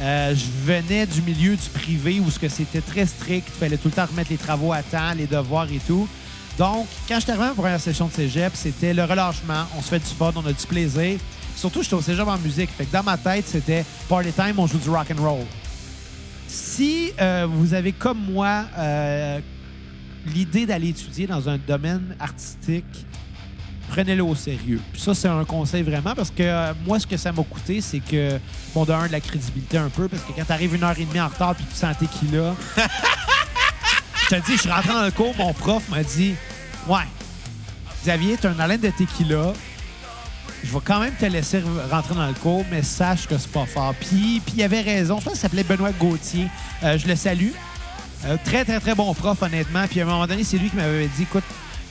Euh, 0.00 0.34
je 0.34 0.44
venais 0.64 1.04
du 1.06 1.20
milieu 1.22 1.56
du 1.56 1.68
privé 1.74 2.20
où 2.20 2.30
c'était 2.30 2.80
très 2.80 3.06
strict. 3.06 3.48
Il 3.54 3.58
fallait 3.58 3.76
tout 3.76 3.88
le 3.88 3.94
temps 3.94 4.06
remettre 4.06 4.30
les 4.30 4.38
travaux 4.38 4.72
à 4.72 4.82
temps, 4.82 5.12
les 5.16 5.26
devoirs 5.26 5.70
et 5.70 5.80
tout. 5.86 6.08
Donc, 6.60 6.88
quand 7.08 7.14
je 7.14 7.20
suis 7.20 7.30
arrivé 7.30 7.46
à 7.46 7.48
ma 7.48 7.54
première 7.54 7.80
session 7.80 8.08
de 8.08 8.12
cégep, 8.12 8.52
c'était 8.54 8.92
le 8.92 9.02
relâchement. 9.04 9.64
On 9.78 9.80
se 9.80 9.88
fait 9.88 9.98
du 9.98 10.04
fun, 10.04 10.30
on 10.36 10.44
a 10.44 10.52
du 10.52 10.66
plaisir. 10.66 11.18
Surtout, 11.56 11.82
j'étais 11.82 11.94
au 11.94 12.02
cégep 12.02 12.28
en 12.28 12.36
musique. 12.36 12.68
Fait 12.68 12.84
que 12.84 12.92
dans 12.92 13.02
ma 13.02 13.16
tête, 13.16 13.46
c'était 13.46 13.82
party 14.10 14.30
time, 14.30 14.58
on 14.58 14.66
joue 14.66 14.76
du 14.76 14.90
rock 14.90 15.06
and 15.10 15.22
roll. 15.22 15.46
Si 16.48 17.12
euh, 17.18 17.46
vous 17.50 17.72
avez 17.72 17.92
comme 17.92 18.18
moi 18.30 18.66
euh, 18.76 19.40
l'idée 20.26 20.66
d'aller 20.66 20.90
étudier 20.90 21.26
dans 21.26 21.48
un 21.48 21.56
domaine 21.56 22.14
artistique, 22.20 23.06
prenez-le 23.88 24.22
au 24.22 24.34
sérieux. 24.34 24.82
Puis 24.92 25.00
ça, 25.00 25.14
c'est 25.14 25.28
un 25.28 25.46
conseil 25.46 25.82
vraiment 25.82 26.14
parce 26.14 26.30
que 26.30 26.42
euh, 26.42 26.74
moi, 26.86 27.00
ce 27.00 27.06
que 27.06 27.16
ça 27.16 27.32
m'a 27.32 27.42
coûté, 27.42 27.80
c'est 27.80 28.00
que, 28.00 28.38
bon, 28.74 28.84
d'un, 28.84 29.06
de 29.06 29.12
la 29.12 29.20
crédibilité 29.20 29.78
un 29.78 29.88
peu, 29.88 30.08
parce 30.08 30.22
que 30.24 30.32
quand 30.32 30.44
t'arrives 30.44 30.74
une 30.74 30.84
heure 30.84 30.98
et 30.98 31.06
demie 31.06 31.22
en 31.22 31.28
retard 31.28 31.54
puis 31.54 31.64
tu 31.64 31.74
sens 31.74 31.96
tequila, 31.96 32.54
je 32.76 32.82
te 34.36 34.46
dis, 34.46 34.52
je 34.56 34.60
suis 34.62 34.70
rentré 34.70 34.92
dans 34.92 35.04
le 35.04 35.10
cours, 35.10 35.34
mon 35.36 35.52
prof 35.52 35.82
m'a 35.88 36.02
dit 36.02 36.34
Ouais, 36.88 37.02
Xavier, 38.02 38.36
t'as 38.40 38.50
un 38.50 38.58
haleine 38.60 38.80
de 38.80 38.90
tequila. 38.90 39.52
Je 40.62 40.70
vais 40.72 40.78
quand 40.84 41.00
même 41.00 41.14
te 41.14 41.24
laisser 41.24 41.62
rentrer 41.90 42.14
dans 42.14 42.26
le 42.26 42.34
cours, 42.34 42.64
mais 42.70 42.82
sache 42.82 43.26
que 43.26 43.38
c'est 43.38 43.50
pas 43.50 43.64
fort. 43.66 43.94
Puis, 43.98 44.42
puis 44.44 44.54
il 44.58 44.62
avait 44.62 44.82
raison. 44.82 45.18
Je 45.18 45.24
pense 45.24 45.32
qu'il 45.34 45.40
s'appelait 45.42 45.64
Benoît 45.64 45.90
Gauthier. 45.92 46.48
Euh, 46.82 46.98
je 46.98 47.06
le 47.06 47.16
salue. 47.16 47.50
Euh, 48.26 48.36
très, 48.44 48.64
très, 48.66 48.78
très 48.78 48.94
bon 48.94 49.12
prof, 49.14 49.40
honnêtement. 49.42 49.86
Puis 49.88 50.00
à 50.00 50.04
un 50.04 50.06
moment 50.06 50.26
donné, 50.26 50.44
c'est 50.44 50.58
lui 50.58 50.68
qui 50.68 50.76
m'avait 50.76 51.06
dit 51.08 51.22
écoute, 51.22 51.44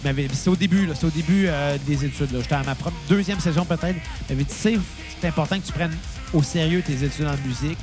c'était 0.04 0.49
au 0.49 0.56
début, 0.56 0.88
c'était 0.93 1.06
au 1.08 1.10
début 1.10 1.45
euh, 1.47 1.78
des 1.88 2.06
études. 2.06 2.30
J'étais 2.32 2.54
à 2.56 2.63
ma 2.63 2.75
pro- 2.75 2.91
deuxième 3.10 3.39
session 3.39 3.65
peut-être. 3.65 3.95
Il 4.30 4.36
m'avait 4.36 4.43
dit 4.43 4.54
c'est 4.56 5.28
important 5.28 5.60
que 5.60 5.65
tu 5.65 5.71
prennes 5.73 5.95
au 6.34 6.43
sérieux 6.43 6.84
tes 6.86 7.04
études 7.04 7.25
en 7.28 7.47
musique. 7.47 7.80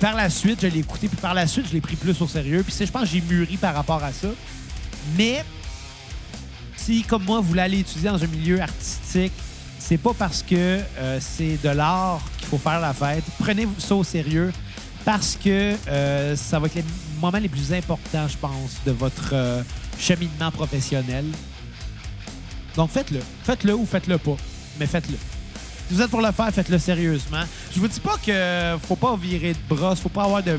Par 0.00 0.16
la 0.16 0.30
suite, 0.30 0.60
je 0.62 0.66
l'ai 0.66 0.80
écouté. 0.80 1.08
Puis 1.08 1.18
par 1.18 1.34
la 1.34 1.46
suite, 1.46 1.66
je 1.68 1.74
l'ai 1.74 1.80
pris 1.80 1.96
plus 1.96 2.20
au 2.20 2.26
sérieux. 2.26 2.62
Puis 2.62 2.74
je 2.78 2.90
pense 2.90 3.02
que 3.02 3.08
j'ai 3.08 3.20
mûri 3.20 3.56
par 3.58 3.74
rapport 3.74 4.02
à 4.02 4.12
ça. 4.12 4.28
Mais 5.16 5.44
si, 6.76 7.02
comme 7.02 7.24
moi, 7.24 7.40
vous 7.40 7.48
voulez 7.48 7.60
aller 7.60 7.80
étudier 7.80 8.08
dans 8.08 8.22
un 8.22 8.26
milieu 8.26 8.60
artistique, 8.60 9.32
c'est 9.78 9.98
pas 9.98 10.14
parce 10.14 10.42
que 10.42 10.54
euh, 10.54 11.18
c'est 11.20 11.58
de 11.62 11.68
l'art 11.68 12.22
qu'il 12.38 12.48
faut 12.48 12.58
faire 12.58 12.80
la 12.80 12.94
fête. 12.94 13.24
Prenez 13.38 13.68
ça 13.78 13.94
au 13.94 14.04
sérieux 14.04 14.52
parce 15.04 15.36
que 15.42 15.76
euh, 15.88 16.36
ça 16.36 16.58
va 16.58 16.66
être 16.66 16.76
les 16.76 16.84
moments 17.20 17.38
les 17.38 17.48
plus 17.48 17.72
importants, 17.72 18.28
je 18.28 18.36
pense, 18.36 18.76
de 18.86 18.92
votre 18.92 19.30
euh, 19.32 19.62
cheminement 19.98 20.50
professionnel. 20.50 21.24
Donc 22.76 22.90
faites-le. 22.90 23.20
Faites-le 23.44 23.74
ou 23.74 23.84
faites-le 23.84 24.18
pas. 24.18 24.36
Mais 24.78 24.86
faites-le. 24.86 25.16
Si 25.90 25.96
vous 25.96 26.02
êtes 26.02 26.10
pour 26.10 26.20
le 26.20 26.30
faire, 26.30 26.48
faites-le 26.54 26.78
sérieusement. 26.78 27.42
Je 27.74 27.80
vous 27.80 27.88
dis 27.88 27.98
pas 27.98 28.14
que 28.24 28.76
faut 28.86 28.94
pas 28.94 29.16
virer 29.16 29.54
de 29.54 29.74
bras, 29.74 29.96
faut 29.96 30.08
pas 30.08 30.22
avoir 30.22 30.40
de 30.40 30.56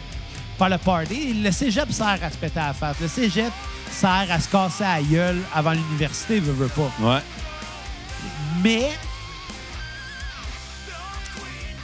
faire 0.57 0.69
le 0.69 0.77
party. 0.77 1.35
Le 1.41 1.51
cégep 1.51 1.89
sert 1.89 2.19
à 2.21 2.29
se 2.29 2.35
péter 2.35 2.59
à 2.59 2.67
la 2.67 2.73
face. 2.73 2.97
Le 2.99 3.07
cégep 3.07 3.49
sert 3.89 4.25
à 4.29 4.39
se 4.41 4.49
casser 4.49 4.83
à 4.83 4.97
la 4.97 5.03
gueule 5.03 5.39
avant 5.55 5.71
l'université, 5.71 6.41
veut, 6.41 6.51
veut 6.51 6.67
pas. 6.67 6.91
Ouais. 6.99 7.21
Mais 8.61 8.89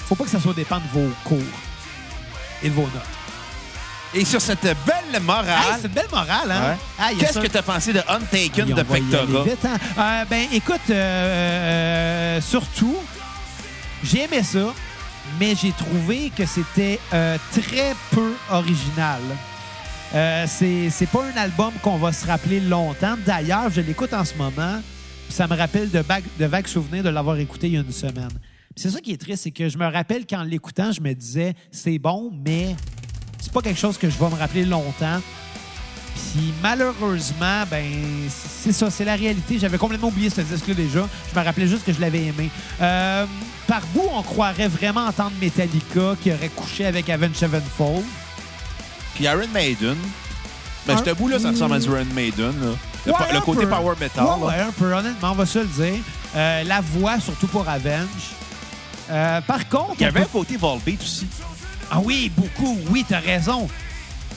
faut 0.08 0.16
pas 0.16 0.26
que 0.26 0.30
ça 0.30 0.42
soit 0.42 0.54
dépend 0.54 0.80
de 0.80 0.88
vos 0.94 1.10
cours 1.24 1.38
et 2.64 2.68
de 2.70 2.74
vos 2.74 2.82
notes. 2.82 2.92
Et 4.14 4.26
sur 4.26 4.42
cette 4.42 4.62
belle 4.64 4.76
Hey, 5.14 5.22
morale, 5.22 5.48
c'est 5.82 5.88
une 5.88 5.94
belle 5.94 6.08
morale, 6.12 6.52
hein? 6.52 6.70
Ouais. 6.72 6.78
Ah, 7.00 7.10
qu'est-ce 7.18 7.34
ça- 7.34 7.42
que 7.42 7.48
tu 7.48 7.58
as 7.58 7.62
pensé 7.64 7.94
de 7.94 8.00
Untaken 8.10 8.68
Hey, 8.70 8.74
de 8.74 8.84
Pectora? 8.84 9.44
hein? 9.66 9.78
Euh, 9.98 10.26
ben, 10.30 10.48
écoute, 10.54 10.80
euh, 10.90 10.94
euh, 12.38 12.42
surtout, 12.42 12.96
j'ai 14.04 14.24
aimé 14.24 14.44
ça, 14.44 14.74
mais 15.40 15.56
j'ai 15.56 15.72
trouvé 15.72 16.32
que 16.36 16.46
c'était 16.46 17.00
euh, 17.14 17.38
très 17.52 17.94
peu 18.12 18.34
original. 18.52 19.22
Euh, 20.16 20.46
c'est 20.48 21.10
pas 21.12 21.24
un 21.26 21.38
album 21.38 21.74
qu'on 21.82 21.98
va 21.98 22.14
se 22.14 22.26
rappeler 22.26 22.60
longtemps. 22.62 23.16
D'ailleurs, 23.26 23.70
je 23.70 23.82
l'écoute 23.82 24.14
en 24.14 24.24
ce 24.24 24.36
moment, 24.36 24.82
ça 25.30 25.48
me 25.48 25.56
rappelle 25.56 25.90
de, 25.92 26.00
vagues- 26.00 26.24
de 26.40 26.46
vagues 26.46 26.68
souvenirs 26.68 27.04
de 27.04 27.10
l'avoir 27.10 27.38
écouté 27.40 27.68
il 27.68 27.74
y 27.74 27.78
a 27.78 27.82
une 27.82 27.92
semaine. 27.92 28.30
C'est 28.76 28.90
ça 28.90 29.02
qui 29.02 29.12
est 29.12 29.18
triste, 29.18 29.44
c'est 29.44 29.52
que 29.52 29.68
je 29.68 29.78
me 29.78 29.86
rappelle 29.86 30.26
qu'en 30.26 30.44
l'écoutant, 30.44 30.92
je 30.92 31.02
me 31.02 31.14
disais, 31.14 31.54
c'est 31.72 31.98
bon, 32.00 32.32
mais 32.46 32.76
c'est 33.42 33.52
pas 33.52 33.62
quelque 33.62 33.80
chose 33.80 33.98
que 33.98 34.10
je 34.10 34.18
vais 34.18 34.30
me 34.30 34.36
rappeler 34.36 34.64
longtemps. 34.66 35.20
Puis 36.34 36.54
malheureusement, 36.64 37.64
ben 37.70 37.86
c'est 38.30 38.72
ça, 38.72 38.90
c'est 38.90 39.06
la 39.06 39.16
réalité. 39.16 39.60
J'avais 39.60 39.78
complètement 39.78 40.08
oublié 40.10 40.30
ce 40.30 40.42
disque-là 40.42 40.74
déjà. 40.74 41.08
Je 41.34 41.40
me 41.40 41.44
rappelais 41.46 41.68
juste 41.68 41.86
que 41.86 41.94
je 41.94 42.00
l'avais 42.02 42.26
aimé. 42.26 42.50
Euh, 42.82 43.26
par 43.68 43.82
bout, 43.94 44.08
on 44.14 44.22
croirait 44.24 44.68
vraiment 44.68 45.06
entendre 45.06 45.32
Metallica 45.42 46.16
qui 46.22 46.32
aurait 46.32 46.50
couché 46.50 46.86
avec 46.86 47.10
Avenged 47.10 47.36
Sevenfold? 47.36 48.04
Puis 49.16 49.26
Iron 49.26 49.48
Maiden. 49.54 49.96
Ben, 50.86 50.96
Un- 50.98 51.04
ce 51.06 51.12
bout-là, 51.12 51.40
ça 51.40 51.50
ressemble 51.52 51.76
à 51.76 51.80
du 51.80 51.88
Iron 51.88 52.06
Maiden. 52.14 52.54
là. 52.62 52.68
Le, 53.06 53.12
Ouais, 53.14 53.42
côté 53.46 53.62
peu. 53.62 53.70
power 53.70 53.96
metal. 54.00 54.24
Ouais, 54.26 54.30
là. 54.32 54.46
ouais, 54.48 54.60
un 54.68 54.72
peu, 54.72 54.94
honnêtement, 54.94 55.32
on 55.32 55.36
va 55.36 55.46
se 55.46 55.60
le 55.60 55.66
dire. 55.66 56.00
Euh, 56.36 56.64
la 56.64 56.82
voix, 56.82 57.20
surtout 57.22 57.48
pour 57.48 57.68
Avenge. 57.68 58.08
Euh, 59.10 59.40
par 59.42 59.68
contre... 59.70 59.94
Il 60.00 60.04
y 60.04 60.06
avait 60.06 60.20
un 60.20 60.24
peut- 60.24 60.30
côté 60.40 60.58
Volbeat 60.58 61.02
aussi. 61.02 61.26
Ah 61.90 62.00
oui, 62.04 62.30
beaucoup. 62.36 62.78
Oui, 62.90 63.06
t'as 63.08 63.20
raison. 63.20 63.70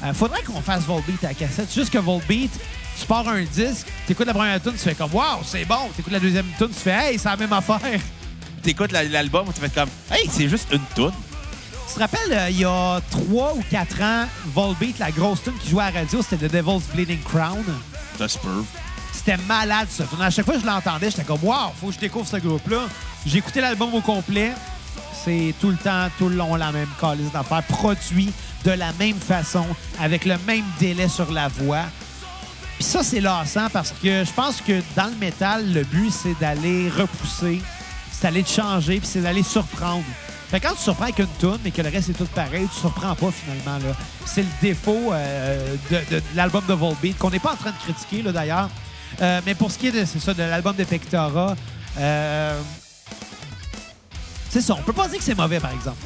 Euh, 0.05 0.15
faudrait 0.15 0.43
qu'on 0.43 0.61
fasse 0.63 0.83
Volbeat 0.85 1.23
à 1.25 1.29
la 1.29 1.35
cassette. 1.35 1.73
Juste 1.75 1.91
que 1.91 1.99
Volbeat, 1.99 2.51
tu 2.99 3.07
pars 3.07 3.29
un 3.29 3.43
disque, 3.43 3.87
t'écoutes 4.07 4.27
la 4.27 4.35
première 4.35 4.61
tune, 4.63 4.73
tu 4.73 4.79
fais 4.79 4.95
comme 4.95 5.11
«Wow, 5.15 5.41
c'est 5.45 5.65
bon!» 5.65 5.89
T'écoutes 5.97 6.13
la 6.13 6.21
deuxième 6.21 6.47
tune, 6.59 6.69
tu 6.69 6.75
fais 6.81 6.91
«Hey, 7.13 7.19
c'est 7.19 7.29
la 7.29 7.37
même 7.37 7.53
affaire!» 7.53 7.79
T'écoutes 8.63 8.93
la- 8.93 9.05
l'album, 9.05 9.47
tu 9.55 9.61
fais 9.61 9.69
comme 9.71 9.89
Hey, 10.11 10.29
c'est 10.31 10.49
juste 10.49 10.69
une 10.73 10.81
toune. 10.95 11.13
Tu 11.89 11.95
te 11.95 11.99
rappelles, 12.01 12.33
euh, 12.33 12.51
il 12.51 12.59
y 12.61 12.65
a 12.65 13.01
trois 13.11 13.55
ou 13.55 13.63
quatre 13.71 14.01
ans, 14.01 14.25
Volbeat, 14.55 14.99
la 14.99 15.11
grosse 15.11 15.43
tune 15.43 15.55
qui 15.63 15.71
jouait 15.71 15.85
à 15.85 15.91
la 15.91 16.01
radio, 16.01 16.23
c'était 16.23 16.49
The 16.49 16.53
Devil's 16.53 16.85
Bleeding 16.95 17.21
Crown. 17.23 17.65
Ça 18.17 18.29
se 18.29 18.39
peut. 18.39 18.65
C'était 19.13 19.37
malade, 19.49 19.89
ça. 19.91 20.05
À 20.21 20.31
chaque 20.31 20.45
fois 20.45 20.55
que 20.55 20.61
je 20.61 20.67
l'entendais, 20.67 21.11
j'étais 21.11 21.25
comme, 21.25 21.43
wow, 21.43 21.73
faut 21.81 21.89
que 21.89 21.95
je 21.95 21.99
découvre 21.99 22.27
ce 22.27 22.37
groupe-là. 22.37 22.83
J'ai 23.27 23.39
écouté 23.39 23.61
l'album 23.61 23.93
au 23.95 24.01
complet. 24.01 24.53
C'est 25.25 25.55
tout 25.61 25.71
le 25.71 25.77
temps, 25.77 26.09
tout 26.19 26.29
le 26.29 26.37
long, 26.37 26.55
la 26.57 26.73
même 26.73 26.89
calice 27.01 27.31
d'affaires, 27.33 27.63
produit 27.65 28.33
de 28.65 28.71
la 28.73 28.93
même 28.99 29.17
façon, 29.19 29.67
avec 30.01 30.25
le 30.25 30.37
même 30.47 30.65
délai 30.79 31.09
sur 31.09 31.31
la 31.33 31.49
voix. 31.49 31.85
Puis 32.77 32.85
ça, 32.85 33.03
c'est 33.03 33.21
lassant 33.21 33.69
parce 33.73 33.91
que 33.91 34.25
je 34.25 34.33
pense 34.33 34.61
que 34.63 34.81
dans 34.97 35.07
le 35.07 35.17
métal, 35.17 35.71
le 35.73 35.85
but, 35.85 36.11
c'est 36.11 36.39
d'aller 36.41 36.89
repousser, 36.89 37.61
c'est 38.11 38.23
d'aller 38.23 38.43
te 38.43 38.51
changer, 38.51 38.99
puis 38.99 39.07
c'est 39.07 39.21
d'aller 39.21 39.43
surprendre. 39.43 40.05
Fait 40.51 40.59
quand 40.61 40.73
tu 40.75 40.83
surprends 40.83 41.05
avec 41.05 41.19
une 41.21 41.29
tune, 41.39 41.59
mais 41.63 41.71
que 41.71 41.81
le 41.83 41.91
reste 41.91 42.11
est 42.11 42.15
tout 42.15 42.25
pareil, 42.35 42.67
tu 42.75 42.81
surprends 42.81 43.15
pas 43.15 43.31
finalement. 43.31 43.79
C'est 44.25 44.43
le 44.43 44.49
défaut 44.61 45.13
euh, 45.13 45.77
de, 45.91 46.17
de- 46.17 46.23
l'album 46.35 46.65
de 46.67 46.73
Volbeat, 46.75 47.17
qu'on 47.19 47.31
n'est 47.31 47.39
pas 47.39 47.53
en 47.53 47.57
train 47.57 47.71
de 47.71 47.77
critiquer 47.93 48.23
d'ailleurs. 48.33 48.69
Euh, 49.21 49.41
mais 49.47 49.55
pour 49.55 49.71
ce 49.71 49.79
qui 49.79 49.89
est 49.89 49.93
de, 49.93 50.05
ça, 50.05 50.35
de 50.35 50.43
l'album 50.43 50.75
de 50.75 50.85
Pectora, 50.85 51.55
euh, 51.99 52.61
c'est 54.51 54.61
ça. 54.61 54.75
On 54.79 54.83
peut 54.83 54.93
pas 54.93 55.09
dire 55.09 55.19
que 55.19 55.25
c'est 55.25 55.37
mauvais, 55.37 55.61
par 55.61 55.73
exemple. 55.73 55.97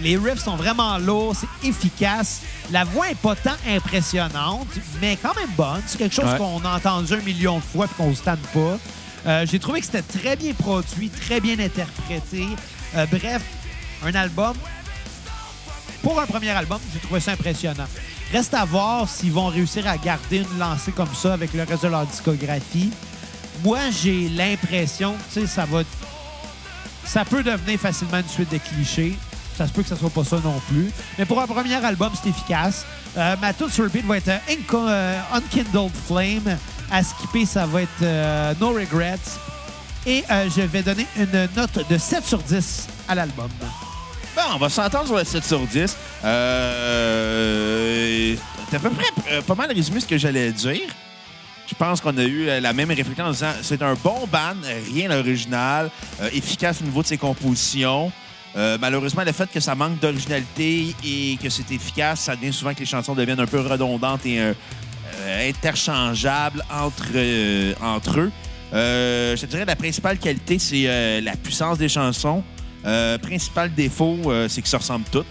Les 0.00 0.16
riffs 0.16 0.42
sont 0.42 0.56
vraiment 0.56 0.98
lourds, 0.98 1.36
c'est 1.38 1.68
efficace. 1.68 2.40
La 2.70 2.84
voix 2.84 3.10
est 3.10 3.14
pas 3.14 3.36
tant 3.36 3.56
impressionnante, 3.68 4.66
mais 5.00 5.16
quand 5.22 5.34
même 5.36 5.50
bonne. 5.56 5.82
C'est 5.86 5.98
quelque 5.98 6.14
chose 6.14 6.24
Ouais. 6.32 6.38
qu'on 6.38 6.64
a 6.64 6.76
entendu 6.76 7.12
un 7.14 7.18
million 7.18 7.58
de 7.58 7.62
fois 7.62 7.84
et 7.86 7.88
qu'on 7.96 8.14
se 8.14 8.22
tanne 8.22 8.38
pas. 8.54 8.78
Euh, 9.26 9.46
J'ai 9.48 9.58
trouvé 9.58 9.80
que 9.80 9.86
c'était 9.86 10.02
très 10.02 10.34
bien 10.34 10.52
produit, 10.54 11.08
très 11.10 11.40
bien 11.40 11.58
interprété. 11.58 12.48
Euh, 12.96 13.06
bref, 13.06 13.42
un 14.04 14.14
album. 14.14 14.54
Pour 16.02 16.18
un 16.20 16.26
premier 16.26 16.50
album, 16.50 16.78
j'ai 16.92 16.98
trouvé 16.98 17.20
ça 17.20 17.32
impressionnant. 17.32 17.86
Reste 18.32 18.54
à 18.54 18.64
voir 18.64 19.08
s'ils 19.08 19.30
vont 19.30 19.46
réussir 19.48 19.86
à 19.86 19.96
garder 19.98 20.38
une 20.38 20.58
lancée 20.58 20.90
comme 20.90 21.14
ça 21.14 21.34
avec 21.34 21.52
le 21.52 21.62
reste 21.62 21.84
de 21.84 21.88
leur 21.88 22.06
discographie. 22.06 22.90
Moi, 23.62 23.78
j'ai 24.02 24.28
l'impression 24.30 25.12
que 25.12 25.34
tu 25.34 25.40
sais, 25.42 25.46
ça 25.46 25.64
va 25.66 25.82
ça 27.04 27.24
peut 27.24 27.42
devenir 27.42 27.78
facilement 27.78 28.18
une 28.18 28.28
suite 28.28 28.52
de 28.52 28.58
clichés. 28.58 29.16
Ça 29.56 29.66
se 29.66 29.72
peut 29.72 29.82
que 29.82 29.88
ça 29.88 29.96
soit 29.96 30.10
pas 30.10 30.24
ça 30.24 30.36
non 30.42 30.60
plus. 30.68 30.90
Mais 31.18 31.24
pour 31.24 31.40
un 31.40 31.46
premier 31.46 31.74
album, 31.74 32.10
c'est 32.20 32.30
efficace. 32.30 32.86
Euh, 33.16 33.36
ma 33.40 33.52
tune 33.52 33.68
sur 33.68 33.84
repeat 33.84 34.04
va 34.06 34.16
être 34.16 34.28
euh, 34.28 34.38
euh, 34.72 35.20
Unkindled 35.34 35.92
Flame. 36.06 36.56
À 36.90 37.02
skipper, 37.02 37.46
ça 37.46 37.66
va 37.66 37.82
être 37.82 38.58
No 38.60 38.70
Regrets. 38.70 39.18
Et 40.04 40.24
je 40.28 40.62
vais 40.62 40.82
donner 40.82 41.06
une 41.16 41.48
note 41.56 41.88
de 41.88 41.96
7 41.96 42.24
sur 42.24 42.38
10 42.38 42.88
à 43.08 43.14
l'album. 43.14 43.48
Bon, 44.34 44.42
on 44.54 44.58
va 44.58 44.68
s'entendre 44.68 45.06
sur 45.06 45.16
le 45.16 45.24
7 45.24 45.44
sur 45.44 45.60
10. 45.60 45.96
Euh, 46.24 48.34
à 48.72 48.78
peu 48.78 48.90
près 48.90 49.42
pas 49.42 49.54
mal 49.54 49.70
résumé 49.72 50.00
ce 50.00 50.06
que 50.06 50.18
j'allais 50.18 50.52
dire. 50.52 50.80
Je 51.72 51.76
pense 51.78 52.02
qu'on 52.02 52.16
a 52.18 52.22
eu 52.22 52.48
euh, 52.48 52.60
la 52.60 52.74
même 52.74 52.90
réflexion 52.90 53.24
en 53.24 53.30
disant 53.30 53.52
c'est 53.62 53.80
un 53.80 53.94
bon 53.94 54.26
band, 54.30 54.56
rien 54.94 55.08
d'original, 55.08 55.90
euh, 56.20 56.28
efficace 56.34 56.82
au 56.82 56.84
niveau 56.84 57.00
de 57.00 57.06
ses 57.06 57.16
compositions. 57.16 58.12
Euh, 58.56 58.76
malheureusement, 58.78 59.24
le 59.24 59.32
fait 59.32 59.50
que 59.50 59.58
ça 59.58 59.74
manque 59.74 59.98
d'originalité 59.98 60.94
et 61.02 61.38
que 61.42 61.48
c'est 61.48 61.70
efficace, 61.72 62.20
ça 62.20 62.36
devient 62.36 62.52
souvent 62.52 62.74
que 62.74 62.80
les 62.80 62.86
chansons 62.86 63.14
deviennent 63.14 63.40
un 63.40 63.46
peu 63.46 63.60
redondantes 63.60 64.26
et 64.26 64.38
interchangeables 65.48 66.62
entre, 66.70 67.06
entre 67.82 68.20
eux. 68.20 68.32
Je 68.72 69.40
te 69.40 69.46
dirais 69.46 69.64
la 69.64 69.76
principale 69.76 70.18
qualité, 70.18 70.58
c'est 70.58 71.22
la 71.22 71.36
puissance 71.36 71.78
des 71.78 71.88
chansons. 71.88 72.44
Principal 73.22 73.72
défaut, 73.72 74.18
c'est 74.48 74.60
que 74.60 74.68
ça 74.68 74.76
ressemble 74.76 75.06
toutes. 75.10 75.26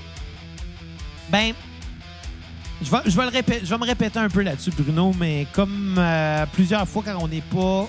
Ben, 1.30 1.54
je 2.84 2.90
vais, 2.92 2.98
je, 3.06 3.16
vais 3.16 3.24
le 3.24 3.30
répéter, 3.32 3.62
je 3.64 3.70
vais 3.70 3.78
me 3.78 3.86
répéter 3.86 4.20
un 4.20 4.30
peu 4.30 4.42
là-dessus, 4.42 4.72
Bruno, 4.78 5.14
mais 5.20 5.48
comme 5.54 5.96
euh, 5.98 6.46
plusieurs 6.54 6.88
fois 6.88 7.04
quand 7.06 7.18
on 7.22 7.28
n'est 7.28 7.42
pas 7.42 7.88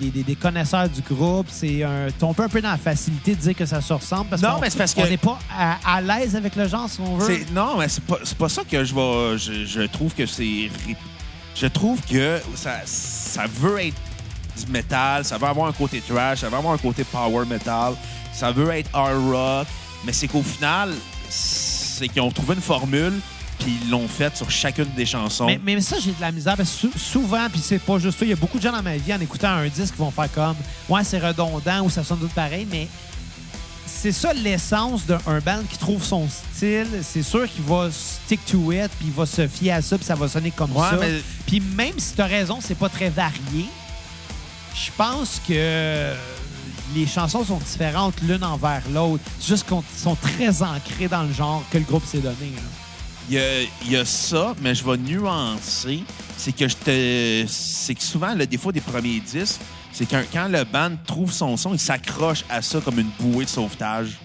des, 0.00 0.10
des- 0.10 0.22
des 0.22 0.36
connaisseurs 0.36 0.88
du 0.88 1.00
groupe, 1.02 1.48
c'est 1.50 1.82
un, 1.82 2.08
tomber 2.18 2.44
un 2.44 2.48
peu 2.48 2.60
dans 2.62 2.70
la 2.70 2.76
facilité 2.78 3.34
de 3.34 3.40
dire 3.40 3.54
que 3.56 3.66
ça 3.66 3.80
se 3.80 3.92
ressemble 3.92 4.30
parce 4.30 4.40
Non, 4.42 4.54
qu'on 4.54 4.60
mais 4.60 4.70
c'est 4.70 4.78
parce 4.78 4.94
on 4.96 5.04
n'est 5.06 5.16
pas 5.16 5.38
à, 5.56 5.78
à 5.96 6.00
l'aise 6.00 6.36
avec 6.36 6.54
le 6.54 6.68
genre, 6.68 6.88
si 6.88 7.00
on 7.00 7.16
veut. 7.16 7.26
C'est- 7.26 7.50
Non, 7.52 7.76
mais 7.78 7.88
c'est 7.88 8.04
pas, 8.04 8.18
c'est 8.22 8.38
pas 8.38 8.48
ça 8.48 8.62
que 8.62 8.84
je 8.84 8.94
vais. 8.94 9.38
Je, 9.38 9.64
je 9.66 9.82
trouve 9.82 10.14
que 10.14 10.26
c'est. 10.26 10.70
ré- 10.86 10.96
Je 11.56 11.66
trouve 11.66 12.00
que 12.08 12.40
ça, 12.54 12.76
ça 12.84 13.46
veut 13.52 13.80
être 13.80 13.96
du 14.64 14.70
métal, 14.72 15.24
ça 15.24 15.38
veut 15.38 15.46
avoir 15.46 15.68
un 15.68 15.72
côté 15.72 16.00
trash, 16.00 16.38
ça 16.40 16.48
veut 16.48 16.56
avoir 16.56 16.74
un 16.74 16.78
côté 16.78 17.02
power 17.02 17.44
metal, 17.44 17.94
ça 18.32 18.52
veut 18.52 18.70
être 18.70 18.90
hard 18.94 19.28
rock, 19.28 19.66
mais 20.04 20.12
c'est 20.12 20.28
qu'au 20.28 20.42
final, 20.42 20.90
c'est 21.28 22.06
qu'ils 22.08 22.22
ont 22.22 22.30
trouvé 22.30 22.54
une 22.54 22.60
formule 22.60 23.14
puis 23.58 23.78
ils 23.82 23.90
l'ont 23.90 24.08
faite 24.08 24.36
sur 24.36 24.50
chacune 24.50 24.88
des 24.96 25.06
chansons. 25.06 25.46
Mais, 25.46 25.60
mais 25.64 25.80
ça, 25.80 25.96
j'ai 26.02 26.12
de 26.12 26.20
la 26.20 26.30
misère. 26.32 26.56
Parce 26.56 26.70
que 26.70 26.76
sou- 26.76 26.98
souvent, 26.98 27.48
puis 27.50 27.60
c'est 27.62 27.78
pas 27.78 27.98
juste 27.98 28.18
ça, 28.18 28.24
il 28.24 28.28
y 28.30 28.32
a 28.32 28.36
beaucoup 28.36 28.58
de 28.58 28.62
gens 28.62 28.72
dans 28.72 28.82
ma 28.82 28.96
vie 28.96 29.12
en 29.12 29.20
écoutant 29.20 29.48
un 29.50 29.68
disque 29.68 29.94
qui 29.94 29.98
vont 30.00 30.10
faire 30.10 30.30
comme 30.32 30.56
Ouais, 30.88 31.02
c'est 31.04 31.18
redondant 31.18 31.82
ou 31.84 31.90
ça 31.90 32.04
sonne 32.04 32.18
tout 32.20 32.28
pareil, 32.28 32.66
mais 32.70 32.86
c'est 33.86 34.12
ça 34.12 34.32
l'essence 34.32 35.04
d'un 35.06 35.40
band 35.44 35.62
qui 35.68 35.76
trouve 35.78 36.04
son 36.04 36.28
style. 36.28 36.86
C'est 37.02 37.22
sûr 37.24 37.50
qu'il 37.50 37.64
va 37.64 37.88
stick 37.90 38.44
to 38.46 38.70
it, 38.70 38.90
puis 38.98 39.06
il 39.08 39.12
va 39.12 39.26
se 39.26 39.48
fier 39.48 39.72
à 39.72 39.82
ça, 39.82 39.96
puis 39.98 40.06
ça 40.06 40.14
va 40.14 40.28
sonner 40.28 40.50
comme 40.52 40.74
Ouais, 40.76 40.88
ça. 40.90 40.96
mais- 41.00 41.20
Puis 41.46 41.60
même 41.60 41.94
si 41.98 42.14
tu 42.14 42.20
as 42.20 42.26
raison, 42.26 42.58
c'est 42.60 42.76
pas 42.76 42.88
très 42.88 43.10
varié, 43.10 43.66
je 44.74 44.90
pense 44.96 45.40
que 45.48 46.14
les 46.94 47.06
chansons 47.06 47.44
sont 47.44 47.58
différentes 47.58 48.14
l'une 48.22 48.44
envers 48.44 48.82
l'autre. 48.94 49.22
C'est 49.40 49.48
juste 49.48 49.66
qu'ils 49.68 49.78
sont 49.96 50.14
très 50.16 50.62
ancrés 50.62 51.08
dans 51.08 51.24
le 51.24 51.32
genre 51.32 51.62
que 51.70 51.78
le 51.78 51.84
groupe 51.84 52.06
s'est 52.06 52.18
donné. 52.20 52.52
là. 52.54 52.62
Il 53.28 53.34
y, 53.34 53.38
a, 53.38 53.60
il 53.84 53.92
y 53.92 53.96
a 53.96 54.04
ça, 54.04 54.54
mais 54.62 54.74
je 54.74 54.82
vais 54.84 54.96
nuancer. 54.96 56.02
C'est 56.36 56.52
que 56.52 56.66
je 56.68 56.76
te. 56.76 57.44
C'est 57.50 57.94
que 57.94 58.02
souvent, 58.02 58.34
le 58.34 58.46
défaut 58.46 58.72
des 58.72 58.80
premiers 58.80 59.20
disques, 59.20 59.60
c'est 59.92 60.08
que 60.08 60.16
quand 60.32 60.48
le 60.48 60.64
band 60.64 60.92
trouve 61.06 61.30
son 61.32 61.56
son, 61.56 61.74
il 61.74 61.78
s'accroche 61.80 62.44
à 62.48 62.62
ça 62.62 62.80
comme 62.80 62.98
une 63.00 63.10
bouée 63.20 63.44
de 63.44 63.50
sauvetage. 63.50 64.16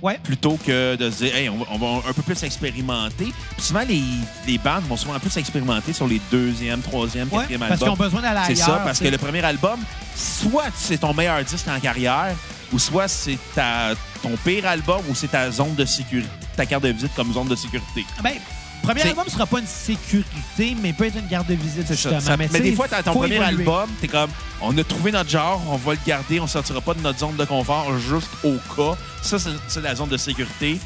Ouais. 0.00 0.20
Plutôt 0.22 0.56
que 0.64 0.94
de 0.94 1.10
se 1.10 1.24
dire, 1.24 1.34
hey, 1.34 1.48
on 1.48 1.56
va, 1.58 1.64
on 1.72 1.78
va 1.78 2.08
un 2.08 2.12
peu 2.12 2.22
plus 2.22 2.40
expérimenter. 2.44 3.32
Puis 3.56 3.66
souvent, 3.66 3.82
les, 3.88 4.00
les 4.46 4.56
bandes 4.58 4.84
vont 4.88 4.96
souvent 4.96 5.14
un 5.14 5.18
peu 5.18 5.28
s'expérimenter 5.28 5.92
sur 5.92 6.06
les 6.06 6.20
deuxième, 6.30 6.80
troisième, 6.82 7.26
Ouais, 7.32 7.38
quatrième 7.40 7.60
parce 7.60 7.80
qu'ils 7.80 7.88
ont 7.88 7.92
albums. 7.94 8.06
besoin 8.06 8.22
d'aller 8.22 8.40
C'est 8.46 8.54
ça, 8.54 8.80
parce 8.84 9.00
que 9.00 9.08
le 9.08 9.18
premier 9.18 9.42
album, 9.42 9.80
soit 10.14 10.66
c'est 10.76 10.98
ton 10.98 11.12
meilleur 11.12 11.42
disque 11.42 11.66
en 11.66 11.80
carrière, 11.80 12.36
ou 12.72 12.78
soit 12.78 13.08
c'est 13.08 13.38
ta, 13.56 13.94
ton 14.22 14.36
pire 14.44 14.66
album, 14.66 15.00
ou 15.08 15.14
c'est 15.14 15.28
ta 15.28 15.50
zone 15.50 15.74
de 15.74 15.84
sécurité, 15.84 16.28
ta 16.56 16.66
carte 16.66 16.82
de 16.84 16.88
visite 16.90 17.14
comme 17.14 17.32
zone 17.32 17.48
de 17.48 17.56
sécurité? 17.56 18.04
Ben, 18.22 18.34
premier 18.82 19.02
album 19.02 19.24
sera 19.28 19.46
pas 19.46 19.58
une 19.60 19.66
sécurité, 19.66 20.76
mais 20.80 20.92
peut 20.92 21.04
être 21.06 21.16
une 21.18 21.26
garde 21.28 21.46
de 21.46 21.54
visite, 21.54 21.86
ça. 21.88 21.94
justement. 21.94 22.20
Ça- 22.20 22.36
mais 22.36 22.60
des 22.60 22.74
fois, 22.74 22.88
t'as 22.88 23.02
ton 23.02 23.12
premier 23.12 23.36
évoluer. 23.36 23.60
album, 23.62 23.88
t'es 24.00 24.08
comme, 24.08 24.30
on 24.60 24.76
a 24.76 24.84
trouvé 24.84 25.12
notre 25.12 25.30
genre, 25.30 25.62
on 25.68 25.76
va 25.76 25.92
le 25.92 25.98
garder, 26.06 26.40
on 26.40 26.46
sortira 26.46 26.80
pas 26.80 26.94
de 26.94 27.00
notre 27.00 27.18
zone 27.18 27.36
de 27.36 27.44
confort 27.44 27.96
juste 27.98 28.30
au 28.44 28.54
cas. 28.76 28.96
Ça, 29.22 29.36
c'est 29.68 29.80
la 29.82 29.94
zone 29.94 30.08
de 30.08 30.16
sécurité. 30.16 30.78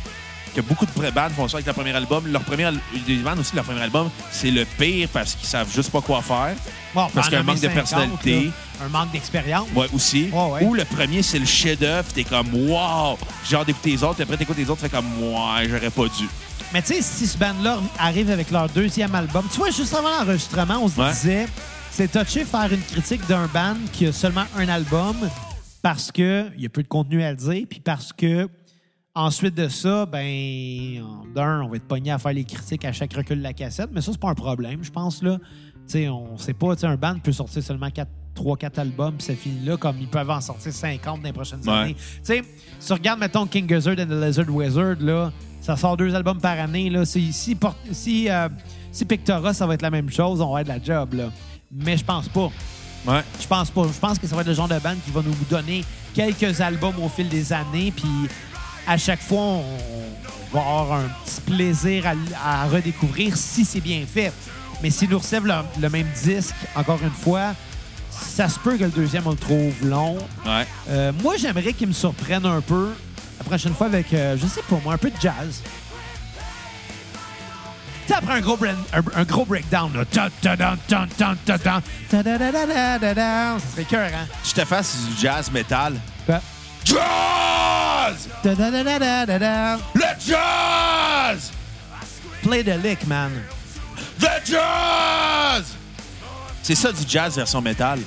Que 0.55 0.61
beaucoup 0.61 0.85
de 0.85 1.11
bandes 1.11 1.33
font 1.33 1.49
ça 1.49 1.57
avec 1.57 1.65
leur 1.67 1.75
premier 1.75 1.95
album. 1.95 2.27
Leur 2.31 2.43
premier, 2.43 2.69
les 3.09 3.17
bandes 3.17 3.39
aussi, 3.39 3.57
leur 3.57 3.65
premier 3.65 3.81
album, 3.81 4.11
c'est 4.31 4.51
le 4.51 4.67
pire 4.67 5.09
parce 5.11 5.35
qu'ils 5.35 5.49
savent 5.49 5.73
juste 5.73 5.91
pas 5.91 6.03
quoi 6.03 6.21
faire. 6.21 6.55
Bon, 6.95 7.09
parce 7.15 7.29
qu'il 7.29 7.35
y 7.35 7.37
a 7.37 7.41
un 7.41 7.45
manque 7.45 7.57
de 7.57 7.61
50, 7.63 7.75
personnalité. 7.75 8.45
là, 8.47 8.51
un 8.85 8.89
manque 8.89 9.13
d'expérience. 9.13 9.69
Ouais, 9.75 9.87
aussi. 9.95 10.29
Ouais. 10.33 10.65
Ou 10.65 10.75
le 10.75 10.85
premier, 10.85 11.23
c'est 11.23 11.39
le 11.39 11.47
chef-d'œuvre, 11.47 12.09
t'es 12.13 12.25
comme, 12.25 12.53
wow! 12.55 13.17
Genre 13.49 13.65
d'écouter 13.65 13.93
les 13.93 14.03
autres, 14.05 14.15
puis 14.17 14.23
après, 14.25 14.37
t'écoutes 14.37 14.59
les 14.59 14.69
autres, 14.69 14.83
tu 14.83 14.89
fais 14.89 14.95
comme, 14.97 15.07
ouais, 15.23 15.69
j'aurais 15.69 15.91
pas 15.91 16.05
dû. 16.19 16.29
Mais 16.73 16.83
tu 16.83 16.95
sais, 16.95 17.03
si 17.03 17.27
ce 17.27 17.39
band-là 17.39 17.79
arrive 17.99 18.31
avec 18.31 18.51
leur 18.51 18.69
deuxième 18.69 19.15
album, 19.15 19.45
tu 19.51 19.59
vois, 19.59 19.71
juste 19.71 19.95
avant 19.95 20.09
l'enregistrement, 20.11 20.79
on 20.83 20.89
se 20.89 21.01
Ouais. 21.01 21.11
disait, 21.13 21.47
c'est 21.91 22.11
touché 22.11 22.45
faire 22.45 22.73
une 22.73 22.81
critique 22.83 23.27
d'un 23.27 23.47
band 23.47 23.77
qui 23.93 24.07
a 24.07 24.13
seulement 24.13 24.45
un 24.57 24.69
album 24.69 25.17
parce 25.83 26.11
que 26.13 26.47
il 26.57 26.63
y 26.63 26.67
a 26.67 26.69
peu 26.69 26.83
de 26.83 26.89
contenu 26.89 27.23
à 27.23 27.31
le 27.31 27.37
dire, 27.37 27.67
puis 27.69 27.81
parce 27.81 28.13
que 28.13 28.49
ensuite 29.15 29.55
de 29.55 29.69
ça, 29.69 30.07
ben, 30.07 31.03
en- 31.03 31.27
d'un, 31.35 31.61
on 31.63 31.69
va 31.69 31.77
être 31.77 31.87
pogné 31.87 32.11
à 32.11 32.19
faire 32.19 32.33
les 32.33 32.45
critiques 32.45 32.85
à 32.87 32.93
chaque 32.93 33.13
recul 33.13 33.39
de 33.39 33.43
la 33.43 33.53
cassette, 33.53 33.91
mais 33.93 34.01
ça, 34.01 34.11
c'est 34.13 34.21
pas 34.21 34.31
un 34.31 34.35
problème, 34.35 34.83
je 34.83 34.91
pense, 34.91 35.23
là. 35.23 35.37
Sais, 35.87 36.09
on 36.09 36.39
sait 36.39 36.55
pas, 36.55 36.75
un 36.85 36.97
band 36.97 37.19
peut 37.23 37.33
sortir 37.33 37.63
seulement 37.63 37.89
3-4 38.35 38.79
albums, 38.81 39.15
puis 39.17 39.27
ça 39.27 39.35
finit 39.35 39.65
là, 39.65 39.77
comme 39.77 39.97
ils 40.01 40.09
peuvent 40.09 40.31
en 40.31 40.41
sortir 40.41 40.73
50 40.73 41.21
dans 41.21 41.27
les 41.27 41.33
prochaines 41.33 41.61
Ouais. 41.67 41.73
années. 41.73 41.95
Tu 41.95 42.03
sais, 42.23 42.43
si 42.79 42.87
tu 42.87 42.93
regardes, 42.95 43.21
mettons, 43.21 43.47
King 43.47 43.69
Gizzard 43.69 43.97
and 43.99 44.07
the 44.07 44.25
Lizard 44.25 44.49
Wizard, 44.49 44.97
là, 45.01 45.31
ça 45.61 45.77
sort 45.77 45.97
deux 45.97 46.15
albums 46.15 46.41
par 46.41 46.59
année. 46.59 46.89
Là. 46.89 47.05
Si, 47.05 47.33
si, 47.33 47.57
si, 47.93 48.31
euh, 48.31 48.49
si 48.91 49.05
Pictora, 49.05 49.53
ça 49.53 49.67
va 49.67 49.75
être 49.75 49.83
la 49.83 49.91
même 49.91 50.11
chose, 50.11 50.41
on 50.41 50.53
va 50.55 50.63
être 50.63 50.69
la 50.69 50.83
job. 50.83 51.15
Là. 51.15 51.31
Mais 51.71 51.97
je 51.97 52.05
pense 52.05 52.29
pas. 52.29 52.51
Ouais. 53.07 53.21
Je 53.41 53.47
pense 53.47 53.71
pas. 53.71 53.83
Je 53.85 53.99
pense 53.99 54.19
que 54.19 54.27
ça 54.27 54.35
va 54.35 54.43
être 54.43 54.49
le 54.49 54.55
genre 54.55 54.69
de 54.69 54.79
band 54.79 54.95
qui 55.05 55.11
va 55.11 55.21
nous 55.23 55.35
donner 55.51 55.85
quelques 56.15 56.61
albums 56.61 56.95
au 57.03 57.09
fil 57.09 57.29
des 57.29 57.53
années. 57.53 57.93
Puis 57.95 58.09
à 58.87 58.97
chaque 58.97 59.21
fois, 59.21 59.39
on, 59.41 59.63
on 60.53 60.55
va 60.57 60.61
avoir 60.61 60.93
un 61.01 61.09
petit 61.25 61.41
plaisir 61.43 62.05
à, 62.07 62.63
à 62.63 62.67
redécouvrir 62.69 63.37
si 63.37 63.65
c'est 63.65 63.81
bien 63.81 64.05
fait. 64.07 64.33
Mais 64.83 64.91
s'ils 64.91 65.09
nous 65.11 65.19
recèvent 65.19 65.47
le, 65.47 65.55
le 65.81 65.89
même 65.89 66.09
disque, 66.23 66.55
encore 66.75 66.99
une 67.03 67.11
fois, 67.11 67.55
ça 68.11 68.49
se 68.49 68.59
peut 68.59 68.77
que 68.77 68.85
le 68.85 68.91
deuxième, 68.91 69.27
on 69.27 69.31
le 69.31 69.37
trouve 69.37 69.73
long. 69.85 70.19
Ouais. 70.45 70.67
Euh, 70.91 71.13
moi, 71.23 71.37
j'aimerais 71.37 71.73
qu'ils 71.73 71.89
me 71.89 71.93
surprennent 71.93 72.47
un 72.47 72.61
peu 72.61 72.93
la 73.39 73.45
prochaine 73.45 73.75
fois 73.75 73.87
avec, 73.87 74.13
euh, 74.13 74.37
je 74.41 74.47
sais 74.47 74.63
pas 74.69 74.77
moi, 74.85 74.95
un 74.95 74.99
peu 74.99 75.11
de 75.11 75.21
jazz. 75.21 75.63
Tu 78.05 78.09
sais, 78.09 78.15
après 78.15 78.35
un 78.35 78.41
gros, 78.41 78.59
un, 78.93 79.03
un 79.15 79.25
gros 79.25 79.45
breakdown, 79.45 79.93
là. 79.95 80.05
Ta- 80.05 80.29
cœur, 83.85 84.11
hein? 84.13 84.27
Je 84.45 84.53
te 84.53 84.65
fasse 84.65 84.97
du 85.09 85.21
jazz 85.21 85.51
metal. 85.53 85.95
Quoi? 86.27 86.41
Jazz! 86.85 88.29
Ta-. 88.43 89.79
Le 89.95 90.03
jazz! 90.27 91.53
Play 92.43 92.65
the 92.65 92.83
lick, 92.83 93.07
man. 93.07 93.31
The 94.23 94.47
jazz! 94.47 95.65
C'est 96.63 96.77
ça 96.77 96.93
du 96.93 97.03
jazz 97.09 97.35
version 97.35 97.61
métal. 97.61 97.99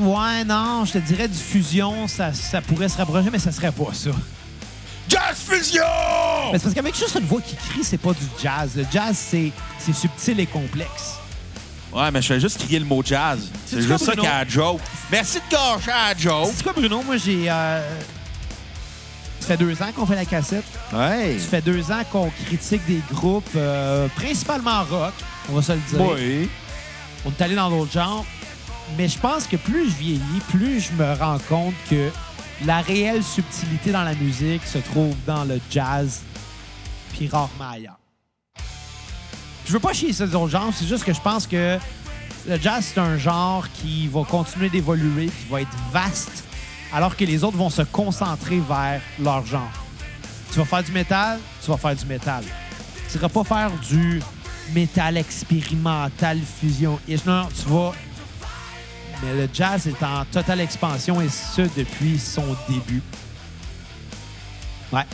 Ouais, 0.00 0.44
non, 0.44 0.84
je 0.84 0.92
te 0.92 0.98
dirais 0.98 1.28
du 1.28 1.36
fusion, 1.38 2.06
ça, 2.08 2.32
ça 2.32 2.60
pourrait 2.60 2.88
se 2.88 2.96
rapprocher, 2.98 3.30
mais 3.30 3.38
ça 3.38 3.52
serait 3.52 3.72
pas 3.72 3.92
ça. 3.94 4.10
Jazz 5.08 5.36
fusion! 5.48 5.82
Mais 6.52 6.58
c'est 6.58 6.64
parce 6.64 6.74
qu'avec 6.74 6.94
juste 6.96 7.16
une 7.18 7.26
voix 7.26 7.40
qui 7.40 7.56
crie, 7.56 7.82
c'est 7.84 7.98
pas 7.98 8.12
du 8.12 8.24
jazz. 8.42 8.72
Le 8.76 8.84
jazz, 8.92 9.16
c'est 9.18 9.50
c'est 9.78 9.94
subtil 9.94 10.38
et 10.40 10.46
complexe. 10.46 11.14
Ouais, 11.92 12.10
mais 12.10 12.22
je 12.22 12.26
fais 12.28 12.40
juste 12.40 12.58
crier 12.58 12.78
le 12.78 12.84
mot 12.86 13.02
jazz. 13.04 13.48
C'est 13.66 13.76
C'est-tu 13.76 13.88
juste 13.88 13.88
quoi, 13.88 13.98
ça 13.98 14.12
Bruno? 14.12 14.22
qui 14.22 14.28
a 14.28 14.44
la 14.44 14.48
joke. 14.48 14.80
Merci 15.10 15.38
de 15.38 15.50
gâcher 15.54 15.90
à 15.90 16.14
la 16.14 16.18
joke. 16.18 16.50
C'est 16.54 16.62
quoi, 16.62 16.72
Bruno? 16.74 17.02
Moi, 17.02 17.16
j'ai. 17.18 17.46
euh, 17.50 17.82
Ça 19.42 19.48
fait 19.48 19.56
deux 19.56 19.82
ans 19.82 19.90
qu'on 19.96 20.06
fait 20.06 20.14
la 20.14 20.24
cassette. 20.24 20.64
Ouais. 20.92 21.36
Ça 21.36 21.48
fait 21.48 21.62
deux 21.62 21.90
ans 21.90 22.02
qu'on 22.12 22.30
critique 22.46 22.86
des 22.86 23.00
groupes, 23.10 23.50
euh, 23.56 24.06
principalement 24.14 24.84
rock, 24.84 25.12
on 25.50 25.54
va 25.54 25.62
se 25.62 25.72
le 25.72 25.78
dire. 25.90 26.00
Oui. 26.00 26.48
On 27.24 27.30
est 27.30 27.42
allé 27.42 27.56
dans 27.56 27.68
d'autres 27.68 27.90
genres. 27.90 28.24
Mais 28.96 29.08
je 29.08 29.18
pense 29.18 29.48
que 29.48 29.56
plus 29.56 29.90
je 29.90 29.96
vieillis, 29.96 30.40
plus 30.50 30.78
je 30.78 30.92
me 30.92 31.12
rends 31.14 31.40
compte 31.48 31.74
que 31.90 32.10
la 32.64 32.82
réelle 32.82 33.24
subtilité 33.24 33.90
dans 33.90 34.04
la 34.04 34.14
musique 34.14 34.64
se 34.64 34.78
trouve 34.78 35.16
dans 35.26 35.42
le 35.42 35.58
jazz, 35.68 36.20
puis 37.12 37.26
rarement 37.26 37.70
ailleurs. 37.72 37.98
Je 39.66 39.72
veux 39.72 39.80
pas 39.80 39.92
chier 39.92 40.12
sur 40.12 40.26
les 40.26 40.34
autres 40.36 40.52
genres, 40.52 40.70
c'est 40.72 40.86
juste 40.86 41.02
que 41.02 41.12
je 41.12 41.20
pense 41.20 41.48
que 41.48 41.78
le 42.46 42.60
jazz, 42.60 42.92
c'est 42.94 43.00
un 43.00 43.18
genre 43.18 43.66
qui 43.74 44.06
va 44.06 44.22
continuer 44.22 44.68
d'évoluer, 44.68 45.26
qui 45.26 45.50
va 45.50 45.62
être 45.62 45.76
vaste, 45.92 46.44
alors 46.92 47.16
que 47.16 47.24
les 47.24 47.42
autres 47.44 47.56
vont 47.56 47.70
se 47.70 47.82
concentrer 47.82 48.60
vers 48.60 49.00
leur 49.20 49.44
genre. 49.46 49.70
Tu 50.52 50.58
vas 50.58 50.64
faire 50.64 50.82
du 50.82 50.92
métal, 50.92 51.38
tu 51.64 51.70
vas 51.70 51.76
faire 51.76 51.96
du 51.96 52.04
métal. 52.06 52.44
Tu 53.10 53.16
ne 53.16 53.22
vas 53.22 53.28
pas 53.28 53.44
faire 53.44 53.70
du 53.88 54.20
métal 54.74 55.16
expérimental 55.16 56.38
fusion. 56.60 56.98
Et 57.08 57.16
non, 57.26 57.48
tu 57.48 57.68
vas. 57.68 57.92
Mais 59.22 59.34
le 59.34 59.48
jazz 59.52 59.86
est 59.86 60.02
en 60.02 60.24
totale 60.24 60.60
expansion 60.60 61.20
et 61.20 61.28
ce 61.28 61.62
depuis 61.76 62.18
son 62.18 62.56
début. 62.68 63.02
Ouais. 64.92 65.04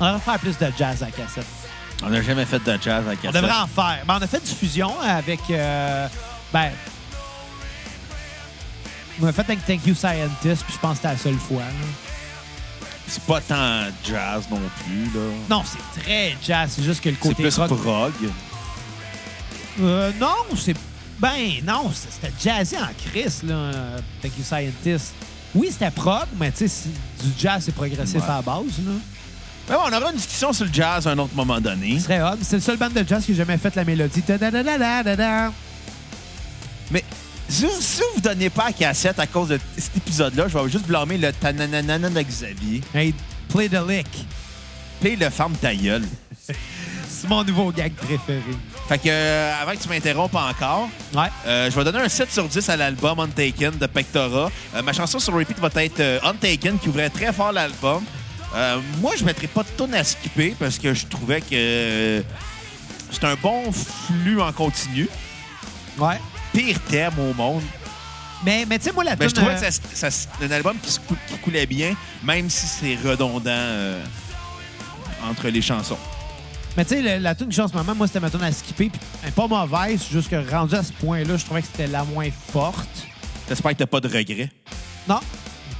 On 0.00 0.06
devrait 0.06 0.20
faire 0.20 0.38
plus 0.40 0.58
de 0.58 0.72
jazz 0.76 1.02
à 1.02 1.10
cassette. 1.10 1.46
On 2.02 2.10
n'a 2.10 2.20
jamais 2.22 2.44
fait 2.44 2.58
de 2.58 2.78
jazz 2.82 3.04
à 3.06 3.12
On 3.12 3.16
cassette. 3.16 3.34
devrait 3.42 3.60
en 3.60 3.66
faire. 3.66 3.98
Ben, 4.06 4.16
on 4.18 4.22
a 4.22 4.26
fait 4.26 4.40
du 4.44 4.50
fusion 4.52 4.92
avec. 5.00 5.40
euh, 5.50 6.08
ben. 6.52 6.70
On 9.22 9.26
a 9.26 9.32
fait 9.32 9.42
avec 9.42 9.64
Thank 9.64 9.86
You 9.86 9.94
Scientist, 9.94 10.64
puis 10.64 10.74
je 10.74 10.78
pense 10.78 10.92
que 10.92 10.96
c'était 10.96 11.08
la 11.08 11.18
seule 11.18 11.38
fois. 11.38 11.58
là. 11.62 11.86
C'est 13.06 13.22
pas 13.24 13.40
tant 13.40 13.84
jazz 14.04 14.44
non 14.50 14.60
plus, 14.84 15.04
là. 15.14 15.26
Non, 15.50 15.62
c'est 15.64 16.00
très 16.02 16.36
jazz. 16.42 16.72
C'est 16.74 16.82
juste 16.82 17.00
que 17.02 17.10
le 17.10 17.16
C'est 17.20 17.28
côté 17.28 17.42
plus 17.42 17.56
rock. 17.58 17.68
prog. 17.80 18.12
Euh, 19.80 20.10
non, 20.20 20.34
c'est. 20.56 20.74
Ben, 21.18 21.60
non, 21.64 21.92
c'était 21.92 22.32
jazzy 22.42 22.76
en 22.76 22.88
Chris, 23.10 23.46
là. 23.46 23.54
euh, 23.54 23.98
Thank 24.22 24.32
you, 24.38 24.44
Scientist. 24.44 25.12
Oui, 25.54 25.68
c'était 25.70 25.90
prog, 25.90 26.26
mais 26.38 26.50
tu 26.50 26.58
sais, 26.58 26.68
c'est- 26.68 27.24
du 27.24 27.32
jazz, 27.38 27.62
c'est 27.64 27.74
progressif 27.74 28.16
Ouais. 28.16 28.22
à 28.28 28.36
la 28.36 28.42
base, 28.42 28.64
là. 28.84 28.92
Mais 29.68 29.74
bon, 29.76 29.80
on 29.86 29.92
aura 29.96 30.10
une 30.10 30.16
discussion 30.16 30.52
sur 30.52 30.64
le 30.66 30.72
jazz 30.72 31.06
à 31.06 31.10
un 31.12 31.18
autre 31.18 31.34
moment 31.34 31.60
donné. 31.60 31.96
C'est 31.98 32.04
très 32.04 32.22
hot. 32.22 32.36
C'est 32.42 32.56
le 32.56 32.62
seul 32.62 32.76
band 32.76 32.90
de 32.90 33.04
jazz 33.06 33.24
qui 33.24 33.32
a 33.32 33.36
jamais 33.36 33.56
fait 33.58 33.74
la 33.76 33.84
mélodie. 33.84 34.22
Mais 36.90 37.04
si, 37.48 37.66
si 37.80 38.00
vous 38.12 38.18
ne 38.18 38.22
donnez 38.22 38.50
pas 38.50 38.66
la 38.66 38.72
cassette 38.72 39.18
à 39.18 39.26
cause 39.26 39.48
de 39.48 39.60
cet 39.76 39.96
épisode-là, 39.96 40.46
je 40.48 40.56
vais 40.58 40.68
juste 40.70 40.86
blâmer 40.86 41.18
le 41.18 41.32
tananana 41.32 41.98
de 41.98 42.22
Xavier. 42.22 42.80
Hey, 42.94 43.14
play 43.48 43.68
the 43.68 43.80
lick. 43.86 44.06
Puis 45.00 45.16
le 45.16 45.28
ferme 45.30 45.54
ta 45.54 45.74
gueule. 45.74 46.04
C'est 47.08 47.28
mon 47.28 47.42
nouveau 47.44 47.70
gag 47.72 47.92
préféré. 47.94 48.40
Fait 48.88 48.98
que, 48.98 49.08
euh, 49.08 49.52
avant 49.62 49.72
que 49.72 49.78
tu 49.78 49.88
m'interrompes 49.88 50.34
encore, 50.34 50.88
Ouais. 51.14 51.28
euh, 51.46 51.70
je 51.70 51.76
vais 51.76 51.84
donner 51.84 52.00
un 52.00 52.08
7 52.08 52.30
sur 52.30 52.46
10 52.46 52.68
à 52.68 52.76
l'album 52.76 53.18
Untaken 53.18 53.78
de 53.78 53.86
Pectora. 53.86 54.50
Euh, 54.74 54.82
ma 54.82 54.92
chanson 54.92 55.18
sur 55.18 55.32
repeat 55.34 55.58
va 55.58 55.70
être 55.82 56.20
Untaken, 56.22 56.78
qui 56.78 56.88
ouvrait 56.90 57.08
très 57.10 57.32
fort 57.32 57.52
l'album. 57.52 58.02
Moi, 59.00 59.12
je 59.16 59.22
ne 59.22 59.26
mettrais 59.26 59.46
pas 59.48 59.62
de 59.62 59.68
tonne 59.70 59.94
à 59.94 60.04
skipper 60.04 60.54
parce 60.58 60.78
que 60.78 60.92
je 60.94 61.06
trouvais 61.06 61.40
que 61.40 62.22
c'est 63.10 63.24
un 63.24 63.34
bon 63.36 63.72
flux 63.72 64.40
en 64.40 64.52
continu. 64.52 65.08
Ouais. 65.98 66.20
Pire 66.54 66.80
thème 66.88 67.18
au 67.18 67.34
monde. 67.34 67.62
Mais, 68.44 68.64
mais 68.66 68.78
tu 68.78 68.84
sais, 68.86 68.92
moi, 68.92 69.04
la 69.04 69.16
Ben, 69.16 69.28
je 69.28 69.34
trouvais 69.34 69.52
euh, 69.52 69.54
que 69.60 69.70
ça- 69.70 70.10
ça- 70.10 70.10
c'est 70.10 70.28
un 70.46 70.50
album 70.50 70.76
qui, 70.82 70.90
se 70.90 71.00
cou- 71.00 71.16
qui 71.28 71.36
coulait 71.38 71.66
bien, 71.66 71.94
même 72.22 72.48
si 72.48 72.66
c'est 72.66 72.96
redondant 73.06 73.50
euh, 73.50 74.02
entre 75.28 75.48
les 75.48 75.60
chansons. 75.62 75.98
Mais 76.76 76.84
tu 76.84 76.94
sais, 76.94 77.02
la, 77.02 77.18
la 77.18 77.34
tune 77.34 77.48
que 77.48 77.54
j'ai 77.54 77.62
en 77.62 77.68
ce 77.68 77.74
moment, 77.74 77.94
moi, 77.94 78.06
c'était 78.06 78.20
ma 78.20 78.30
tune 78.30 78.42
à 78.42 78.52
skipper. 78.52 78.90
Puis, 78.90 79.30
pas 79.32 79.46
mauvaise, 79.46 80.00
juste 80.10 80.28
que 80.30 80.50
rendu 80.50 80.74
à 80.74 80.82
ce 80.82 80.92
point-là, 80.92 81.36
je 81.36 81.44
trouvais 81.44 81.62
que 81.62 81.68
c'était 81.70 81.86
la 81.86 82.04
moins 82.04 82.28
forte. 82.52 82.88
J'espère 83.48 83.72
que 83.72 83.76
t'as 83.78 83.86
pas 83.86 84.00
de 84.00 84.08
regrets. 84.08 84.50
Non, 85.08 85.20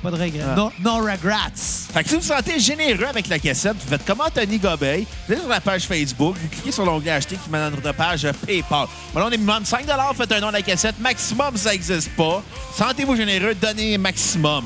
pas 0.05 0.11
de 0.11 0.23
regret. 0.23 0.45
Ah. 0.47 0.55
No, 0.55 0.73
no 0.81 0.97
regrets. 0.99 1.89
Fait 1.93 2.03
que 2.03 2.09
si 2.11 2.15
vous 2.15 2.21
vous 2.21 2.27
sentez 2.27 2.61
généreux 2.61 3.07
avec 3.07 3.27
la 3.29 3.39
cassette, 3.39 3.77
vous 3.81 3.89
faites 3.89 4.05
comme 4.05 4.21
Anthony 4.21 4.59
Gobeil, 4.59 5.07
vous 5.27 5.33
allez 5.33 5.41
sur 5.41 5.51
la 5.51 5.61
page 5.61 5.85
Facebook, 5.85 6.37
vous 6.41 6.49
cliquez 6.49 6.73
sur 6.73 6.85
l'onglet 6.85 7.13
Acheter 7.13 7.37
qui 7.43 7.51
mène 7.51 7.63
à 7.63 7.71
notre 7.71 7.93
page 7.95 8.27
PayPal. 8.47 8.87
Voilà, 9.13 9.29
on 9.29 9.31
est 9.31 9.39
demande 9.39 9.67
5 9.67 9.87
faites 10.17 10.33
un 10.33 10.41
nom 10.41 10.49
de 10.49 10.53
la 10.53 10.63
cassette. 10.63 10.99
Maximum, 11.01 11.57
ça 11.57 11.73
n'existe 11.73 12.11
pas. 12.17 12.43
Sentez-vous 12.77 13.17
généreux, 13.17 13.55
donnez 13.55 13.97
maximum. 13.99 14.65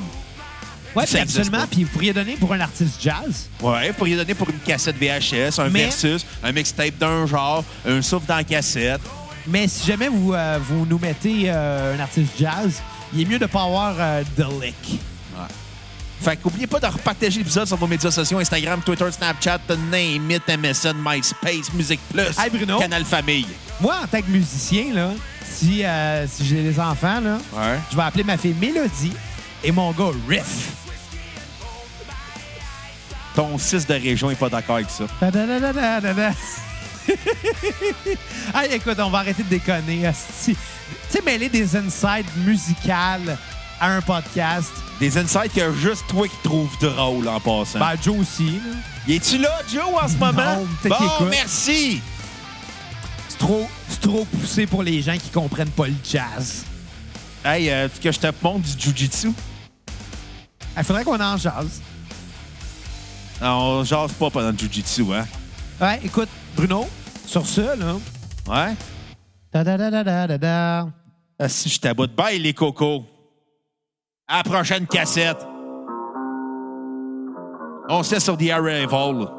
Existe 0.96 1.38
absolument. 1.38 1.66
Puis 1.70 1.84
vous 1.84 1.90
pourriez 1.90 2.12
donner 2.12 2.36
pour 2.36 2.52
un 2.52 2.60
artiste 2.60 3.00
jazz. 3.00 3.48
Ouais, 3.60 3.88
vous 3.88 3.94
pourriez 3.94 4.16
donner 4.16 4.34
pour 4.34 4.50
une 4.50 4.58
cassette 4.58 4.96
VHS, 4.96 5.60
un 5.60 5.68
Mais- 5.68 5.84
versus, 5.84 6.26
un 6.42 6.50
mixtape 6.50 6.98
d'un 6.98 7.26
genre, 7.26 7.64
un 7.86 8.02
souffle 8.02 8.26
dans 8.26 8.36
la 8.36 8.44
cassette. 8.44 9.00
Mais 9.46 9.68
si 9.68 9.86
jamais 9.86 10.08
vous, 10.08 10.34
euh, 10.34 10.58
vous 10.60 10.84
nous 10.84 10.98
mettez 10.98 11.44
euh, 11.46 11.96
un 11.96 12.00
artiste 12.00 12.32
jazz, 12.38 12.82
il 13.14 13.22
est 13.22 13.24
mieux 13.24 13.38
de 13.38 13.46
pas 13.46 13.62
avoir 13.62 13.94
euh, 13.98 14.22
The 14.36 14.44
Lick. 14.62 15.00
Fait 16.20 16.36
qu'oubliez 16.36 16.66
pas 16.66 16.80
de 16.80 16.86
repartager 16.86 17.38
l'épisode 17.38 17.66
sur 17.68 17.76
vos 17.76 17.86
médias 17.86 18.10
sociaux, 18.10 18.38
Instagram, 18.38 18.80
Twitter, 18.84 19.10
Snapchat, 19.10 19.60
Name 19.90 20.30
It, 20.30 20.42
MSN, 20.48 20.94
MySpace, 21.00 21.72
Musique 21.74 22.00
Plus, 22.12 22.36
Hey, 22.38 22.50
Bruno. 22.50 22.78
Canal 22.78 23.04
Famille. 23.04 23.46
Moi, 23.80 23.94
en 24.02 24.06
tant 24.06 24.20
que 24.20 24.28
musicien, 24.30 24.92
là, 24.92 25.10
si, 25.48 25.84
euh, 25.84 26.26
si 26.26 26.44
j'ai 26.44 26.62
des 26.62 26.78
enfants, 26.80 27.20
là, 27.20 27.38
Ouais. 27.52 27.78
je 27.90 27.96
vais 27.96 28.02
appeler 28.02 28.24
ma 28.24 28.36
fille 28.36 28.54
Mélodie 28.60 29.12
et 29.62 29.70
mon 29.70 29.92
gars 29.92 30.10
Riff. 30.28 30.72
Ton 33.36 33.56
6 33.56 33.86
de 33.86 33.94
région 33.94 34.30
est 34.30 34.34
pas 34.34 34.48
d'accord 34.48 34.76
avec 34.76 34.90
ça. 34.90 35.04
Ta-da-da-da-da-da. 35.20 36.30
hey, 38.54 38.72
écoute, 38.74 38.98
on 38.98 39.10
va 39.10 39.18
arrêter 39.18 39.44
de 39.44 39.48
déconner. 39.48 40.10
Tu 40.44 40.56
sais, 41.08 41.22
mêler 41.24 41.48
des 41.48 41.76
insides 41.76 42.26
musicales 42.44 43.38
à 43.80 43.92
un 43.94 44.00
podcast. 44.00 44.70
Des 45.00 45.16
insights 45.16 45.52
que 45.54 45.72
juste 45.74 46.04
toi 46.08 46.26
qui 46.26 46.36
trouves 46.42 46.76
drôle 46.80 47.28
en 47.28 47.38
passant. 47.40 47.78
Ben, 47.78 47.94
Joe 48.02 48.18
aussi. 48.20 48.46
là. 48.46 48.76
Y 49.06 49.14
es-tu 49.14 49.38
là, 49.38 49.50
Joe, 49.72 49.82
en 50.02 50.08
ce 50.08 50.16
moment? 50.16 50.32
Non, 50.56 50.66
peut-être 50.82 50.96
qu'il 50.98 51.06
Bon, 51.06 51.14
écoute? 51.14 51.28
merci! 51.30 52.00
C'est 53.28 53.38
trop, 53.38 53.68
c'est 53.88 54.00
trop 54.00 54.24
poussé 54.24 54.66
pour 54.66 54.82
les 54.82 55.00
gens 55.00 55.16
qui 55.16 55.30
comprennent 55.30 55.70
pas 55.70 55.86
le 55.86 55.94
jazz. 56.04 56.64
Hey, 57.44 57.70
euh, 57.70 57.88
que 58.02 58.10
je 58.10 58.18
te 58.18 58.26
montre 58.42 58.66
du 58.76 58.82
jujitsu? 58.82 59.32
Il 60.76 60.84
faudrait 60.84 61.04
qu'on 61.04 61.20
en 61.20 61.36
jase. 61.36 61.80
Non, 63.40 63.48
on 63.80 63.84
jase 63.84 64.12
pas 64.12 64.30
pendant 64.30 64.50
le 64.50 64.58
jujitsu, 64.58 65.04
hein? 65.14 65.26
Ouais, 65.80 66.00
écoute, 66.04 66.28
Bruno, 66.56 66.88
sur 67.26 67.46
ça, 67.46 67.76
là. 67.76 67.94
Ouais? 68.48 68.74
Ah, 71.40 71.48
si 71.48 71.68
je 71.68 71.78
t'aboute. 71.80 72.14
Bye, 72.16 72.40
les 72.40 72.52
cocos! 72.52 73.04
À 74.30 74.38
la 74.38 74.42
prochaine 74.42 74.86
cassette! 74.86 75.46
On 77.88 78.02
laisse 78.02 78.22
sur 78.22 78.36
The 78.36 78.50
Arrival. 78.50 79.37